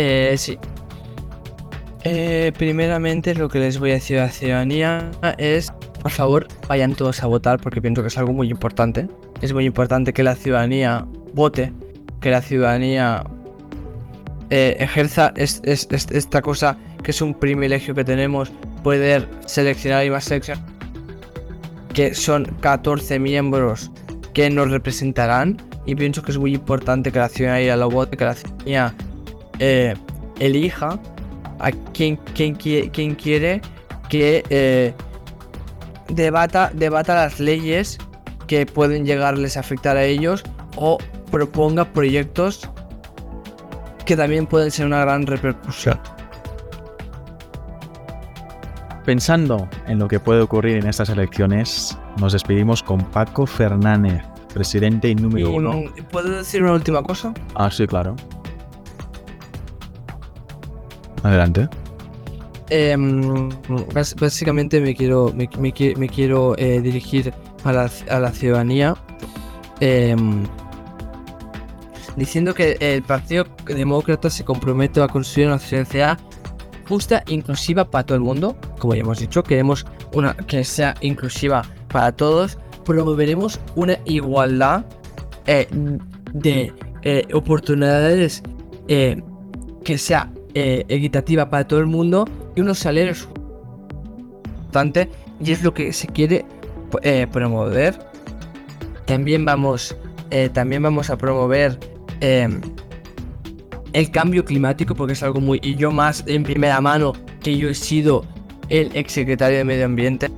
Eh, 0.00 0.36
sí. 0.38 0.56
Eh, 2.04 2.52
primeramente 2.56 3.34
lo 3.34 3.48
que 3.48 3.58
les 3.58 3.80
voy 3.80 3.90
a 3.90 3.94
decir 3.94 4.18
a 4.18 4.26
la 4.26 4.30
ciudadanía 4.30 5.10
es, 5.38 5.72
por 6.00 6.12
favor, 6.12 6.46
vayan 6.68 6.94
todos 6.94 7.22
a 7.24 7.26
votar 7.26 7.58
porque 7.58 7.82
pienso 7.82 8.02
que 8.02 8.08
es 8.08 8.16
algo 8.16 8.32
muy 8.32 8.48
importante. 8.48 9.08
Es 9.42 9.52
muy 9.52 9.64
importante 9.64 10.12
que 10.12 10.22
la 10.22 10.36
ciudadanía 10.36 11.04
vote, 11.34 11.72
que 12.20 12.30
la 12.30 12.42
ciudadanía 12.42 13.24
eh, 14.50 14.76
ejerza 14.78 15.32
esta 15.36 16.42
cosa 16.42 16.78
que 17.02 17.10
es 17.10 17.20
un 17.20 17.34
privilegio 17.34 17.92
que 17.92 18.04
tenemos, 18.04 18.50
poder 18.84 19.28
seleccionar 19.46 20.06
y 20.06 20.10
más 20.10 20.24
seleccionar, 20.24 20.64
que 21.92 22.14
son 22.14 22.44
14 22.60 23.18
miembros 23.18 23.90
que 24.32 24.50
nos 24.50 24.70
representarán. 24.70 25.56
Y 25.86 25.94
pienso 25.94 26.22
que 26.22 26.32
es 26.32 26.38
muy 26.38 26.54
importante 26.54 27.10
que 27.10 27.18
la 27.18 27.28
ciudadanía 27.28 27.76
lo 27.76 27.90
vote, 27.90 28.16
que 28.16 28.24
la 28.24 28.34
ciudadanía 28.34 28.94
eh, 29.58 29.94
elija 30.38 30.98
a 31.58 31.70
quien, 31.92 32.16
quien, 32.34 32.54
quien 32.54 33.14
quiere 33.14 33.60
que 34.08 34.44
eh, 34.50 34.92
debata, 36.08 36.70
debata 36.74 37.14
las 37.14 37.40
leyes 37.40 37.98
que 38.46 38.66
pueden 38.66 39.04
llegarles 39.04 39.56
a 39.56 39.60
afectar 39.60 39.96
a 39.96 40.04
ellos 40.04 40.42
o 40.76 40.98
proponga 41.30 41.84
proyectos 41.92 42.68
que 44.04 44.16
también 44.16 44.46
pueden 44.46 44.70
ser 44.70 44.86
una 44.86 45.00
gran 45.00 45.26
repercusión. 45.26 46.00
Pensando 49.08 49.66
en 49.86 49.98
lo 49.98 50.06
que 50.06 50.20
puede 50.20 50.42
ocurrir 50.42 50.76
en 50.76 50.86
estas 50.86 51.08
elecciones, 51.08 51.96
nos 52.20 52.34
despedimos 52.34 52.82
con 52.82 53.02
Paco 53.06 53.46
Fernández, 53.46 54.22
presidente 54.52 55.08
y 55.08 55.14
número 55.14 55.50
uno. 55.50 55.84
¿Puedo 56.12 56.28
decir 56.36 56.62
una 56.62 56.74
última 56.74 57.02
cosa? 57.02 57.32
Ah, 57.54 57.70
sí, 57.70 57.86
claro. 57.86 58.14
Adelante. 61.22 61.70
Em, 62.68 63.48
básicamente 64.20 64.78
me 64.78 64.94
quiero, 64.94 65.32
me, 65.34 65.72
quiero 65.72 66.54
eh, 66.58 66.82
dirigir 66.82 67.32
a 67.64 67.72
la, 67.72 68.30
ciudadanía 68.30 68.94
em, 69.80 70.44
diciendo 72.14 72.52
que 72.52 72.76
el 72.78 73.02
Partido 73.04 73.46
Demócrata 73.64 74.28
se 74.28 74.44
compromete 74.44 75.00
a 75.00 75.08
construir 75.08 75.48
una 75.48 75.58
sociedad 75.58 76.18
justa 76.88 77.22
inclusiva 77.28 77.90
para 77.90 78.04
todo 78.06 78.16
el 78.16 78.24
mundo. 78.24 78.56
Como 78.78 78.94
ya 78.94 79.00
hemos 79.00 79.18
dicho, 79.18 79.42
queremos 79.42 79.86
una 80.12 80.34
que 80.34 80.64
sea 80.64 80.94
inclusiva 81.00 81.62
para 81.88 82.12
todos. 82.12 82.58
Promoveremos 82.84 83.60
una 83.76 83.98
igualdad 84.06 84.84
eh, 85.46 85.68
de 86.32 86.72
eh, 87.02 87.26
oportunidades 87.32 88.42
que 88.86 89.98
sea 89.98 90.30
eh, 90.54 90.84
equitativa 90.88 91.48
para 91.50 91.66
todo 91.66 91.78
el 91.78 91.86
mundo 91.86 92.24
y 92.56 92.62
unos 92.62 92.78
salarios 92.78 93.28
importantes 94.56 95.08
y 95.40 95.52
es 95.52 95.62
lo 95.62 95.72
que 95.72 95.92
se 95.92 96.06
quiere 96.08 96.44
eh, 97.02 97.26
promover. 97.30 97.98
También 99.04 99.44
vamos, 99.44 99.96
eh, 100.30 100.48
también 100.48 100.82
vamos 100.82 101.10
a 101.10 101.16
promover 101.16 101.78
el 103.92 104.10
cambio 104.10 104.44
climático 104.44 104.94
porque 104.94 105.14
es 105.14 105.22
algo 105.22 105.40
muy 105.40 105.60
y 105.62 105.76
yo 105.76 105.90
más 105.90 106.24
en 106.26 106.42
primera 106.42 106.80
mano 106.80 107.12
que 107.42 107.56
yo 107.56 107.68
he 107.68 107.74
sido 107.74 108.24
el 108.68 108.90
ex 108.94 109.12
secretario 109.12 109.58
de 109.58 109.64
medio 109.64 109.86
ambiente 109.86 110.30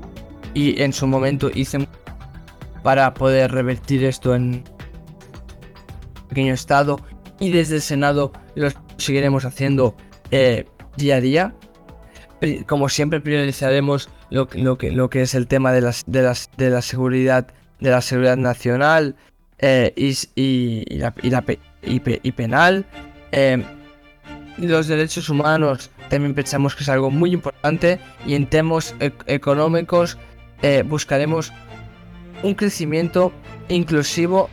y 0.55 0.81
en 0.83 0.93
su 0.93 1.07
momento 1.07 1.51
hice 1.55 1.89
para 2.83 3.13
poder 3.15 3.53
revertir 3.53 4.05
esto 4.05 4.35
en 4.35 4.65
pequeño 6.29 6.55
estado 6.55 7.01
y 7.39 7.51
desde 7.51 7.77
el 7.77 7.83
Senado 7.83 8.33
lo 8.55 8.69
seguiremos 8.97 9.45
haciendo 9.45 9.97
eh, 10.31 10.67
día 10.97 11.17
a 11.17 11.21
día. 11.21 11.55
Como 12.67 12.89
siempre 12.89 13.21
priorizaremos 13.21 14.09
lo, 14.31 14.49
lo, 14.55 14.79
que, 14.79 14.91
lo 14.93 15.11
que 15.11 15.23
es 15.23 15.35
el 15.35 15.47
tema 15.47 15.73
de, 15.73 15.83
las, 15.83 16.05
de, 16.07 16.23
las, 16.23 16.51
de 16.57 16.71
la 16.71 16.81
seguridad 16.83 17.49
de 17.81 17.91
la 17.91 18.01
seguridad 18.01 18.37
nacional 18.37 19.17
eh, 19.59 19.93
y, 19.97 20.17
y, 20.35 20.99
la, 20.99 21.15
y, 21.83 22.31
penal. 22.33 22.87
Eh, 23.33 23.63
los 24.59 24.89
derechos 24.89 25.29
humanos 25.29 25.91
también 26.09 26.35
pensamos 26.35 26.75
que 26.75 26.83
es 26.83 26.89
algo 26.89 27.11
muy 27.11 27.33
importante 27.33 27.99
y 28.27 28.35
en 28.35 28.47
temas 28.47 28.95
e 29.01 29.13
económicos 29.27 30.19
eh, 30.63 30.83
buscaremos 30.87 31.53
un 32.43 32.55
crecimiento 32.55 33.33
inclusivo, 33.69 34.51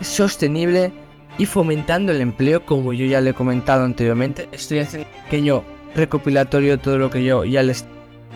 sostenible 0.00 0.92
y 1.38 1.46
fomentando 1.46 2.12
el 2.12 2.20
empleo, 2.20 2.66
como 2.66 2.92
yo 2.92 3.06
ya 3.06 3.20
le 3.20 3.30
he 3.30 3.34
comentado 3.34 3.84
anteriormente. 3.84 4.48
Estoy 4.52 4.80
haciendo 4.80 5.08
un 5.08 5.24
pequeño 5.24 5.64
recopilatorio 5.94 6.76
de 6.76 6.78
todo 6.78 6.98
lo 6.98 7.10
que 7.10 7.24
yo 7.24 7.44
ya 7.44 7.62
les 7.62 7.84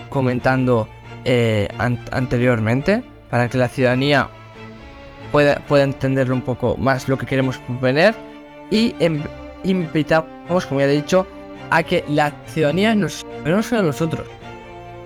comentando 0.09 0.89
eh, 1.25 1.68
an 1.79 1.99
anteriormente, 2.12 3.03
para 3.31 3.49
que 3.49 3.59
la 3.59 3.68
ciudadanía 3.68 4.29
pueda, 5.33 5.57
pueda 5.66 5.85
entender 5.85 6.31
un 6.31 6.43
poco 6.43 6.77
más 6.77 7.09
lo 7.09 7.18
que 7.18 7.27
queremos 7.27 7.59
proponer 7.59 8.14
y 8.70 8.95
em, 9.01 9.22
invitamos, 9.65 10.67
como 10.67 10.81
ya 10.81 10.87
he 10.87 10.91
dicho, 10.91 11.27
a 11.71 11.83
que 11.83 12.05
la 12.09 12.33
ciudadanía 12.47 12.95
nos, 12.95 13.25
no 13.45 13.62
solo 13.62 13.81
a 13.81 13.85
nosotros, 13.85 14.27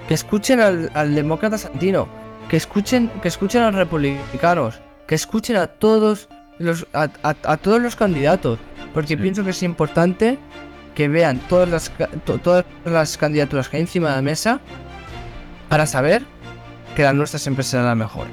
que 0.06 0.14
escuchen 0.14 0.60
al, 0.60 0.90
al 0.94 1.14
demócrata 1.14 1.58
Santino, 1.58 2.08
que 2.48 2.56
escuchen, 2.56 3.10
que 3.22 3.28
escuchen 3.28 3.62
a 3.62 3.66
los 3.66 3.74
republicanos, 3.74 4.80
que 5.06 5.14
escuchen 5.14 5.56
a 5.56 5.66
todos 5.66 6.28
los, 6.58 6.86
a, 6.92 7.08
a, 7.22 7.36
a 7.42 7.56
todos 7.56 7.80
los 7.80 7.96
candidatos, 7.96 8.58
porque 8.92 9.08
sí. 9.08 9.16
pienso 9.16 9.44
que 9.44 9.50
es 9.50 9.62
importante 9.62 10.38
que 10.94 11.08
vean 11.08 11.38
todas 11.48 11.68
las, 11.68 11.92
to, 12.24 12.38
todas 12.38 12.64
las 12.84 13.16
candidaturas 13.16 13.68
que 13.68 13.76
hay 13.76 13.82
encima 13.82 14.10
de 14.10 14.16
la 14.16 14.22
mesa 14.22 14.60
para 15.68 15.86
saber 15.86 16.24
que 16.96 17.02
la 17.04 17.12
nuestra 17.12 17.38
siempre 17.38 17.62
será 17.62 17.84
la 17.84 17.94
mejor. 17.94 18.26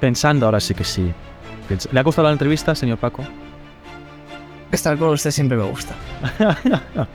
Pensando 0.00 0.46
ahora 0.46 0.60
sí 0.60 0.74
que 0.74 0.84
sí. 0.84 1.12
¿Le 1.92 2.00
ha 2.00 2.02
gustado 2.02 2.26
la 2.28 2.32
entrevista, 2.32 2.74
señor 2.74 2.98
Paco? 2.98 3.24
Estar 4.72 4.96
con 4.96 5.10
usted 5.10 5.30
siempre 5.30 5.56
me 5.56 5.64
gusta. 5.64 5.94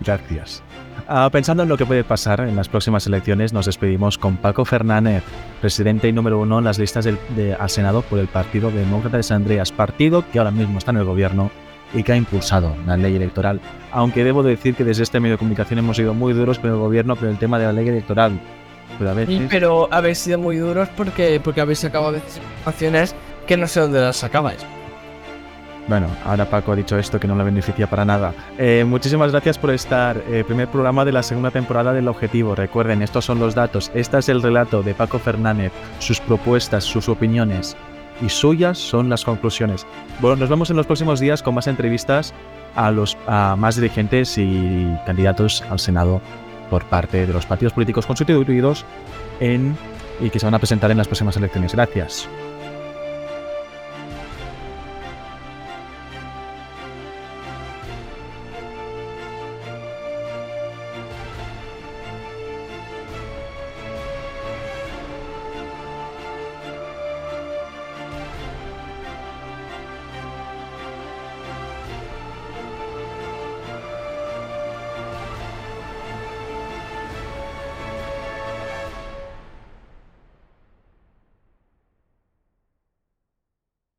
Gracias. 0.00 0.62
Uh, 1.08 1.30
pensando 1.30 1.62
en 1.62 1.68
lo 1.68 1.76
que 1.76 1.86
puede 1.86 2.02
pasar 2.02 2.40
en 2.40 2.56
las 2.56 2.68
próximas 2.68 3.06
elecciones, 3.06 3.52
nos 3.52 3.66
despedimos 3.66 4.18
con 4.18 4.36
Paco 4.36 4.64
Fernández, 4.64 5.22
presidente 5.60 6.08
y 6.08 6.12
número 6.12 6.40
uno 6.40 6.58
en 6.58 6.64
las 6.64 6.78
listas 6.78 7.04
del, 7.04 7.18
de, 7.36 7.54
al 7.54 7.70
Senado 7.70 8.02
por 8.02 8.18
el 8.18 8.26
Partido 8.26 8.70
Demócrata 8.70 9.18
de 9.18 9.22
San 9.22 9.42
Andreas, 9.42 9.70
partido 9.70 10.24
que 10.32 10.38
ahora 10.38 10.50
mismo 10.50 10.78
está 10.78 10.90
en 10.90 10.96
el 10.96 11.04
gobierno 11.04 11.50
y 11.94 12.02
que 12.02 12.12
ha 12.12 12.16
impulsado 12.16 12.74
la 12.86 12.96
ley 12.96 13.14
electoral. 13.14 13.60
Aunque 13.92 14.24
debo 14.24 14.42
decir 14.42 14.74
que 14.74 14.84
desde 14.84 15.04
este 15.04 15.20
medio 15.20 15.34
de 15.34 15.38
comunicación 15.38 15.78
hemos 15.78 15.96
sido 15.96 16.12
muy 16.14 16.32
duros 16.32 16.58
con 16.58 16.70
el 16.70 16.76
gobierno 16.76 17.14
con 17.14 17.28
el 17.28 17.38
tema 17.38 17.58
de 17.58 17.66
la 17.66 17.72
ley 17.72 17.88
electoral. 17.88 18.40
Pero, 18.98 19.10
a 19.10 19.14
veces... 19.14 19.42
pero 19.48 19.88
habéis 19.92 20.18
sido 20.18 20.38
muy 20.38 20.56
duros 20.56 20.88
porque, 20.96 21.40
porque 21.42 21.60
habéis 21.60 21.80
sacado 21.80 22.14
informaciones 22.14 23.14
que 23.46 23.56
no 23.56 23.68
sé 23.68 23.80
dónde 23.80 24.00
las 24.00 24.16
sacabais. 24.16 24.64
Bueno, 25.88 26.08
ahora 26.24 26.46
Paco 26.46 26.72
ha 26.72 26.76
dicho 26.76 26.98
esto 26.98 27.20
que 27.20 27.28
no 27.28 27.36
le 27.36 27.44
beneficia 27.44 27.86
para 27.86 28.04
nada. 28.04 28.34
Eh, 28.58 28.84
muchísimas 28.86 29.30
gracias 29.30 29.56
por 29.56 29.70
estar. 29.70 30.20
Eh, 30.28 30.42
primer 30.44 30.68
programa 30.68 31.04
de 31.04 31.12
la 31.12 31.22
segunda 31.22 31.52
temporada 31.52 31.92
del 31.92 32.08
Objetivo. 32.08 32.56
Recuerden, 32.56 33.02
estos 33.02 33.24
son 33.24 33.38
los 33.38 33.54
datos. 33.54 33.92
Este 33.94 34.18
es 34.18 34.28
el 34.28 34.42
relato 34.42 34.82
de 34.82 34.94
Paco 34.94 35.18
Fernández, 35.18 35.72
sus 36.00 36.18
propuestas, 36.20 36.82
sus 36.82 37.08
opiniones 37.08 37.76
y 38.20 38.28
suyas 38.28 38.78
son 38.78 39.08
las 39.08 39.24
conclusiones. 39.24 39.86
Bueno, 40.20 40.36
nos 40.36 40.48
vemos 40.48 40.70
en 40.70 40.76
los 40.76 40.86
próximos 40.86 41.20
días 41.20 41.42
con 41.42 41.54
más 41.54 41.66
entrevistas 41.66 42.34
a 42.74 42.90
los 42.90 43.16
a 43.26 43.56
más 43.56 43.76
dirigentes 43.76 44.36
y 44.38 44.86
candidatos 45.04 45.62
al 45.70 45.78
Senado 45.78 46.20
por 46.70 46.84
parte 46.84 47.26
de 47.26 47.32
los 47.32 47.46
partidos 47.46 47.72
políticos 47.72 48.06
constituidos 48.06 48.84
en, 49.40 49.76
y 50.20 50.30
que 50.30 50.38
se 50.38 50.46
van 50.46 50.54
a 50.54 50.58
presentar 50.58 50.90
en 50.90 50.98
las 50.98 51.06
próximas 51.06 51.36
elecciones. 51.36 51.74
Gracias. 51.74 52.28